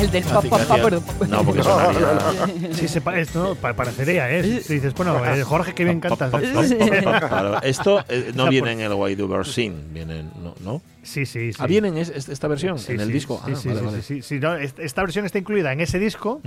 el 0.07 0.11
del 0.12 0.24
papá. 0.24 0.59
gracias. 0.64 1.28
No, 1.28 1.44
porque 1.44 1.62
sonaría... 1.64 2.72
Sí, 2.72 2.88
se 2.88 3.00
pa- 3.00 3.18
esto, 3.18 3.42
no, 3.42 3.54
pa- 3.54 3.74
parecería, 3.74 4.30
¿eh? 4.30 4.61
Si 4.62 4.74
dices, 4.74 4.94
bueno, 4.94 5.24
eh, 5.24 5.42
Jorge, 5.42 5.74
que 5.74 5.84
bien 5.84 6.00
cantas. 6.00 6.30
Claro, 6.30 7.61
esto 7.62 8.04
eh, 8.09 8.32
no 8.34 8.48
viene 8.48 8.72
en 8.72 8.80
el 8.80 8.92
Why 8.92 9.14
Do 9.14 9.44
Sing, 9.44 9.92
viene 9.92 10.20
en- 10.20 10.30
¿no? 10.42 10.54
¿no? 10.61 10.82
Sí, 11.02 11.24
sí, 11.26 11.52
sí. 11.52 11.59
Ah, 11.61 11.66
viene 11.66 11.88
en 11.88 11.98
es- 11.98 12.09
es- 12.09 12.28
esta 12.28 12.48
versión, 12.48 12.78
Sí, 12.78 12.92
en 12.92 13.00
el 13.00 13.07
sí, 13.09 13.12
disco. 13.12 13.40
Sí, 13.46 13.52
Ah, 13.54 13.57
sí, 13.57 13.68
vale, 13.68 13.80
sí, 13.80 13.86
vale. 13.86 14.02
sí, 14.02 14.14
sí, 14.16 14.22
sí, 14.22 14.40
no, 14.40 14.57
est- 14.57 14.78
esta 14.80 15.02
versión 15.02 15.24
está 15.24 15.38
incluida 15.38 15.72
en 15.72 15.80
ese 15.80 15.98
disco 15.98 16.40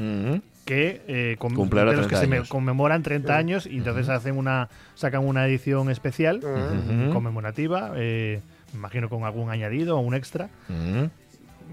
que, 0.66 1.02
eh, 1.08 1.38
de 1.40 1.46
los 1.96 2.08
que 2.08 2.16
30 2.16 2.20
se 2.20 2.28
me- 2.28 2.36
años. 2.38 2.50
conmemoran 2.50 3.02
30 3.04 3.38
años 3.38 3.66
y 3.66 3.78
entonces 3.78 4.10
hacen 4.10 4.38
una 4.38 4.70
sacan 4.96 5.26
una 5.26 5.46
edición 5.48 5.90
especial 5.90 6.38
Ujú. 6.44 7.14
conmemorativa, 7.14 7.92
eh, 7.96 8.42
me 8.74 8.80
imagino 8.80 9.10
con 9.10 9.24
algún 9.24 9.50
añadido 9.50 9.98
o 9.98 10.02
un 10.02 10.14
extra. 10.14 10.50
Ujú. 10.70 11.10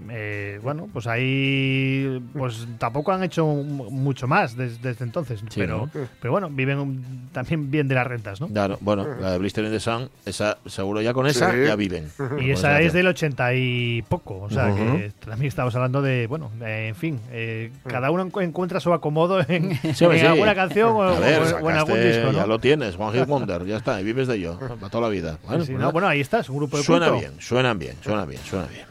Eh, 0.09 0.59
bueno, 0.63 0.87
pues 0.93 1.07
ahí 1.07 2.21
pues 2.33 2.67
tampoco 2.77 3.11
han 3.11 3.23
hecho 3.23 3.45
mu- 3.45 3.89
mucho 3.91 4.27
más 4.27 4.55
des- 4.55 4.81
desde 4.81 5.03
entonces, 5.05 5.39
Sí, 5.41 5.59
pero, 5.59 5.89
¿no? 5.93 6.07
pero 6.21 6.31
bueno, 6.31 6.49
viven 6.49 6.79
un- 6.79 7.29
también 7.31 7.69
bien 7.71 7.87
de 7.87 7.95
las 7.95 8.07
rentas, 8.07 8.39
¿no? 8.41 8.47
Claro, 8.47 8.77
bueno, 8.81 9.05
la 9.19 9.31
de 9.31 9.37
Blister 9.37 9.63
in 9.65 9.71
the 9.71 9.79
Sun, 9.79 10.09
esa, 10.25 10.57
seguro 10.65 11.01
ya 11.01 11.13
con 11.13 11.27
esa 11.27 11.51
Sí. 11.51 11.57
ya 11.65 11.75
viven. 11.75 12.09
Y 12.41 12.51
esa 12.51 12.79
es 12.81 12.93
del 12.93 13.07
80 13.07 13.53
y 13.55 14.01
poco, 14.03 14.39
o 14.41 14.49
sea 14.49 14.73
que 14.73 15.11
también 15.25 15.47
estamos 15.49 15.75
hablando 15.75 16.01
de, 16.01 16.27
bueno, 16.27 16.51
eh, 16.61 16.87
en 16.89 16.95
fin, 16.95 17.19
eh, 17.31 17.71
cada 17.87 18.11
uno 18.11 18.25
encu- 18.25 18.43
encuentra 18.43 18.79
su 18.79 18.93
acomodo 18.93 19.39
en, 19.47 19.75
Sí, 19.95 20.05
hombre, 20.05 20.19
en 20.19 20.25
sí. 20.25 20.31
alguna 20.31 20.55
canción 20.55 20.89
o, 20.95 21.01
A 21.03 21.19
ver, 21.19 21.41
o- 21.41 21.65
o 21.65 21.69
en 21.69 21.75
algún 21.77 22.01
disco, 22.01 22.25
¿no? 22.27 22.31
Ya 22.33 22.45
lo 22.47 22.59
tienes, 22.59 22.95
One 22.97 23.17
Hit 23.19 23.27
Wonder, 23.27 23.65
ya 23.65 23.77
está, 23.77 23.99
y 23.99 24.03
vives 24.03 24.27
de 24.27 24.35
ello, 24.35 24.57
para 24.79 24.89
toda 24.89 25.03
la 25.03 25.09
vida. 25.09 25.37
Bueno, 25.45 25.65
Sí, 25.65 25.71
pues 25.73 25.81
no, 25.83 25.91
bueno, 25.91 26.07
ahí 26.07 26.21
está, 26.21 26.39
es 26.39 26.49
un 26.49 26.57
grupo 26.57 26.77
de 26.77 26.83
suena 26.83 27.07
culto. 27.09 27.19
bien, 27.21 27.33
suenan 27.41 27.77
bien, 27.79 27.95
suena 28.01 28.25
bien, 28.25 28.41
suena 28.43 28.65
bien. 28.67 28.85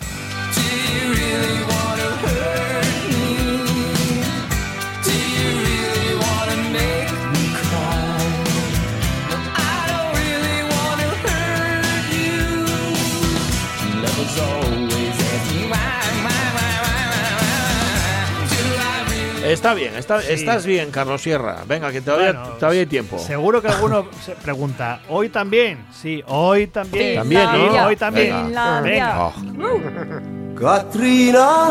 Está 19.57 19.75
bien, 19.75 19.97
está, 19.97 20.21
estás 20.21 20.67
bien, 20.67 20.91
Carlos 20.91 21.23
Sierra. 21.23 21.63
Venga, 21.67 21.91
que 21.91 22.01
todavía, 22.01 22.33
Bueno, 22.33 22.49
todavía 22.57 22.81
hay 22.81 22.87
tiempo. 22.87 23.19
Seguro 23.19 23.63
que 23.63 23.69
alguno 23.69 24.07
se 24.25 24.37
pregunta, 24.37 25.01
¿hoy 25.09 25.29
también? 25.29 25.87
Sí, 25.93 26.23
hoy 26.27 26.67
también. 26.67 27.17
También, 27.17 27.45
¿no? 27.45 27.73
Sí, 27.73 27.79
hoy 27.79 27.97
también. 27.97 28.47
Venga. 28.47 28.81
Venga. 28.81 29.27
Oh. 29.27 30.36
Katrina 30.57 31.69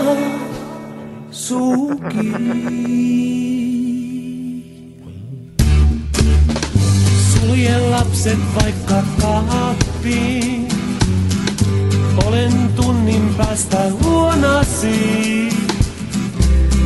Suki 1.32 2.32
Sulje 7.30 7.78
lapset 7.90 8.40
vaikka 8.56 9.04
kaappiin. 9.22 10.68
Olen 12.26 12.54
tunnin 12.76 13.36
päästä 13.38 13.92
luonasi. 14.04 15.50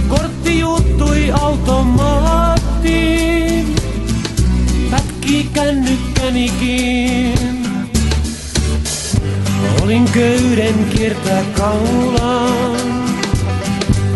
Kortti 0.08 0.60
juuttui 0.60 1.32
automaattiin. 1.32 3.76
Pätkii 4.92 5.50
kännykkänikin 5.54 7.59
Olin 9.90 10.12
köyden 10.12 10.86
kiertää 10.90 11.44
kaulaan, 11.58 12.76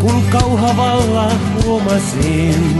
kun 0.02 0.24
kauhavalla 0.32 1.32
huomasin. 1.64 2.80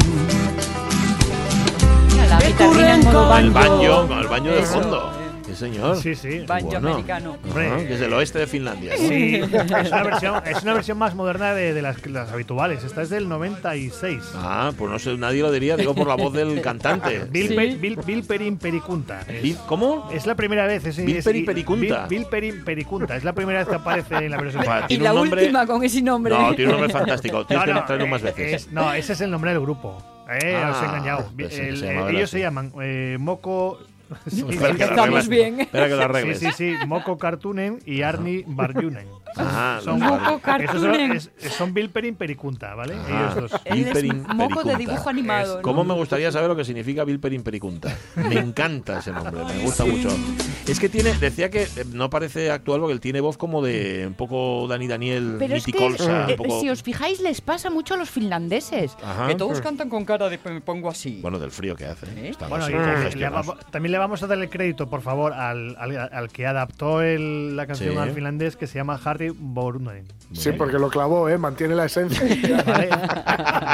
La 2.30 3.40
El 3.40 3.52
baño, 3.52 4.08
con 4.08 4.20
el 4.20 4.28
baño 4.28 4.52
de 4.52 4.60
Eso. 4.60 4.74
fondo. 4.74 5.13
Sí, 5.54 5.60
señor. 5.60 5.98
Sí, 5.98 6.16
sí. 6.16 6.40
Banjo 6.48 6.68
Bueno. 6.68 6.90
americano. 6.90 7.38
Ajá, 7.50 7.78
que 7.78 7.94
es 7.94 8.02
el 8.02 8.14
oeste 8.14 8.40
de 8.40 8.48
Finlandia. 8.48 8.92
¿no? 9.00 9.08
Sí, 9.08 9.36
es 9.36 9.88
una 9.92 10.04
versión, 10.04 10.42
es 10.46 10.64
una 10.64 10.74
versión 10.74 10.98
más 10.98 11.16
moderna 11.16 11.54
de, 11.54 11.74
de 11.74 11.82
las, 11.82 12.06
las 12.08 12.32
habituales. 12.32 12.84
Esta 12.84 13.02
es 13.02 13.10
del 13.10 13.30
96. 13.30 14.22
Ah, 14.36 14.72
pues 14.78 14.90
no 14.92 15.00
sé, 15.00 15.16
nadie 15.18 15.42
lo 15.42 15.52
diría, 15.52 15.78
digo 15.78 15.94
por 15.94 16.08
la 16.08 16.16
voz 16.16 16.34
del 16.34 16.62
cantante. 16.62 17.20
Bill, 17.30 17.50
Sí. 17.50 17.56
Pe- 17.56 17.76
Bill, 17.76 18.00
Bill 18.06 18.24
Perin 18.24 18.58
Pericunta. 18.58 19.22
Es, 19.28 19.56
¿Cómo? 19.68 20.10
es 20.14 20.26
la 20.26 20.36
primera 20.36 20.66
vez. 20.66 20.86
Es, 20.86 20.98
Bill 20.98 21.18
es- 21.18 21.26
Peri 21.26 21.44
Pericunta. 21.44 22.08
Bill, 22.08 22.20
Bill 22.20 22.28
Perin 22.30 22.64
Pericunta. 22.64 23.16
Es 23.16 23.24
la 23.24 23.34
primera 23.34 23.60
vez 23.60 23.68
que 23.68 23.76
aparece 23.76 24.16
en 24.16 24.32
la 24.32 24.38
versión. 24.38 24.64
Y 24.90 24.98
la 24.98 25.14
nombre. 25.14 25.42
última 25.42 25.68
con 25.68 25.84
ese 25.84 26.02
nombre. 26.02 26.34
No, 26.34 26.50
tiene 26.56 26.66
un 26.74 26.80
nombre 26.80 26.92
fantástico. 26.92 27.46
Tienes 27.46 27.66
que 27.66 27.72
traerlo 27.74 28.06
eh, 28.06 28.10
más 28.10 28.22
veces. 28.22 28.54
es- 28.68 28.72
no, 28.72 28.94
ese 28.94 29.14
es 29.14 29.22
el 29.22 29.30
nombre 29.32 29.52
del 29.52 29.60
grupo. 29.62 29.98
Eh, 30.42 30.56
Ah, 30.56 30.72
os 30.72 30.82
he 30.82 30.86
engañado. 30.86 31.30
pensé 31.36 31.62
que 31.62 31.70
El- 31.70 31.78
se 31.78 31.88
eh, 31.94 32.00
ellos 32.10 32.24
así. 32.24 32.32
se 32.32 32.40
llaman 32.40 32.72
eh, 32.82 33.18
Moco. 33.20 33.78
Sí, 34.28 34.46
Espera 34.50 34.72
que 34.74 34.78
lo 34.78 34.84
Estamos 34.86 35.00
arregles. 35.02 35.30
bien. 35.30 35.60
Espera 35.62 35.88
que 35.88 35.96
lo 35.96 36.36
sí, 36.36 36.46
sí, 36.46 36.52
sí, 36.56 36.86
Moco 36.88 37.18
Cartunen 37.18 37.80
y 37.86 38.02
Arni 38.02 38.44
Barjunen. 38.48 39.08
Ah, 39.38 39.80
son, 39.84 40.00
Moco 40.00 40.16
esos 40.16 40.30
son, 40.32 40.40
Cartunen. 40.42 41.12
es- 41.14 41.32
son 41.58 41.74
Bill 41.74 41.90
Perin 41.90 42.16
Pericunta, 42.16 42.76
¿vale? 42.76 42.96
Ah. 43.08 43.32
Ellos 43.36 43.52
dos. 43.52 43.62
Él 43.66 43.80
es 43.80 43.86
Bilperin 43.86 44.26
moco 44.36 44.64
de 44.64 44.76
dibujo 44.76 45.10
animado. 45.10 45.56
¿no? 45.58 45.62
¿Cómo 45.62 45.84
me 45.84 45.94
gustaría 45.94 46.32
saber 46.32 46.50
lo 46.50 46.56
que 46.56 46.64
significa 46.66 47.04
Bilperin 47.04 47.44
Pericunta? 47.44 47.96
Me 48.16 48.36
encanta 48.40 49.00
ese 49.00 49.12
nombre, 49.12 49.44
me 49.46 49.64
gusta 49.64 49.86
mucho. 49.86 50.10
Es 50.68 50.80
que 50.80 50.88
tiene, 50.90 51.14
decía 51.14 51.50
que 51.50 51.64
eh, 51.64 51.68
no 51.92 52.10
parece 52.10 52.50
actual 52.52 52.80
porque 52.80 52.94
él 52.94 53.00
tiene 53.02 53.20
voz 53.22 53.38
como 53.38 53.62
de 53.62 54.06
un 54.08 54.14
poco 54.14 54.68
Dani 54.68 54.88
Daniel, 54.88 55.36
Pero 55.40 55.56
es 55.56 55.66
que, 55.66 55.72
eh, 55.78 56.26
un 56.30 56.36
poco. 56.38 56.60
si 56.62 56.70
os 56.70 56.84
fijáis, 56.84 57.20
les 57.20 57.42
pasa 57.42 57.70
mucho 57.70 57.96
a 57.96 57.98
los 57.98 58.10
finlandeses. 58.10 58.96
Ajá. 59.04 59.28
Que 59.28 59.36
todos 59.36 59.60
cantan 59.62 59.90
con 59.90 60.06
cara 60.06 60.30
de 60.30 60.40
me 60.46 60.62
pongo 60.62 60.90
así. 60.90 61.20
Bueno, 61.22 61.40
del 61.40 61.52
frío 61.52 61.76
que 61.76 61.86
hace. 61.86 62.06
¿Eh? 62.16 62.32
Bueno, 62.50 62.68
y 62.70 63.16
le 63.16 63.30
vamos- 63.30 63.58
también 63.72 63.92
le 63.92 63.98
vamos 63.98 64.22
a 64.24 64.28
dar 64.28 64.38
el 64.38 64.50
crédito, 64.50 64.88
por 64.90 65.02
favor, 65.02 65.34
al, 65.34 65.76
al, 65.80 65.98
al 66.12 66.30
que 66.30 66.46
adaptó 66.46 67.02
el- 67.02 67.56
la 67.56 67.66
canción 67.68 67.94
Sí. 67.94 67.98
al 67.98 68.12
finlandés 68.12 68.56
que 68.56 68.68
se 68.68 68.76
llama 68.76 69.00
Harry 69.04 69.23
Borunen. 69.32 70.06
Sí, 70.34 70.52
porque 70.52 70.80
lo 70.80 70.90
clavó, 70.90 71.30
¿eh? 71.30 71.38
Mantiene 71.38 71.76
la 71.76 71.86
esencia. 71.86 72.22
¿vale? 72.66 72.90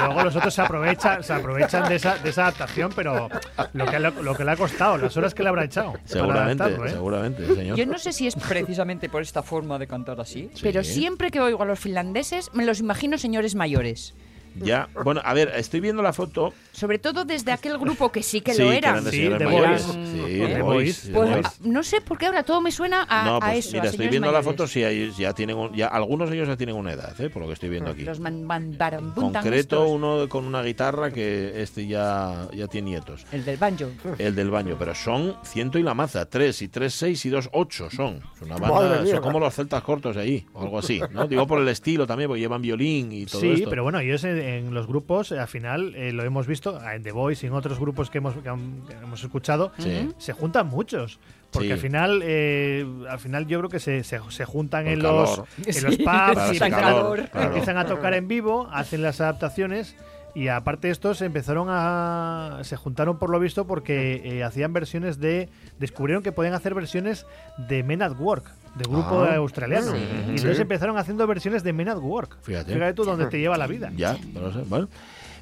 Luego 0.08 0.24
los 0.24 0.36
otros 0.36 0.54
se 0.54 0.62
aprovechan, 0.62 1.24
se 1.24 1.34
aprovechan 1.34 1.88
de, 1.88 1.95
esa, 1.95 2.18
de 2.18 2.30
esa 2.30 2.43
adaptación, 2.43 2.91
pero 2.95 3.30
lo 3.74 3.86
que, 3.86 4.00
le- 4.00 4.12
lo 4.22 4.36
que 4.36 4.43
le 4.43 4.52
ha 4.52 4.56
costado, 4.58 4.97
las 4.97 5.16
horas 5.18 5.34
que 5.34 5.43
le 5.43 5.50
habrá 5.50 5.64
echado. 5.64 5.93
Seguramente, 6.06 6.64
¿eh? 6.66 6.89
seguramente, 6.89 7.56
señor. 7.56 7.78
Yo 7.78 7.86
no 7.86 7.97
sé 7.97 8.12
si 8.12 8.28
es 8.28 8.36
precisamente 8.36 9.08
por 9.10 9.22
esta 9.22 9.41
forma 9.43 9.78
de 9.80 9.88
cantar 9.88 10.20
así, 10.20 10.50
Sí. 10.54 10.60
pero 10.64 10.84
siempre 10.84 11.32
que 11.32 11.39
oigo 11.39 11.64
a 11.64 11.66
los 11.66 11.80
finlandeses 11.80 12.50
me 12.54 12.66
los 12.66 12.80
imagino 12.80 13.18
señores 13.18 13.56
mayores. 13.56 14.14
Ya, 14.56 14.89
bueno, 15.04 15.22
a 15.24 15.34
ver, 15.34 15.52
estoy 15.56 15.80
viendo 15.80 16.02
la 16.02 16.14
foto. 16.14 16.54
Sobre 16.72 17.00
todo 17.00 17.26
desde 17.26 17.52
aquel 17.52 17.78
grupo 17.78 18.12
que 18.12 18.24
sí 18.24 18.41
que 18.41 18.54
sí, 18.54 18.62
lo 18.62 18.72
era. 18.72 18.89
eran 18.91 19.04
de 19.04 19.12
Sí, 19.12 19.30
The 19.38 19.45
mayores. 19.45 19.88
Boys. 19.88 20.10
Sí, 20.10 20.22
¿Eh? 20.41 20.52
The 20.56 20.62
Boys, 20.62 21.10
Pues, 21.14 21.45
ah, 21.45 21.54
no 21.62 21.84
sé 21.84 22.02
por 22.02 22.18
qué 22.18 22.26
ahora 22.28 22.43
todo 22.43 22.62
me 22.62 22.72
suena 22.72 23.06
a, 23.10 23.26
No, 23.26 23.36
a 23.38 23.39
pues 23.39 23.66
eso. 23.66 23.72
mira, 23.74 23.84
a 23.86 23.88
estoy 23.89 24.08
viendo 24.08 24.32
la 24.32 24.43
foto, 24.43 24.68
sí, 24.68 24.82
ya 25.18 25.34
tienen, 25.34 25.58
un- 25.58 25.74
ya, 25.74 25.88
algunos 25.88 26.30
de 26.30 26.36
ellos 26.36 26.47
ya 26.47 26.58
tienen 26.58 26.76
una 26.76 26.93
edad, 26.93 27.20
¿eh? 27.20 27.30
por 27.30 27.41
lo 27.41 27.47
que 27.47 27.54
estoy 27.54 27.70
viendo 27.70 27.91
aquí. 27.91 28.04
Los 28.04 28.20
man, 28.20 28.43
man- 28.43 28.76
concreto, 29.16 29.54
estos. 29.84 29.89
uno 29.89 30.30
con 30.30 30.45
una 30.45 30.62
guitarra 30.64 31.12
que 31.12 31.62
este 31.62 31.88
ya, 31.88 32.47
ya 32.54 32.68
tiene 32.68 32.91
nietos. 32.91 33.26
El 33.32 33.45
del 33.45 33.58
banjo. 33.58 33.89
El 34.18 34.36
del 34.36 34.50
baño, 34.50 34.76
pero 34.80 34.95
son 34.95 35.36
ciento 35.43 35.78
y 35.80 35.84
la 35.84 35.93
maza, 35.93 36.26
tres 36.30 36.62
y 36.62 36.68
tres, 36.70 36.93
seis 36.93 37.26
y 37.26 37.30
dos, 37.30 37.50
ocho 37.54 37.89
son. 37.89 38.22
Es 38.36 38.41
una 38.41 38.58
Madre 38.58 38.89
banda, 38.89 39.02
mía. 39.04 39.16
son 39.16 39.24
como 39.24 39.39
los 39.39 39.54
celtas 39.54 39.84
cortos 39.84 40.16
de 40.16 40.22
allí, 40.22 40.45
o 40.54 40.64
algo 40.64 40.80
así, 40.80 41.02
¿no? 41.12 41.28
Digo 41.28 41.45
por 41.47 41.62
el 41.62 41.68
estilo 41.68 42.08
también, 42.08 42.28
porque 42.30 42.41
llevan 42.41 42.62
violín 42.62 43.12
y 43.12 43.26
todo 43.26 43.41
Sí, 43.41 43.52
esto. 43.52 43.70
pero 43.70 43.84
bueno, 43.84 44.00
ellos 44.00 44.24
en, 44.24 44.38
en 44.40 44.74
los 44.74 44.88
grupos, 44.88 45.32
eh, 45.32 45.40
al 45.40 45.48
final, 45.48 45.94
eh, 45.96 46.12
lo 46.12 46.24
hemos 46.24 46.48
visto, 46.48 46.80
en 46.90 47.04
The 47.04 47.12
Voice 47.12 47.46
y 47.46 47.50
en 47.50 47.54
otros 47.56 47.80
grupos 47.80 48.10
que 48.10 48.18
hemos, 48.20 48.36
que 48.36 48.50
han- 48.50 48.82
que 48.88 48.94
hemos 48.94 49.24
escuchado, 49.24 49.72
Sí. 49.78 50.12
se 50.18 50.34
juntan 50.34 50.68
muchos. 50.68 51.20
Porque 51.52 51.68
Sí. 51.68 51.74
al 51.74 51.80
final, 51.80 52.22
eh, 52.24 52.86
al 53.10 53.20
final 53.20 53.48
yo 53.48 53.58
creo 53.60 53.70
que 53.70 53.80
se, 53.80 54.04
se, 54.04 54.20
se 54.30 54.46
juntan 54.46 54.88
en 54.88 55.02
calor. 55.02 55.48
los, 55.66 55.78
en 55.78 55.84
los 55.84 55.98
pubs 55.98 56.38
y 56.38 56.42
empiezan, 56.46 56.70
calor, 56.72 57.20
a, 57.22 57.28
claro. 57.28 57.48
empiezan 57.48 57.78
a 57.78 57.86
tocar 57.86 58.14
en 58.14 58.28
vivo, 58.28 58.68
hacen 58.72 59.02
las 59.02 59.20
adaptaciones 59.20 59.96
y 60.36 60.50
aparte 60.50 60.92
estos 60.92 61.24
empezaron 61.24 61.68
a 61.72 62.60
se 62.62 62.76
juntaron 62.76 63.18
por 63.18 63.32
lo 63.32 63.40
visto 63.40 63.66
porque 63.66 64.22
eh, 64.24 64.44
hacían 64.44 64.74
versiones 64.74 65.20
de 65.20 65.50
descubrieron 65.80 66.22
que 66.22 66.32
podían 66.32 66.54
hacer 66.54 66.76
versiones 66.76 67.26
de 67.58 67.82
Men 67.82 68.04
at 68.04 68.14
Work 68.20 68.46
de 68.76 68.84
grupo 68.84 69.24
Ah. 69.24 69.36
australiano 69.36 69.91
Sí. 69.93 69.97
y 69.97 70.30
entonces 70.32 70.55
Sí. 70.57 70.61
empezaron 70.61 70.97
haciendo 70.97 71.26
versiones 71.28 71.63
de 71.63 71.74
Men 71.74 71.89
at 71.89 71.97
Work 71.97 72.38
Fíjate. 72.43 72.74
fíjate 72.74 72.93
tú 72.93 73.03
dónde 73.03 73.26
te 73.28 73.39
lleva 73.39 73.57
la 73.57 73.67
vida 73.67 73.91
Ya, 73.95 74.17
no 74.34 74.41
lo 74.41 74.53
sé. 74.53 74.59
Bueno. 74.67 74.88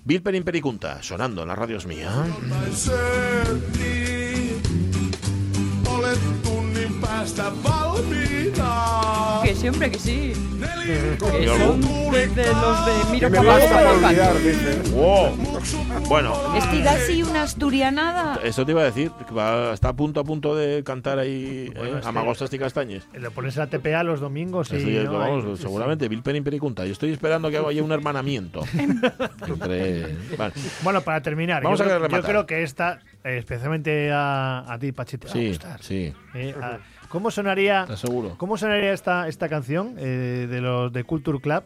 Bill 0.05 0.21
Perin 0.21 0.43
Pericunta, 0.43 1.03
sonando 1.03 1.41
en 1.41 1.49
las 1.49 1.57
radios 1.57 1.85
mía. 1.85 2.09
Päästä 7.17 7.43
valmiina. 7.63 9.41
Que 9.43 9.55
siempre 9.55 9.89
que 9.89 9.97
sí. 9.99 10.33
Que 10.59 11.47
son 11.47 11.81
desde 12.11 12.53
los 12.53 12.85
de 12.85 13.11
Miro 13.11 13.29
Me 13.29 13.37
Caballo 13.37 13.65
para 13.69 13.91
olvidar, 13.91 14.35
dice. 14.37 14.91
¡Wow! 14.93 15.35
Bueno, 16.07 16.55
Estira 16.57 16.91
así 16.91 17.23
una 17.23 17.41
asturianada. 17.43 18.39
eso 18.43 18.65
te 18.65 18.71
iba 18.71 18.81
a 18.81 18.85
decir, 18.85 19.11
que 19.27 19.33
va- 19.33 19.73
está 19.73 19.89
a 19.89 19.93
punto 19.93 20.19
a 20.19 20.23
punto 20.23 20.55
de 20.55 20.83
cantar 20.83 21.17
ahí 21.19 21.71
Bueno, 21.75 21.97
eh, 21.97 22.01
Amagostas 22.05 22.53
y 22.53 22.59
Castañes. 22.59 23.07
Lo 23.13 23.31
pones 23.31 23.57
en 23.57 23.61
la 23.61 23.67
TPA 23.67 24.03
los 24.03 24.19
domingos 24.19 24.71
y. 24.71 24.75
Eso 24.77 24.87
ya- 24.89 25.03
¿no? 25.03 25.13
vamos, 25.17 25.45
Ahí- 25.45 25.57
seguramente, 25.57 26.07
Bill 26.07 26.21
Penny 26.21 26.41
Pericunta. 26.41 26.85
Yo 26.85 26.91
estoy 26.91 27.11
esperando 27.11 27.49
que 27.49 27.57
haya 27.57 27.83
un 27.83 27.91
hermanamiento. 27.91 28.61
entre... 28.77 30.15
Vale. 30.37 30.53
Bueno, 30.83 31.01
para 31.01 31.21
terminar, 31.21 31.63
Vamos 31.63 31.79
yo, 31.79 31.85
a 31.85 31.87
creo, 31.87 31.99
yo 31.99 32.05
rematar. 32.07 32.29
creo 32.29 32.45
que 32.45 32.61
esta, 32.63 32.99
eh, 33.23 33.37
especialmente 33.39 34.11
a, 34.11 34.71
a 34.71 34.77
ti, 34.79 34.91
Pachite, 34.91 35.27
te 35.27 35.27
va 35.27 35.31
a 35.31 35.33
Sí, 35.41 35.47
gustar. 35.49 35.83
sí, 35.83 36.13
Eh, 36.35 36.55
a- 36.61 36.77
¿Cómo 37.09 37.31
sonaría, 37.31 37.81
¿estás 37.83 37.99
seguro? 38.01 38.35
cómo 38.37 38.57
sonaría 38.57 38.93
esta, 38.93 39.27
esta 39.27 39.47
canción 39.49 39.95
eh, 39.97 40.47
de 40.49 40.61
los 40.61 40.91
de 40.91 41.03
Culture 41.03 41.39
Club 41.39 41.63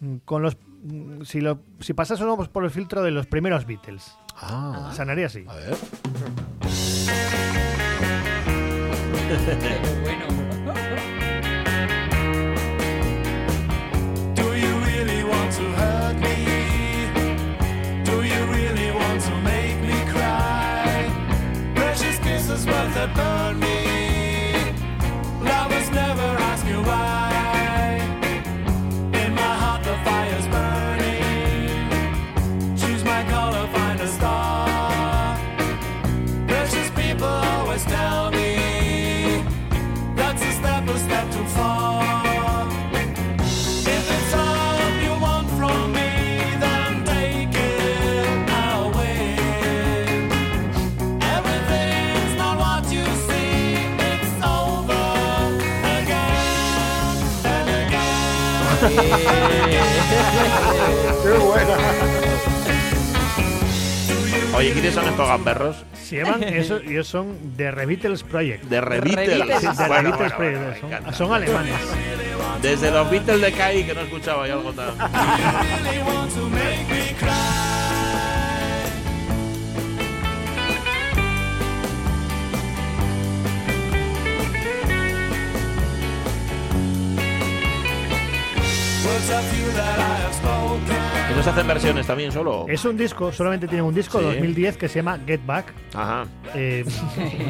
mm, 0.00 0.16
con 0.24 0.42
los 0.42 0.56
mm, 0.84 1.22
si 1.22 1.40
lo 1.40 1.58
si 1.80 1.94
pasásemos 1.94 2.48
por 2.48 2.64
el 2.64 2.70
filtro 2.70 3.02
de 3.02 3.10
los 3.10 3.26
primeros 3.26 3.66
Beatles? 3.66 4.16
Ah, 4.36 4.92
Sonaría 4.94 5.26
así. 5.26 5.44
a 5.48 5.54
ver. 5.54 5.76
Do 14.34 14.46
you 14.56 14.72
really 14.88 15.22
want 15.24 15.52
to 15.58 15.64
hurt 15.78 16.16
me? 16.16 16.36
Do 18.04 18.16
you 18.22 18.40
really 18.56 18.90
want 18.90 19.20
to 19.28 19.34
make 19.42 19.78
me 19.82 19.98
cry? 20.10 21.10
Precious 21.74 22.18
kisses, 22.18 22.64
but 22.66 22.88
that 22.94 23.10
Qué 61.22 61.38
buena. 61.38 61.76
Oye, 64.56 64.72
¿quiénes 64.72 64.94
son 64.94 65.08
estos 65.08 65.28
gamberros? 65.28 65.76
Se 66.02 66.16
llaman 66.18 66.42
eso, 66.42 66.76
ellos 66.78 67.06
son 67.08 67.36
The 67.56 67.70
Rebeatles 67.70 68.22
Project. 68.22 68.64
De 68.64 68.80
Revitel. 68.82 69.16
Rebeatles. 69.40 69.60
Sí, 69.60 69.66
The 69.76 69.88
Bueno, 69.88 70.10
bueno, 70.10 70.16
Project, 70.16 70.36
bueno, 70.38 70.60
me 70.60 70.78
son- 71.04 71.14
son 71.14 71.32
alemanes. 71.32 71.74
Desde 72.60 72.90
los 72.90 73.10
Beatles 73.10 73.40
de 73.40 73.52
Kai, 73.52 73.84
que 73.86 73.94
no 73.94 74.00
escuchaba 74.02 74.46
yo 74.46 74.54
algo 74.54 74.72
tan... 74.72 74.90
Words 89.12 89.30
are 89.30 89.42
few 89.42 89.70
that 89.72 89.98
I 89.98 90.14
have 90.22 90.34
spoken. 90.34 91.11
¿Y 91.32 91.36
no 91.36 91.42
se 91.42 91.50
hacen 91.50 91.66
versiones 91.66 92.06
también 92.06 92.30
solo? 92.30 92.66
Es 92.68 92.84
un 92.84 92.96
disco, 92.96 93.32
solamente 93.32 93.66
tienen 93.66 93.86
un 93.86 93.94
disco, 93.94 94.18
Sí. 94.18 94.24
2010, 94.24 94.76
que 94.76 94.88
se 94.88 94.96
llama 94.96 95.18
Get 95.26 95.40
Back. 95.46 95.72
Ajá. 95.94 96.24
eh, 96.54 96.84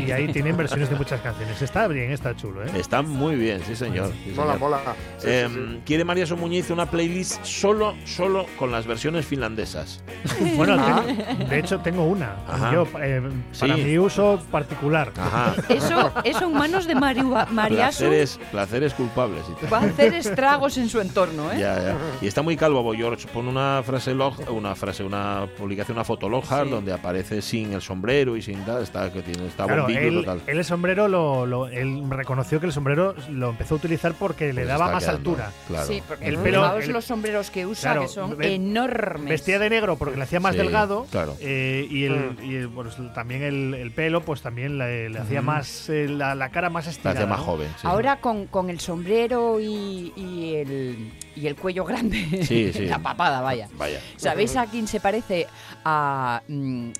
y 0.07 0.11
ahí 0.11 0.29
tienen 0.33 0.57
versiones 0.57 0.89
de 0.91 0.97
muchas 0.97 1.21
canciones. 1.21 1.61
Está 1.63 1.87
bien, 1.89 2.11
está 2.13 2.37
chulo, 2.37 2.63
¿eh? 2.65 2.71
Está 2.77 3.03
muy 3.03 3.37
bien, 3.37 3.61
sí 3.67 3.75
señor. 3.77 4.11
sí, 4.25 4.33
Mola, 4.37 4.55
señor. 4.55 4.59
mola. 4.59 4.79
Sí, 5.19 5.27
Eh, 5.29 5.49
sí, 5.49 5.55
sí. 5.55 5.81
Quiere 5.87 6.05
María 6.05 6.27
Somuñiz 6.27 6.71
una 6.71 6.87
playlist 6.87 7.45
solo, 7.45 7.95
solo 8.05 8.47
con 8.59 8.71
las 8.73 8.87
versiones 8.87 9.27
finlandesas. 9.27 10.03
Bueno, 10.57 10.77
Ah. 10.79 11.03
tengo- 11.07 11.49
de 11.49 11.59
hecho 11.59 11.79
tengo 11.81 12.05
una. 12.05 12.37
Ajá. 12.49 12.73
Yo, 12.73 12.83
eh, 13.01 13.23
para 13.59 13.77
Sí. 13.77 13.83
mi 13.83 13.99
uso 13.99 14.41
particular. 14.51 15.13
Ajá. 15.17 15.55
Eso, 15.69 16.13
eso 16.25 16.45
en 16.47 16.53
manos 16.55 16.87
de 16.87 16.95
Mario, 16.95 17.25
Mariasu 17.51 18.01
Placeres, 18.05 18.41
placeres 18.51 18.95
culpables. 18.95 19.43
y 19.51 19.61
tal. 19.61 19.73
va 19.73 19.79
a 19.79 19.85
hacer 19.87 20.15
estragos 20.15 20.77
en 20.79 20.89
su 20.89 21.01
entorno, 21.01 21.51
¿eh? 21.53 21.59
Ya, 21.61 21.81
ya. 21.83 21.97
Y 22.21 22.27
está 22.27 22.43
muy 22.43 22.57
calvo, 22.57 22.93
George. 22.95 23.27
Pone 23.33 23.49
una 23.49 23.72
frase 23.83 24.13
log, 24.15 24.35
una 24.51 24.75
frase, 24.75 25.05
una 25.05 25.47
publicación, 25.57 25.97
una 25.97 26.05
fotolog 26.05 26.45
donde 26.69 26.93
aparece 26.93 27.41
sin 27.41 27.73
el 27.73 27.81
sombrero 27.81 28.37
y 28.37 28.43
sin 28.43 28.65
tal. 28.65 28.83
Está 28.83 29.13
que 29.13 29.23
tiene, 29.23 29.47
está 29.47 29.65
Claro, 29.67 29.83
bombillo 29.85 30.01
él, 30.01 30.15
total. 30.17 30.43
él 30.47 30.59
el 30.59 30.65
sombrero 30.65 31.07
lo, 31.09 31.47
lo- 31.47 31.69
él 31.69 32.03
reconoció 32.11 32.59
que 32.61 32.67
el 32.67 32.73
sombrero 32.73 33.15
lo 33.31 33.51
empezó 33.51 33.75
a 33.75 33.79
utilizar 33.79 34.15
porque 34.15 34.47
le 34.53 34.63
Pues 34.63 34.69
daba 34.69 34.91
más 34.93 35.05
quedando, 35.05 35.31
altura. 35.31 35.53
Claro. 35.69 35.87
Sí, 35.87 36.03
porque 36.07 36.27
El 36.27 36.35
el 36.35 36.41
pelo- 36.41 36.77
el- 36.81 36.91
los 36.93 37.05
sombreros 37.05 37.51
que 37.51 37.65
usa, 37.67 37.93
Claro, 37.93 38.03
que 38.03 38.09
son 38.09 38.37
ve- 38.37 38.55
enormes. 38.55 39.29
Vestía 39.29 39.59
de 39.59 39.71
negro 39.71 39.97
porque 39.97 40.17
le 40.17 40.25
hacía 40.25 40.41
más 40.41 40.53
Sí, 40.53 40.59
delgado 40.59 41.07
claro. 41.11 41.37
eh, 41.41 41.87
y, 41.89 42.05
el, 42.05 42.37
y 42.43 42.57
el- 42.57 42.69
bueno, 42.69 42.91
también 43.15 43.43
el, 43.43 43.75
el 43.75 43.91
pelo 43.93 44.23
pues 44.23 44.43
también 44.43 44.79
le, 44.79 45.09
le 45.11 45.19
hacía 45.19 45.43
más 45.43 45.89
eh, 45.89 46.09
la, 46.09 46.35
la 46.35 46.49
cara 46.51 46.71
más 46.71 46.87
La 46.87 46.91
estirada. 46.93 47.27
más 47.27 47.39
¿no? 47.39 47.45
joven. 47.45 47.69
sí. 47.81 47.87
Ahora 47.87 48.17
con, 48.21 48.47
con 48.47 48.69
el 48.71 48.81
sombrero 48.81 49.61
y, 49.61 50.13
y 50.17 50.55
el, 50.57 51.13
y 51.37 51.47
el 51.47 51.57
cuello 51.57 51.85
grande, 51.85 52.45
Sí, 52.45 52.73
sí. 52.75 52.87
la 52.87 52.99
papada, 52.99 53.41
vaya. 53.41 53.69
Vaya. 53.75 54.01
¿Sabéis 54.17 54.57
a 54.57 54.67
quién 54.67 54.87
se 54.87 55.01
parece? 55.01 55.47
A 55.85 56.43
mm, 56.49 56.91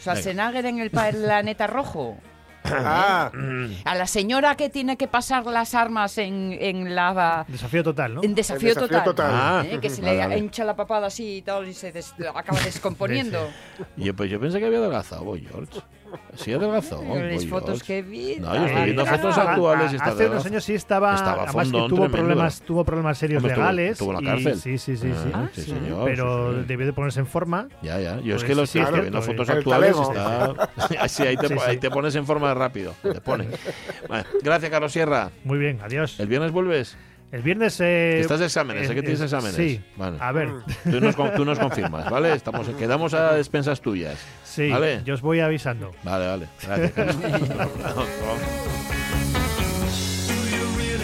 Schwarzenegger 0.00 0.66
en 0.66 0.78
el 0.80 0.90
planeta 0.90 1.66
rojo. 1.66 2.16
Ah, 2.66 3.30
A 3.84 3.94
la 3.94 4.06
señora 4.06 4.54
que 4.56 4.70
tiene 4.70 4.96
que 4.96 5.06
pasar 5.06 5.44
las 5.44 5.74
armas 5.74 6.16
en, 6.16 6.56
en 6.58 6.94
la 6.94 7.44
Desafío 7.46 7.84
total, 7.84 8.14
¿no? 8.14 8.22
en 8.22 8.34
desafío, 8.34 8.74
total. 8.74 9.02
Ah. 9.18 9.62
¿eh? 9.66 9.78
que 9.82 9.90
se 9.90 10.00
Vale, 10.00 10.14
le 10.14 10.18
vale. 10.20 10.38
hincha 10.38 10.64
la 10.64 10.74
papada 10.74 11.08
así 11.08 11.36
y 11.36 11.42
tal 11.42 11.68
y 11.68 11.74
se 11.74 11.92
des- 11.92 12.14
acaba 12.34 12.58
descomponiendo. 12.64 13.50
Yo, 13.98 14.16
pues 14.16 14.30
yo 14.30 14.40
pensé 14.40 14.60
que 14.60 14.64
había 14.64 14.78
adelgazado, 14.78 15.36
George. 15.36 15.78
Sí, 16.34 16.52
adelgazado. 16.52 17.02
Las 17.02 17.34
Boy 17.34 17.46
fotos 17.46 17.82
que 17.82 18.02
vi. 18.02 18.36
No, 18.40 18.54
yo 18.54 18.66
estoy 18.66 18.84
viendo 18.84 19.06
fotos 19.06 19.38
actuales 19.38 19.92
y 19.92 19.96
está 19.96 20.10
Hace 20.10 20.26
unos 20.26 20.46
años 20.46 20.64
sí 20.64 20.74
estaba, 20.74 21.14
Estaba 21.14 21.44
además 21.44 21.66
que 21.70 21.88
tuvo 21.88 22.08
problemas, 22.08 22.60
tuvo 22.62 22.84
problemas 22.84 23.18
serios 23.18 23.42
Hombre, 23.42 23.56
legales. 23.56 23.92
estuvo 23.92 24.18
en 24.18 24.24
la 24.24 24.30
cárcel. 24.32 24.56
sí, 24.60 24.78
sí, 24.78 24.96
sí, 24.96 25.10
sí. 25.12 25.30
Ah, 25.32 25.48
sí, 25.52 25.62
señor, 25.62 26.04
Pero 26.04 26.52
sí, 26.52 26.58
sí. 26.60 26.64
debió 26.66 26.86
de 26.86 26.92
ponerse 26.92 27.20
en 27.20 27.26
forma. 27.26 27.68
Ya, 27.82 28.00
ya. 28.00 28.20
Yo 28.20 28.36
es 28.36 28.42
Pues 28.42 28.44
que 28.44 28.54
lo 28.54 28.66
sí, 28.66 28.78
estoy 28.78 28.94
es 28.96 29.00
viendo 29.02 29.22
fotos 29.22 29.48
el 29.48 29.58
actuales. 29.58 29.96
Está... 29.96 30.70
sí, 31.08 31.22
ahí 31.24 31.36
te, 31.36 31.48
Sí, 31.48 31.54
sí. 31.54 31.60
ahí 31.66 31.76
te 31.78 31.90
pones 31.90 32.14
en 32.16 32.26
forma 32.26 32.52
rápido. 32.54 32.94
Te 33.02 33.20
pone. 33.20 33.48
Vale, 34.08 34.24
Gracias, 34.42 34.70
Carlos 34.70 34.92
Sierra. 34.92 35.30
Muy 35.44 35.58
bien, 35.58 35.78
adiós. 35.82 36.18
¿El 36.20 36.26
viernes 36.28 36.52
vuelves? 36.52 36.96
El 37.34 37.42
viernes. 37.42 37.80
Eh, 37.80 38.20
Estás 38.20 38.38
de 38.38 38.46
exámenes, 38.46 38.86
sé 38.86 38.94
que 38.94 39.00
tienes 39.02 39.20
eh, 39.20 39.24
exámenes. 39.24 39.56
Sí. 39.56 39.80
Vale. 39.96 40.18
A 40.20 40.30
ver, 40.30 40.50
Tú 40.84 41.00
nos, 41.00 41.16
con- 41.16 41.34
tú 41.34 41.44
nos 41.44 41.58
confirmas, 41.58 42.08
¿vale? 42.08 42.32
Estamos, 42.32 42.68
quedamos 42.78 43.12
a 43.12 43.32
despensas 43.34 43.80
tuyas. 43.80 44.20
sí, 44.44 44.70
¿Vale? 44.70 45.00
yo 45.04 45.14
os 45.14 45.20
voy 45.20 45.40
avisando. 45.40 45.90
Vale, 46.04 46.28
vale. 46.28 46.48
Gracias. 46.62 46.92
Carlos. 46.92 47.16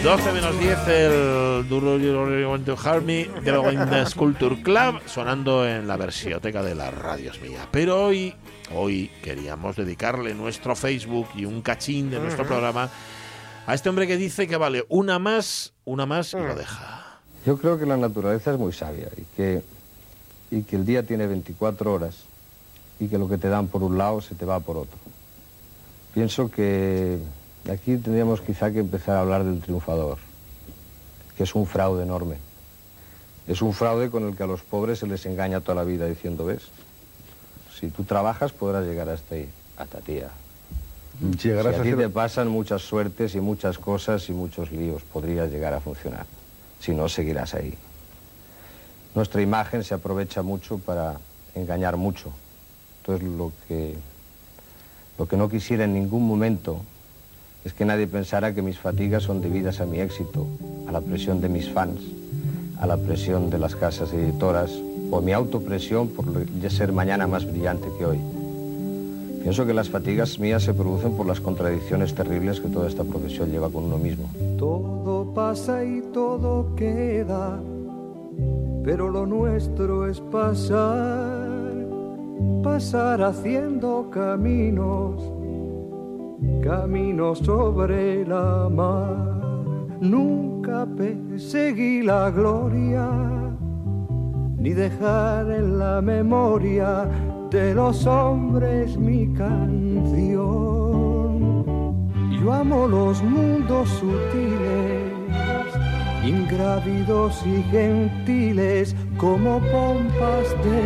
12 0.05 0.33
menos 0.33 0.61
10, 0.61 0.79
el 0.89 1.69
Duro 1.69 1.99
You 1.99 2.49
Want 2.49 2.65
to 2.65 2.77
Harm 2.81 3.07
Me 3.07 3.25
de 3.43 3.51
la 3.51 4.07
Culture 4.17 4.63
Club 4.63 5.01
sonando 5.07 5.67
en 5.67 5.89
la 5.89 5.97
versioteca 5.97 6.63
de 6.63 6.77
la 6.77 6.93
radios 6.93 7.41
mía. 7.41 7.67
Pero 7.73 8.05
hoy, 8.05 8.37
hoy 8.73 9.11
queríamos 9.21 9.75
dedicarle 9.75 10.33
nuestro 10.35 10.77
Facebook 10.77 11.27
y 11.35 11.45
un 11.45 11.61
cachín 11.61 12.09
de 12.09 12.21
nuestro 12.21 12.47
programa 12.47 12.89
a 13.67 13.75
este 13.75 13.89
hombre 13.89 14.07
que 14.07 14.17
dice 14.17 14.49
que 14.49 14.57
vale 14.57 14.85
una 14.89 15.19
más, 15.19 15.75
una 15.91 16.07
más 16.07 16.33
y 16.35 16.37
lo 16.37 16.55
deja. 16.55 17.19
Yo 17.45 17.59
creo 17.59 17.79
que 17.79 17.85
la 17.85 17.97
naturaleza 17.97 18.53
es 18.53 18.59
muy 18.59 18.73
sabia 18.73 19.09
y 19.17 19.23
que, 19.37 19.63
y 20.51 20.63
que 20.63 20.77
el 20.77 20.87
día 20.87 21.03
tiene 21.03 21.27
24 21.27 21.93
horas 21.93 22.25
y 23.01 23.09
que 23.09 23.19
lo 23.19 23.29
que 23.29 23.39
te 23.39 23.49
dan 23.49 23.67
por 23.67 23.83
un 23.83 23.99
lado 23.99 24.21
se 24.21 24.37
te 24.37 24.45
va 24.45 24.61
por 24.61 24.77
otro. 24.77 24.99
Pienso 26.15 26.51
que 26.51 27.19
aquí 27.71 27.97
tendríamos 27.97 28.41
quizá 28.41 28.71
que 28.71 28.79
empezar 28.79 29.17
a 29.17 29.21
hablar 29.21 29.43
del 29.43 29.61
triunfador, 29.61 30.19
que 31.37 31.43
es 31.43 31.55
un 31.55 31.67
fraude 31.67 32.05
enorme. 32.05 32.37
Es 33.49 33.61
un 33.61 33.73
fraude 33.73 34.11
con 34.11 34.29
el 34.29 34.37
que 34.37 34.45
a 34.45 34.47
los 34.47 34.63
pobres 34.63 35.01
se 35.01 35.09
les 35.09 35.27
engaña 35.27 35.61
toda 35.61 35.75
la 35.77 35.85
vida 35.85 36.07
diciendo, 36.07 36.45
ves, 36.45 36.69
si 37.79 37.89
tú 37.89 38.05
trabajas 38.05 38.53
podrás 38.53 38.85
llegar 38.85 39.09
hasta 39.09 39.35
ahí, 39.35 39.49
hasta 39.77 39.99
tía. 39.99 40.31
Llegarás 41.43 41.75
si 41.75 41.79
a 41.79 41.81
a 41.81 41.83
ti 41.83 41.89
ser- 41.91 41.99
te 41.99 42.09
pasan 42.09 42.49
muchas 42.49 42.83
suertes 42.83 43.35
y 43.35 43.41
muchas 43.41 43.79
cosas 43.79 44.29
y 44.29 44.33
muchos 44.33 44.71
líos, 44.73 45.03
podrías 45.03 45.51
llegar 45.51 45.75
a 45.75 45.81
funcionar. 45.81 46.27
Si 46.81 46.95
no, 46.95 47.09
seguirás 47.09 47.55
ahí. 47.55 47.75
Nuestra 49.15 49.43
imagen 49.43 49.85
se 49.85 49.93
aprovecha 49.95 50.43
mucho 50.43 50.79
para 50.79 51.19
engañar 51.55 51.97
mucho. 51.97 52.31
Entonces, 53.03 53.29
lo 53.29 53.53
que, 53.69 53.95
lo 55.19 55.27
que 55.27 55.37
no 55.37 55.49
quisiera 55.49 55.85
en 55.85 55.93
ningún 55.95 56.27
momento 56.27 56.81
es 57.65 57.75
que 57.75 57.85
nadie 57.85 58.07
pensara 58.07 58.55
que 58.55 58.63
mis 58.63 58.79
fatigas 58.79 59.25
son 59.25 59.43
debidas 59.43 59.81
a 59.81 59.87
mi 59.87 60.01
éxito, 60.01 60.47
a 60.89 60.93
la 60.93 61.03
presión 61.03 61.43
de 61.43 61.51
mis 61.51 61.69
fans, 61.69 62.01
a 62.81 62.87
la 62.87 62.97
presión 62.97 63.51
de 63.51 63.59
las 63.59 63.77
casas 63.77 64.13
editoras 64.15 64.71
o 65.11 65.21
mi 65.21 65.33
autopresión 65.33 66.09
por 66.09 66.25
ser 66.71 66.93
mañana 66.93 67.27
más 67.27 67.45
brillante 67.45 67.89
que 67.99 68.07
hoy. 68.07 68.21
Pienso 69.41 69.65
que 69.65 69.73
las 69.73 69.89
fatigas 69.89 70.39
mías 70.39 70.63
se 70.65 70.75
producen 70.75 71.17
por 71.17 71.27
las 71.27 71.41
contradicciones 71.41 72.15
terribles 72.15 72.61
que 72.61 72.69
toda 72.69 72.89
esta 72.89 73.05
profesión 73.05 73.51
lleva 73.51 73.71
con 73.71 73.85
uno 73.85 73.97
mismo. 73.97 74.29
Todo 74.59 75.33
pasa 75.33 75.83
y 75.83 76.03
todo 76.13 76.75
queda, 76.77 77.59
pero 78.85 79.09
lo 79.09 79.25
nuestro 79.25 80.07
es 80.07 80.21
pasar, 80.21 81.49
pasar 82.63 83.23
haciendo 83.23 84.11
caminos, 84.11 85.23
caminos 86.63 87.39
sobre 87.39 88.27
la 88.27 88.69
mar. 88.69 89.41
Nunca 90.01 90.87
perseguí 90.87 92.03
la 92.03 92.31
gloria, 92.31 93.09
ni 94.59 94.75
dejar 94.75 95.51
en 95.51 95.79
la 95.79 96.03
memoria 96.03 97.09
de 97.51 97.75
los 97.75 98.07
hombres 98.07 98.97
mi 98.97 99.33
canción. 99.35 100.51
Yo 102.41 102.53
amo 102.53 102.87
los 102.87 103.23
mundos 103.23 103.89
sutiles, 103.91 105.13
ingrávidos 106.25 107.45
y 107.47 107.63
gentiles, 107.71 108.95
como 109.17 109.59
pompas 109.61 110.49
de 110.65 110.83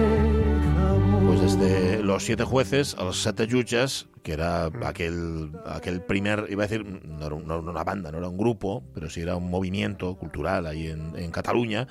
jabón. 0.76 1.26
Pues 1.26 1.40
desde 1.58 2.02
los 2.02 2.24
siete 2.24 2.44
jueces 2.44 2.96
a 2.98 3.04
los 3.04 3.22
siete 3.22 3.46
jutges, 3.48 4.08
que 4.22 4.32
era 4.32 4.70
aquel, 4.84 5.52
aquel 5.66 6.00
primer, 6.02 6.46
iba 6.48 6.64
a 6.64 6.66
decir, 6.66 6.84
no 6.84 7.26
era, 7.26 7.34
un- 7.34 7.46
no 7.46 7.54
era 7.60 7.70
una 7.70 7.84
banda, 7.84 8.10
no 8.10 8.18
era 8.18 8.28
un 8.28 8.38
grupo, 8.38 8.82
pero 8.94 9.08
sí 9.10 9.20
era 9.20 9.36
un 9.36 9.50
movimiento 9.50 10.16
cultural 10.16 10.66
ahí 10.66 10.88
en, 10.88 11.12
en 11.16 11.30
Cataluña, 11.30 11.86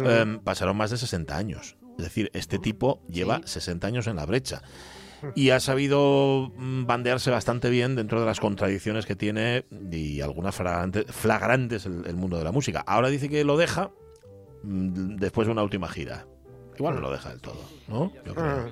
Mm. 0.00 0.06
em, 0.08 0.38
pasaron 0.40 0.76
más 0.76 0.90
de 0.90 0.96
60 0.96 1.36
años. 1.36 1.76
Es 1.98 2.04
decir, 2.04 2.30
este 2.34 2.58
tipo 2.58 3.00
lleva 3.08 3.40
60 3.44 3.86
años 3.86 4.06
en 4.06 4.16
la 4.16 4.26
brecha. 4.26 4.62
Y 5.34 5.50
ha 5.50 5.60
sabido 5.60 6.52
mm, 6.56 6.84
bandearse 6.84 7.30
bastante 7.30 7.70
bien 7.70 7.96
dentro 7.96 8.20
de 8.20 8.26
las 8.26 8.40
contradicciones 8.40 9.06
que 9.06 9.16
tiene 9.16 9.64
y 9.90 10.20
algunas 10.20 10.54
flagrantes, 10.54 11.06
flagrantes 11.08 11.86
el, 11.86 12.04
el 12.06 12.16
mundo 12.16 12.36
de 12.36 12.44
la 12.44 12.52
música. 12.52 12.84
Ahora 12.86 13.08
dice 13.08 13.30
que 13.30 13.42
lo 13.42 13.56
deja 13.56 13.90
mm, 14.62 15.16
después 15.16 15.46
de 15.46 15.52
una 15.52 15.62
última 15.62 15.88
gira. 15.88 16.26
Igual 16.76 16.96
no 16.96 17.00
lo 17.00 17.12
deja 17.12 17.30
del 17.30 17.40
todo, 17.40 17.62
¿no? 17.88 18.12
Yo 18.26 18.34
creo. 18.34 18.70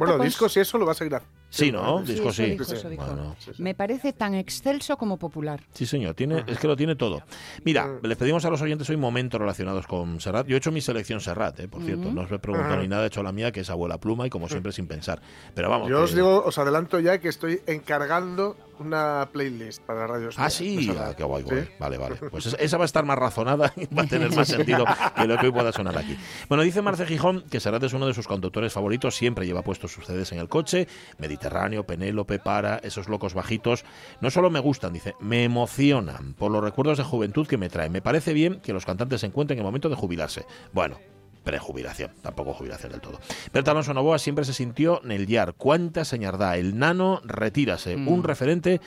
Bueno, 0.00 0.06
Pons- 0.18 0.24
discos 0.24 0.56
y 0.56 0.60
eso 0.60 0.78
lo 0.78 0.86
va 0.86 0.92
a 0.92 0.94
seguir. 0.94 1.18
Sí, 1.50 1.72
¿no? 1.72 2.06
Sí, 2.06 2.12
Disco 2.12 2.32
sí. 2.32 2.44
dijo, 2.46 2.62
eso 2.62 2.88
dijo. 2.88 3.04
Bueno, 3.04 3.36
Me 3.58 3.74
parece 3.74 4.12
tan 4.12 4.34
excelso 4.34 4.96
como 4.96 5.18
popular. 5.18 5.60
sí, 5.72 5.84
señor. 5.84 6.14
Tiene, 6.14 6.44
es 6.46 6.58
que 6.58 6.66
lo 6.68 6.76
tiene 6.76 6.94
todo. 6.96 7.22
Mira, 7.64 7.98
les 8.02 8.16
pedimos 8.16 8.44
a 8.44 8.50
los 8.50 8.62
oyentes 8.62 8.88
hoy 8.88 8.96
momentos 8.96 9.40
relacionados 9.40 9.86
con 9.86 10.20
Serrat. 10.20 10.46
Yo 10.46 10.54
he 10.54 10.58
hecho 10.58 10.70
mi 10.72 10.80
selección 10.80 11.20
Serrat, 11.20 11.58
eh, 11.60 11.68
por 11.68 11.82
cierto. 11.82 12.10
No 12.12 12.22
os 12.22 12.30
he 12.32 12.38
preguntado 12.38 12.74
Ajá. 12.74 12.82
ni 12.82 12.88
nada. 12.88 13.04
He 13.04 13.06
hecho 13.08 13.22
la 13.22 13.32
mía, 13.32 13.50
que 13.52 13.60
es 13.60 13.70
abuela 13.70 13.98
pluma, 13.98 14.26
y 14.26 14.30
como 14.30 14.48
siempre, 14.48 14.70
sin 14.72 14.86
pensar. 14.86 15.20
Pero 15.54 15.68
vamos. 15.68 15.88
Yo 15.88 15.96
que- 15.98 16.02
os 16.04 16.14
digo, 16.14 16.42
os 16.44 16.56
adelanto 16.56 17.00
ya 17.00 17.18
que 17.18 17.28
estoy 17.28 17.60
encargando 17.66 18.56
una 18.80 19.28
playlist 19.32 19.82
para 19.82 20.06
Radio 20.06 20.30
Ah, 20.36 20.50
sí. 20.50 20.90
Ah, 20.98 21.12
qué 21.16 21.24
guay, 21.24 21.42
guay. 21.42 21.62
Sí. 21.62 21.68
Vale, 21.78 21.98
vale. 21.98 22.16
Pues 22.16 22.46
esa- 22.46 22.56
esa 22.56 22.76
va 22.78 22.84
a 22.84 22.86
estar 22.86 23.04
más 23.04 23.18
razonada 23.18 23.72
y 23.76 23.92
va 23.94 24.02
a 24.02 24.06
tener 24.06 24.34
más 24.34 24.48
sentido 24.48 24.84
que 25.16 25.26
lo 25.26 25.36
que 25.38 25.46
hoy 25.46 25.52
pueda 25.52 25.72
sonar 25.72 25.96
aquí. 25.98 26.16
Bueno, 26.48 26.62
dice 26.64 26.82
Marce 26.82 27.06
Gijón 27.06 27.44
que 27.50 27.60
Serrat 27.60 27.82
es 27.84 27.92
uno 27.92 28.06
de 28.06 28.14
sus 28.14 28.26
conductores 28.26 28.72
favoritos, 28.72 29.14
siempre 29.16 29.46
lleva 29.46 29.62
puestos 29.62 29.92
sus 29.92 30.06
CDs 30.06 30.32
en 30.32 30.38
el 30.38 30.48
coche, 30.48 30.88
Mediterráneo, 31.18 31.84
Penélope, 31.86 32.38
Para, 32.38 32.76
esos 32.78 33.08
locos 33.08 33.34
bajitos. 33.34 33.84
No 34.20 34.30
solo 34.30 34.50
me 34.50 34.60
gustan, 34.60 34.92
dice, 34.92 35.14
me 35.20 35.44
emocionan 35.44 36.34
por 36.34 36.50
los 36.50 36.62
recuerdos 36.64 36.98
de 36.98 37.04
juventud 37.04 37.46
que 37.46 37.56
me 37.58 37.68
traen. 37.68 37.92
Me 37.92 38.02
parece 38.02 38.32
bien 38.32 38.60
que 38.60 38.72
los 38.72 38.84
cantantes 38.86 39.20
se 39.20 39.26
encuentren 39.26 39.58
en 39.58 39.60
el 39.60 39.66
momento 39.66 39.88
de 39.88 39.96
jubilarse. 39.96 40.44
Bueno, 40.72 40.98
prejubilación, 41.42 42.12
tampoco 42.22 42.54
jubilación 42.54 42.92
del 42.92 43.00
todo. 43.00 43.20
Berta 43.52 43.70
Alonso 43.70 43.94
Novoa 43.94 44.18
siempre 44.18 44.44
se 44.44 44.52
sintió 44.52 45.02
en 45.04 45.12
el 45.12 45.26
yar. 45.26 45.54
Cuánta 45.54 46.04
señardad. 46.04 46.58
El 46.58 46.78
nano, 46.78 47.20
retírase. 47.24 47.96
Un 47.96 48.24
referente 48.24 48.80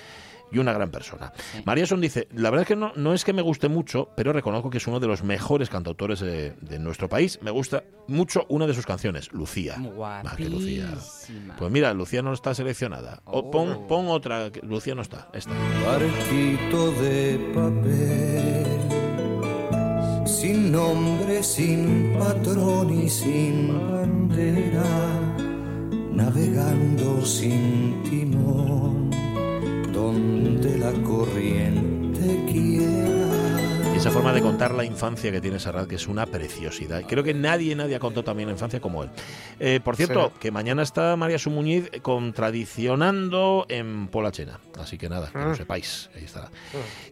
y 0.51 0.59
una 0.59 0.71
gran 0.71 0.91
persona. 0.91 1.33
María 1.65 1.87
Son 1.87 1.99
dice, 1.99 2.27
la 2.31 2.51
verdad 2.51 2.61
es 2.61 2.67
que 2.67 2.75
no, 2.75 2.91
no 2.95 3.13
es 3.13 3.25
que 3.25 3.33
me 3.33 3.41
guste 3.41 3.69
mucho, 3.69 4.09
pero 4.15 4.33
reconozco 4.33 4.69
que 4.69 4.77
es 4.77 4.85
uno 4.85 4.99
de 4.99 5.07
los 5.07 5.23
mejores 5.23 5.69
cantautores 5.69 6.19
de, 6.19 6.51
de 6.61 6.77
nuestro 6.77 7.09
país. 7.09 7.39
Me 7.41 7.49
gusta 7.49 7.83
mucho 8.07 8.45
una 8.49 8.67
de 8.67 8.75
sus 8.75 8.85
canciones, 8.85 9.33
Lucía. 9.33 9.75
Ah, 9.99 10.21
que 10.37 10.47
Lucía. 10.49 10.89
Pues 11.57 11.71
mira, 11.71 11.91
Lucía 11.95 12.21
no 12.21 12.33
está 12.33 12.53
seleccionada. 12.53 13.21
O 13.25 13.49
pon, 13.49 13.87
pon 13.87 14.07
otra, 14.09 14.51
Lucía 14.61 14.93
no 14.93 15.01
está. 15.01 15.27
Esta. 15.33 15.51
Barquito 15.85 16.91
de 17.01 17.51
papel, 17.55 18.62
sin 20.43 20.73
nombre, 20.73 21.41
sin 21.41 22.15
patrón 22.19 22.89
y 23.01 23.09
sin 23.09 23.69
bandera, 23.89 24.83
navegando 26.11 27.25
sin 27.25 28.03
timón, 28.03 29.09
donde 29.93 30.77
la 30.79 30.91
corriente 31.07 32.43
quiera. 32.51 33.22
Esa 34.03 34.11
forma 34.11 34.33
de 34.33 34.41
contar 34.41 34.73
la 34.73 34.83
infancia 34.83 35.31
que 35.31 35.39
tiene 35.39 35.59
Serrat, 35.59 35.87
que 35.87 35.95
es 35.95 36.09
una 36.09 36.25
preciosidad. 36.25 37.03
Creo 37.07 37.23
que 37.23 37.33
nadie, 37.33 37.73
nadie 37.73 37.95
ha 37.95 37.99
contado 37.99 38.25
también 38.25 38.47
la 38.49 38.53
infancia 38.53 38.81
como 38.81 39.01
él. 39.03 39.09
Eh, 39.61 39.79
por 39.81 39.95
cierto, 39.95 40.31
Sí. 40.33 40.39
que 40.41 40.51
mañana 40.51 40.83
está 40.83 41.15
María 41.15 41.39
Sumuñiz 41.39 41.89
contradicionando 42.01 43.65
en 43.69 44.09
Polachena. 44.09 44.59
Así 44.77 44.97
que 44.97 45.07
nada, 45.07 45.29
que 45.31 45.37
lo 45.37 45.51
Ah. 45.51 45.55
sepáis. 45.55 46.09
Ahí 46.17 46.25
estará. 46.25 46.49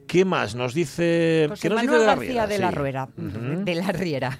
¿Qué 0.05 0.25
más? 0.25 0.53
Nos 0.55 0.73
dice. 0.73 1.45
José 1.47 1.61
¿Qué 1.61 1.69
nos 1.69 1.81
dice 1.81 1.91
Manuel 1.93 2.01
de 2.01 2.05
la 2.07 2.15
García 2.15 2.29
Riera? 2.45 2.47
de 2.47 2.59
la 2.59 2.69
Sí. 2.69 2.75
Ruera. 2.75 3.09
Ujú. 3.17 3.63
De 3.63 3.75
la 3.75 3.91
Riera. 3.93 4.37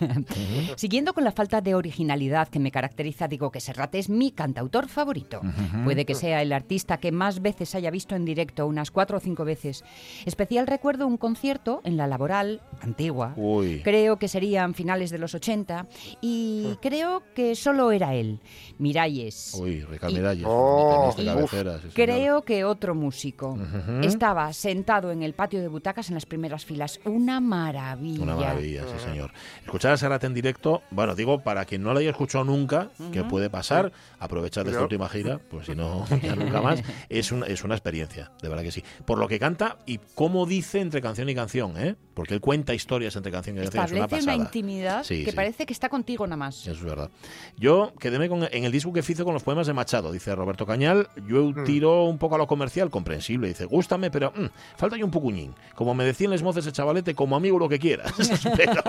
Siguiendo 0.75 1.13
con 1.13 1.23
la 1.23 1.31
falta 1.31 1.61
de 1.61 1.73
originalidad 1.75 2.49
que 2.49 2.59
me 2.59 2.69
caracteriza, 2.71 3.29
digo 3.29 3.49
que 3.51 3.61
Serrat 3.61 3.95
es 3.95 4.09
mi 4.09 4.31
cantautor 4.31 4.89
favorito. 4.89 5.39
Ujú. 5.41 5.85
Puede 5.85 6.05
que 6.05 6.15
sea 6.15 6.41
el 6.41 6.51
artista 6.51 6.97
que 6.97 7.13
más 7.13 7.41
veces 7.41 7.75
haya 7.75 7.91
visto 7.91 8.13
en 8.15 8.25
directo, 8.25 8.67
unas 8.67 8.91
cuatro 8.91 9.17
o 9.17 9.19
cinco 9.21 9.45
veces. 9.45 9.85
Especial 10.25 10.67
recuerdo 10.67 11.07
un 11.07 11.15
concierto 11.15 11.79
en 11.85 11.95
la 11.95 12.07
Laboral, 12.07 12.40
antigua. 12.81 13.33
Uy. 13.35 13.81
Creo 13.83 14.17
que 14.17 14.27
serían 14.27 14.73
finales 14.73 15.09
de 15.11 15.17
los 15.19 15.33
80 15.35 15.87
y 16.21 16.75
creo 16.81 17.23
que 17.35 17.55
solo 17.55 17.91
era 17.91 18.15
él, 18.15 18.39
Miralles. 18.79 19.53
Uy, 19.59 19.81
Ricardo 19.83 20.15
Y- 20.15 20.19
Miralles. 20.19 20.45
Oh, 20.47 21.09
uf. 21.09 21.51
sí. 21.51 21.89
Creo 21.93 22.41
que 22.41 22.63
otro 22.63 22.95
músico. 22.95 23.57
Estaba 24.01 24.51
sentado 24.53 25.11
en 25.11 25.21
el 25.23 25.33
patio 25.33 25.61
de 25.61 25.67
butacas 25.67 26.09
en 26.09 26.15
las 26.15 26.25
primeras 26.25 26.65
filas. 26.65 26.99
Una 27.05 27.39
maravilla. 27.39 28.23
Una 28.23 28.35
maravilla, 28.35 28.83
sí, 28.83 29.03
señor. 29.03 29.31
Escuchar 29.63 29.93
a 29.93 29.97
Serrat 29.97 30.23
en 30.23 30.33
directo, 30.33 30.81
bueno, 30.91 31.15
digo, 31.15 31.41
para 31.43 31.65
quien 31.65 31.83
no 31.83 31.93
lo 31.93 31.99
haya 31.99 32.09
escuchado 32.11 32.43
nunca, 32.43 32.89
que 33.11 33.23
puede 33.23 33.49
pasar, 33.49 33.91
aprovechar 34.19 34.63
de 34.65 34.71
esta 34.71 34.83
última 34.83 35.07
gira, 35.09 35.39
pues 35.49 35.67
si 35.67 35.75
no, 35.75 36.05
ya 36.23 36.35
nunca 36.35 36.61
más, 36.61 36.81
es 37.09 37.31
una, 37.31 37.45
es 37.47 37.63
una 37.63 37.75
experiencia, 37.75 38.31
de 38.41 38.49
verdad 38.49 38.63
que 38.63 38.71
sí. 38.71 38.83
Por 39.05 39.17
lo 39.19 39.27
que 39.27 39.39
canta 39.39 39.77
y 39.85 39.99
cómo 40.15 40.45
dice 40.45 40.79
entre 40.79 41.01
canción 41.01 41.29
y 41.29 41.35
canción, 41.35 41.77
¿eh? 41.77 41.95
Porque 42.13 42.30
él 42.31 42.41
cuenta 42.41 42.73
historias 42.73 43.15
entre 43.15 43.31
canción 43.31 43.57
y 43.57 43.59
canción, 43.59 43.83
es 43.83 43.91
una 43.91 44.05
Establece 44.05 44.23
una, 44.23 44.35
intimidad 44.35 45.03
Sí, 45.03 45.23
que 45.23 45.31
sí. 45.31 45.35
parece 45.35 45.65
que 45.65 45.73
está 45.73 45.89
contigo 45.89 46.25
nada 46.25 46.37
más. 46.37 46.61
Eso 46.61 46.71
es 46.71 46.83
verdad. 46.83 47.09
Yo 47.57 47.93
quedéme 47.99 48.29
con, 48.29 48.47
en 48.51 48.63
el 48.63 48.71
disco 48.71 48.93
que 48.93 48.99
hice 48.99 49.23
con 49.23 49.33
los 49.33 49.43
poemas 49.43 49.67
de 49.67 49.73
Machado, 49.73 50.11
dice 50.11 50.33
Roberto 50.35 50.65
Cañal. 50.65 51.09
Yo 51.27 51.53
tiro 51.65 52.05
un 52.05 52.17
poco 52.17 52.35
a 52.35 52.37
lo 52.37 52.47
comercial, 52.47 52.89
comprensible. 52.89 53.47
Dice, 53.47 53.65
gústame, 53.65 54.11
pero 54.11 54.31
mm, 54.35 54.77
falta 54.77 54.97
yo 54.97 55.05
un 55.05 55.11
pucuñín. 55.11 55.53
Como 55.75 55.93
me 55.93 56.03
decían 56.03 56.31
les 56.31 56.43
moces 56.43 56.65
de 56.65 56.71
chavalete, 56.71 57.15
como 57.15 57.35
amigo 57.35 57.59
lo 57.59 57.69
que 57.69 57.79
quieras. 57.79 58.13
pero 58.55 58.81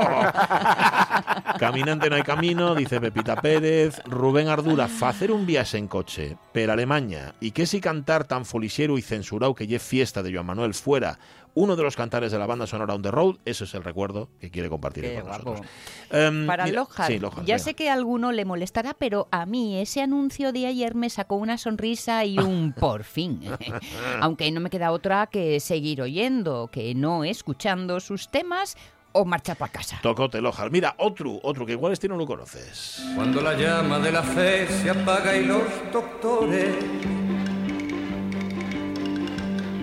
Caminante 1.59 2.11
no 2.11 2.17
hay 2.17 2.23
camino, 2.23 2.75
dice 2.75 3.01
Pepita 3.01 3.41
Pérez. 3.41 4.01
Rubén 4.07 4.49
Ardura, 4.49 4.89
facer 4.89 5.33
un 5.33 5.47
viaje 5.47 5.79
en 5.79 5.89
coche, 5.89 6.37
per 6.53 6.71
Alemania, 6.71 7.35
y 7.41 7.53
que 7.53 7.67
si 7.67 7.81
cantar 7.81 8.25
tan 8.25 8.45
folisiero 8.45 8.99
y 8.99 9.03
censurado 9.03 9.55
que 9.55 9.67
lle 9.67 9.79
fiesta 9.79 10.23
de 10.23 10.33
Joan 10.33 10.47
Manuel 10.47 10.75
fuera 10.75 11.19
uno 11.55 11.77
de 11.77 11.83
los 11.83 11.97
cantares 11.97 12.33
de 12.33 12.39
la 12.39 12.47
banda 12.47 12.67
sonora 12.67 12.95
On 12.95 13.03
the 13.03 13.11
Road, 13.11 13.37
eso 13.45 13.65
es 13.65 13.75
el 13.75 13.85
recuerdo 13.85 14.29
que 14.41 14.51
quiere 14.51 14.69
compartir 14.71 15.05
Qué 15.05 15.15
con 15.17 15.25
guapo. 15.29 15.51
nosotros. 15.51 15.71
Em, 16.11 16.47
Para 16.47 16.65
mira- 16.65 16.87
sí, 17.07 17.19
Lojar, 17.19 17.45
ya 17.45 17.55
venga. 17.55 17.59
sé 17.59 17.75
que 17.75 17.91
a 17.91 17.93
alguno 17.93 18.33
le 18.33 18.45
molestará, 18.45 18.95
pero 18.95 19.29
a 19.31 19.45
mí 19.47 19.79
ese 19.79 20.01
anuncio 20.03 20.53
de 20.53 20.67
ayer 20.67 20.95
me 20.95 21.11
sacó 21.11 21.37
una 21.37 21.59
sonrisa 21.59 22.25
y 22.25 22.39
un 22.39 22.73
por 22.79 23.05
fin. 23.05 23.41
Aunque 24.21 24.51
no 24.51 24.61
me 24.61 24.71
queda 24.71 24.93
otra 24.93 25.27
que 25.27 25.61
seguir 25.61 26.01
oyendo, 26.03 26.69
que 26.73 26.95
no 26.95 27.25
escuchando 27.25 28.01
sus 28.01 28.31
temas 28.31 28.77
o 29.15 29.27
marchar 29.27 29.59
para 29.59 29.71
casa. 29.71 29.99
Tocote 30.03 30.41
Lojar. 30.41 30.71
Mira, 30.71 30.95
otro, 30.97 31.39
otro 31.43 31.67
que 31.67 31.73
igual 31.73 31.93
este 31.93 32.09
no 32.09 32.17
lo 32.17 32.25
conoces. 32.27 33.05
Cuando 33.15 33.43
la 33.43 33.53
llama 33.55 33.99
de 33.99 34.11
la 34.11 34.23
fe 34.23 34.67
se 34.69 34.89
apaga 34.89 35.37
y 35.37 35.45
los 35.45 35.63
doctores 35.93 36.77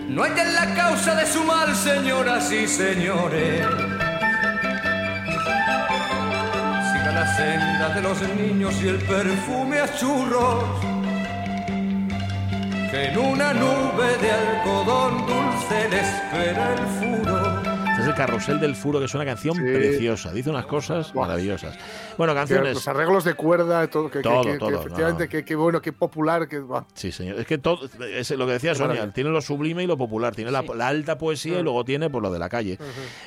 no 0.10 0.24
hallan 0.24 0.54
la 0.54 0.74
causa 0.76 1.16
de 1.16 1.26
su 1.26 1.44
mal, 1.44 1.76
señoras 1.76 2.52
y 2.52 2.68
señores. 2.68 3.66
Siga 6.90 7.12
la 7.14 7.36
senda 7.38 7.90
de 7.96 8.02
los 8.02 8.22
niños 8.36 8.74
y 8.82 8.88
el 8.88 8.98
perfume 8.98 9.80
a 9.80 9.96
churros 9.96 10.64
que 12.92 13.06
en 13.06 13.18
una 13.20 13.54
nube 13.54 14.18
de 14.20 14.32
algodón 14.32 15.26
dulce 15.28 15.90
le 15.92 16.00
espera 16.00 16.74
el 16.74 16.88
furo. 16.98 17.29
El 18.10 18.16
Carrusel 18.16 18.60
del 18.60 18.76
Furo, 18.76 18.98
que 19.00 19.06
es 19.06 19.14
una 19.14 19.24
canción 19.26 19.56
Sí. 19.56 19.62
preciosa. 19.62 20.32
Dice 20.34 20.50
unas 20.50 20.66
cosas 20.66 21.14
maravillosas. 21.14 21.78
Bueno, 22.18 22.34
Que 22.34 22.40
canciones. 22.40 22.74
Los 22.74 22.88
arreglos 22.88 23.24
de 23.24 23.36
cuerda, 23.36 23.88
todo, 23.88 24.10
que, 24.10 24.18
que- 24.20 24.24
Todo, 24.24 24.42
que- 24.42 24.58
todo, 24.58 24.70
efectivamente, 24.80 25.26
no. 25.26 25.30
que, 25.30 25.46
que 25.46 25.56
bueno, 25.56 25.82
que 25.82 25.94
popular, 25.94 26.48
que 26.48 26.60
buah. 26.60 26.86
Sí, 26.96 27.12
señor. 27.12 27.40
Es 27.40 27.46
que 27.46 27.58
todo, 27.60 27.88
es 28.04 28.32
lo 28.32 28.46
que 28.48 28.54
decía 28.54 28.72
Qué 28.72 28.78
Sonia, 28.80 29.12
tiene 29.14 29.30
lo 29.30 29.42
sublime 29.42 29.84
y 29.84 29.88
lo 29.88 29.98
popular, 29.98 30.36
tiene 30.36 30.50
la, 30.52 30.64
la 30.76 30.88
alta 30.88 31.18
poesía 31.18 31.58
y 31.60 31.62
Mm. 31.62 31.66
luego 31.66 31.86
tiene 31.86 32.10
pues, 32.10 32.22
lo 32.24 32.32
de 32.32 32.40
la 32.40 32.50
calle. 32.50 32.78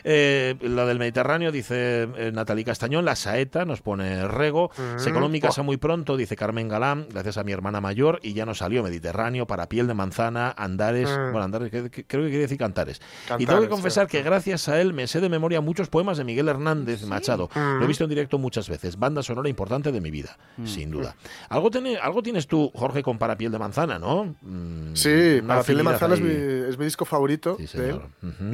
Eh, 0.05 0.57
lo 0.61 0.87
del 0.87 0.99
Mediterráneo, 0.99 1.53
dice 1.53 2.09
eh, 2.17 2.31
Natalí 2.33 2.65
Castañón, 2.65 3.05
la 3.05 3.15
saeta, 3.17 3.65
nos 3.65 3.83
pone 3.83 4.27
Rego. 4.27 4.71
Mm. 4.77 4.99
Se 4.99 5.13
coló 5.13 5.27
en 5.27 5.33
mi 5.33 5.41
casa 5.41 5.63
Buah. 5.63 5.67
muy 5.67 5.77
pronto, 5.77 6.17
dice 6.17 6.37
Carmen 6.37 6.69
Galán, 6.69 7.07
gracias 7.11 7.39
a 7.39 7.45
mi 7.45 7.53
hermana 7.53 7.81
mayor, 7.81 8.19
y 8.23 8.33
ya 8.35 8.45
nos 8.47 8.59
salió 8.59 8.83
Mediterráneo 8.83 9.47
para 9.47 9.69
piel 9.69 9.87
de 9.87 9.95
manzana, 9.95 10.53
Andares, 10.57 11.09
Mm. 11.09 11.31
bueno, 11.33 11.43
Andares, 11.45 11.71
creo 11.71 11.89
que 11.91 12.05
quiere 12.07 12.39
decir 12.39 12.59
Cantares. 12.59 13.01
y 13.39 13.47
tengo 13.47 13.61
que 13.61 13.69
confesar 13.69 14.07
sí. 14.07 14.13
que 14.19 14.23
gracias 14.23 14.69
a 14.69 14.72
él 14.81 14.93
me 14.93 15.07
sé 15.07 15.21
de 15.21 15.29
memoria 15.29 15.61
muchos 15.61 15.89
poemas 15.89 16.19
de 16.19 16.25
Miguel 16.25 16.49
Hernández 16.49 17.05
Machado. 17.05 17.49
Mm. 17.55 17.79
Lo 17.79 17.85
he 17.85 17.87
visto 17.87 18.05
en 18.05 18.11
directo 18.11 18.39
muchas 18.39 18.69
veces. 18.69 18.99
Banda 18.99 19.23
sonora 19.23 19.49
importante 19.49 19.93
de 19.93 20.01
mi 20.01 20.11
vida, 20.11 20.37
sin 20.65 20.91
duda. 20.91 21.17
Algo, 21.49 21.71
tiene, 21.71 21.97
algo 21.97 22.23
tienes 22.23 22.47
tú, 22.47 22.71
Jorge, 22.75 23.03
con 23.03 23.19
Para 23.19 23.37
piel 23.37 23.53
de 23.53 23.59
manzana, 23.59 23.99
¿no? 23.99 24.35
Mm, 24.43 24.95
Sí, 24.95 25.41
para 25.47 25.63
Piel 25.63 25.79
de 25.79 25.83
Manzana 25.85 26.15
es 26.15 26.21
mi, 26.21 26.31
ahí. 26.31 26.65
es 26.69 26.79
mi 26.79 26.85
disco 26.85 27.05
favorito 27.05 27.57
Sí, 27.59 27.79
de 27.79 27.91
él. 27.91 28.01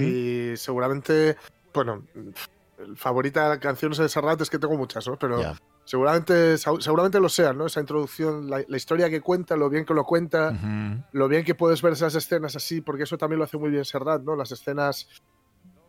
Y 0.01 0.57
seguramente, 0.57 1.37
bueno, 1.75 2.05
favorita 2.95 3.51
de 3.51 3.59
canciones 3.59 3.99
de 3.99 4.09
Serrat 4.09 4.41
es 4.41 4.51
que 4.51 4.59
tengo 4.59 4.77
muchas, 4.77 5.07
¿no? 5.09 5.19
Pero 5.19 5.41
seguramente, 5.85 6.57
seguramente 6.59 7.19
lo 7.21 7.29
sean, 7.29 7.59
¿no? 7.59 7.67
Esa 7.67 7.81
introducción, 7.81 8.49
la, 8.49 8.63
la 8.69 8.77
historia 8.77 9.11
que 9.11 9.21
cuenta, 9.21 9.57
lo 9.57 9.69
bien 9.69 9.85
que 9.85 9.95
lo 9.95 10.05
cuenta, 10.05 10.55
lo 11.13 11.29
bien 11.29 11.45
que 11.45 11.55
puedes 11.55 11.83
ver 11.83 11.95
esas 11.95 12.15
escenas 12.15 12.55
así, 12.57 12.81
porque 12.81 13.03
eso 13.05 13.19
también 13.19 13.39
lo 13.39 13.45
hace 13.45 13.57
muy 13.59 13.71
bien 13.71 13.85
Serrat, 13.85 14.23
¿no? 14.23 14.37
Las 14.37 14.53
escenas, 14.53 15.09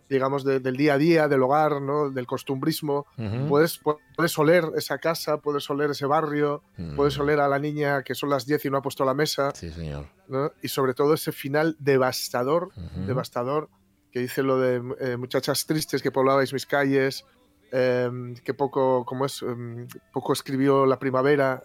digamos, 0.10 0.44
de- 0.44 0.60
del 0.60 0.76
día 0.76 0.96
a 0.96 0.98
día, 0.98 1.28
del 1.28 1.44
hogar, 1.44 1.82
¿no? 1.82 2.10
Del 2.10 2.26
costumbrismo. 2.26 3.06
Puedes, 3.48 3.82
pu- 3.82 3.98
puedes 4.16 4.38
oler 4.40 4.66
esa 4.76 4.98
casa, 4.98 5.38
puedes 5.38 5.70
oler 5.70 5.92
ese 5.92 6.06
barrio, 6.08 6.64
Mm. 6.78 6.96
puedes 6.96 7.18
oler 7.20 7.40
a 7.40 7.48
la 7.48 7.60
niña 7.60 8.02
que 8.04 8.16
son 8.16 8.30
las 8.30 8.46
10 8.46 8.66
y 8.66 8.70
no 8.70 8.78
ha 8.78 8.82
puesto 8.82 9.06
la 9.06 9.14
mesa. 9.14 9.52
Sí, 9.54 9.72
señor. 9.72 10.08
¿no? 10.28 10.52
Y 10.62 10.68
sobre 10.68 10.94
todo 10.94 11.14
ese 11.14 11.32
final 11.32 11.76
devastador, 11.80 12.70
devastador, 13.06 13.70
que 14.12 14.20
dice 14.20 14.42
lo 14.44 14.60
de 14.60 14.82
eh, 15.00 15.18
muchachas 15.18 15.66
tristes 15.68 16.02
que 16.02 16.12
poblabais 16.12 16.52
mis 16.54 16.66
calles, 16.66 17.26
eh, 17.72 18.10
que 18.44 18.54
poco, 18.56 19.06
como 19.06 19.26
es, 19.26 19.42
Em, 19.44 19.88
poco 20.12 20.34
escribió 20.34 20.86
la 20.88 20.98
primavera. 20.98 21.64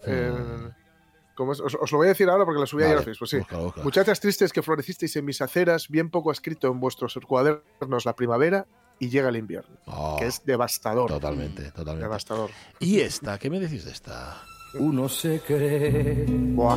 Os, 1.37 1.61
os 1.61 1.93
lo 1.93 1.99
voy 1.99 2.07
a 2.07 2.11
decir 2.11 2.29
ahora 2.29 2.45
porque 2.45 2.61
lo 2.61 2.67
subí 2.67 2.83
ayer 2.85 2.99
a 2.99 3.03
Facebook, 3.03 3.29
sí. 3.29 3.39
Muchachas 3.83 4.21
tristes 4.21 4.53
que 4.53 4.63
florecisteis 4.63 5.17
en 5.17 5.25
mis 5.25 5.41
aceras, 5.41 5.89
bien 5.89 6.11
poco 6.11 6.31
ha 6.31 6.33
escrito 6.33 6.69
en 6.69 6.81
vuestros 6.81 7.19
cuadernos 7.27 8.05
la 8.05 8.15
primavera 8.15 8.67
y 8.99 9.09
llega 9.09 9.29
el 9.29 9.37
invierno, 9.37 9.77
Oh, 9.87 10.17
que 10.19 10.27
es 10.27 10.45
devastador. 10.45 11.09
Totalmente, 11.11 11.65
totalmente. 11.73 12.05
Devastador. 12.05 12.51
¿Y 12.79 13.01
esta? 13.01 13.39
¿Qué 13.39 13.51
me 13.51 13.59
decís 13.59 13.85
de 13.85 13.91
esta? 13.91 14.41
Uno 14.79 15.09
se 15.09 15.41
cree 15.41 16.25
Buah. 16.29 16.77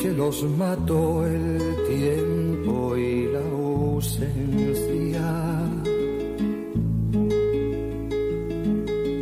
que 0.00 0.12
los 0.16 0.42
mató 0.44 1.26
el 1.26 1.76
tiempo 1.88 2.96
y 2.96 3.26
la 3.32 3.40
ausencia. 3.40 5.26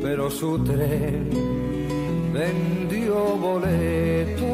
Pero 0.03 0.31
su 0.31 0.59
tren 0.65 1.31
vendió 2.39 3.17
boleto 3.37 4.53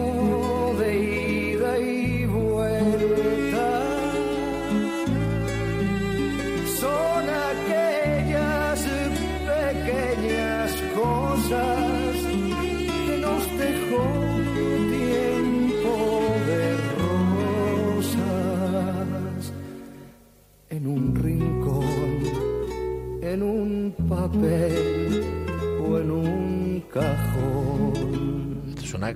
de 0.79 0.89
ida 0.97 1.79
y 1.79 2.25
vuelta. 2.25 3.83
Son 6.81 7.25
aquellas 7.53 8.81
pequeñas 9.51 10.73
cosas 10.97 11.94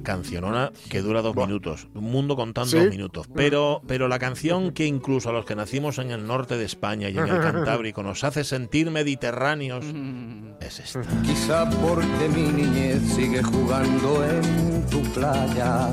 cancionona 0.09 0.73
que 0.89 1.03
dura 1.03 1.21
dos 1.21 1.37
minutos. 1.37 1.87
Un 1.95 2.05
mundo 2.05 2.35
contando 2.35 2.71
¿Sí? 2.71 2.79
dos 2.79 2.89
minutos. 2.89 3.27
Pero, 3.35 3.83
pero 3.87 4.09
la 4.09 4.19
canción 4.19 4.73
que 4.73 4.87
incluso 4.87 5.29
a 5.29 5.33
los 5.33 5.45
que 5.45 5.55
nacimos 5.55 5.99
en 5.99 6.11
el 6.13 6.27
norte 6.27 6.57
de 6.57 6.65
España 6.65 7.11
y 7.11 7.19
en 7.19 7.29
el 7.29 7.41
Cantábrico 7.49 8.03
nos 8.03 8.25
hace 8.25 8.43
sentir 8.43 8.91
mediterráneos 8.91 9.85
es 10.61 10.81
esta. 10.81 11.03
Quizá 11.23 11.69
porque 11.69 12.27
mi 12.35 12.47
niñez 12.49 13.03
sigue 13.15 13.43
jugando 13.43 14.25
en 14.25 14.87
tu 14.87 15.03
playa 15.13 15.91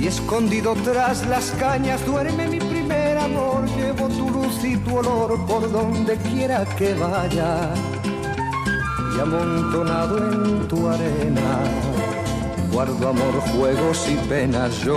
y 0.00 0.08
escondido 0.08 0.74
tras 0.82 1.24
las 1.28 1.52
cañas 1.52 2.04
duerme 2.04 2.48
mi 2.48 2.58
primer 2.58 3.18
amor. 3.18 3.68
Llevo 3.76 4.08
tu 4.08 4.30
luz 4.30 4.64
y 4.64 4.76
tu 4.78 4.96
olor 4.96 5.46
por 5.46 5.70
donde 5.70 6.16
quiera 6.16 6.64
que 6.76 6.92
vaya 6.94 7.72
y 9.16 9.20
amontonado 9.20 10.18
en 10.18 10.66
tu 10.66 10.88
arena 10.88 12.07
guardo 12.72 13.08
amor, 13.08 13.40
juegos 13.52 14.08
y 14.08 14.16
penas. 14.28 14.82
Yo 14.84 14.96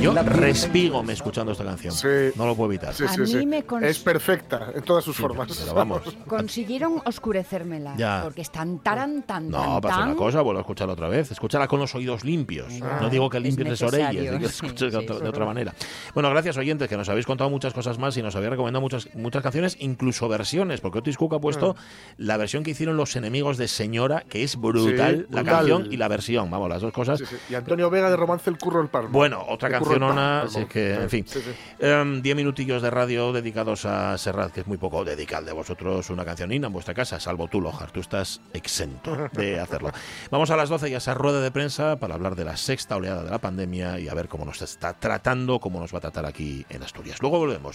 Yo 0.00 0.12
respigo 0.14 1.02
me 1.02 1.12
escuchando 1.12 1.52
esta 1.52 1.64
canción. 1.64 1.92
Sí. 1.94 2.08
No 2.36 2.46
lo 2.46 2.54
puedo 2.56 2.70
evitar. 2.70 2.92
Sí, 2.92 3.04
A 3.04 3.08
sí, 3.08 3.20
mí 3.20 3.26
sí. 3.26 3.46
me 3.46 3.64
cons- 3.66 3.84
Es 3.84 3.98
perfecta 4.00 4.72
en 4.74 4.82
todas 4.82 5.04
sus 5.04 5.16
formas. 5.16 5.48
Pero 5.56 5.74
vamos. 5.74 6.02
Consiguieron 6.26 7.00
oscurecérmela. 7.04 7.94
Ya. 7.96 8.20
Porque 8.24 8.42
están 8.42 8.80
taran, 8.80 9.22
tan, 9.22 9.48
No, 9.48 9.58
tan, 9.58 9.80
pasa 9.80 10.04
una 10.04 10.14
cosa, 10.16 10.40
vuelvo 10.42 10.58
a 10.58 10.62
escucharla 10.62 10.94
otra 10.94 11.08
vez. 11.08 11.30
Escúchala 11.30 11.68
con 11.68 11.78
los 11.80 11.94
oídos 11.94 12.24
limpios. 12.24 12.72
Ah, 12.82 12.98
no 13.00 13.10
digo 13.10 13.30
que 13.30 13.38
es 13.38 13.42
limpies 13.44 13.68
las 13.68 13.82
orejas, 13.82 14.10
digo 14.12 14.38
que 14.38 14.44
escuches 14.46 14.92
de, 14.92 14.98
sí, 14.98 15.04
otra, 15.04 15.18
de 15.20 15.28
otra 15.28 15.44
manera. 15.46 15.72
Bueno, 16.14 16.30
gracias 16.30 16.56
oyentes, 16.56 16.88
que 16.88 16.96
nos 16.96 17.08
habéis 17.08 17.26
contado 17.26 17.48
muchas 17.50 17.72
cosas 17.72 17.98
más 17.98 18.16
y 18.16 18.22
nos 18.22 18.34
habéis 18.34 18.50
recomendado 18.50 18.80
muchas, 18.80 19.08
muchas 19.14 19.42
canciones, 19.42 19.76
incluso 19.80 20.28
versiones, 20.28 20.80
porque 20.80 20.98
Otis 20.98 21.16
Cook 21.16 21.34
ha 21.34 21.40
puesto 21.40 21.76
la 22.16 22.36
versión 22.36 22.64
que 22.64 22.72
hicieron 22.72 22.96
los 22.96 23.14
enemigos 23.16 23.56
de 23.56 23.68
Señora, 23.68 24.24
que 24.28 24.42
es 24.42 24.56
brutal, 24.56 25.26
Sí, 25.28 25.34
la 25.34 25.44
canción 25.44 25.88
y 25.92 25.96
la 25.96 26.08
versión, 26.08 26.50
vamos, 26.50 26.68
las 26.68 26.82
dos 26.82 26.92
cosas. 26.92 27.18
Sí, 27.20 27.26
sí. 27.26 27.36
Y 27.50 27.54
Antonio 27.54 27.88
Vega 27.90 28.10
de 28.10 28.16
Romance 28.16 28.50
El 28.50 28.58
Curro 28.58 28.80
el 28.82 28.88
Palmo. 28.88 29.10
Bueno, 29.10 29.44
otra 29.48 29.68
el 29.68 29.75
cancionona, 29.78 30.44
es 30.46 30.66
que, 30.66 30.94
en 30.94 31.10
fin. 31.10 31.24
Sí, 31.26 31.40
sí. 31.40 31.50
Em, 31.78 32.22
diez 32.22 32.36
minutillos 32.36 32.82
de 32.82 32.90
radio 32.90 33.32
dedicados 33.32 33.84
a 33.84 34.16
Serrat, 34.18 34.52
que 34.52 34.60
es 34.60 34.66
muy 34.66 34.78
poco 34.78 35.04
dedicar 35.04 35.44
de 35.44 35.52
vosotros 35.52 36.10
una 36.10 36.24
cancionina 36.24 36.66
en 36.68 36.72
vuestra 36.72 36.94
casa, 36.94 37.18
salvo 37.20 37.48
tú, 37.48 37.60
Lojar, 37.60 37.90
tú 37.90 38.00
estás 38.00 38.40
exento 38.52 39.28
de 39.32 39.60
hacerlo. 39.60 39.90
Vamos 40.30 40.50
a 40.50 40.56
las 40.56 40.68
12 40.68 40.88
y 40.90 40.94
a 40.94 40.98
esa 40.98 41.14
rueda 41.14 41.40
de 41.40 41.50
prensa 41.50 41.96
para 41.96 42.14
hablar 42.14 42.36
de 42.36 42.44
la 42.44 42.56
sexta 42.56 42.96
oleada 42.96 43.22
de 43.22 43.30
la 43.30 43.38
pandemia 43.38 43.98
y 43.98 44.08
a 44.08 44.14
ver 44.14 44.28
cómo 44.28 44.44
nos 44.44 44.62
está 44.62 44.94
tratando, 44.94 45.60
cómo 45.60 45.80
nos 45.80 45.92
va 45.92 45.98
a 45.98 46.02
tratar 46.02 46.26
aquí 46.26 46.64
en 46.68 46.82
Asturias. 46.82 47.18
Luego 47.20 47.38
volvemos. 47.38 47.74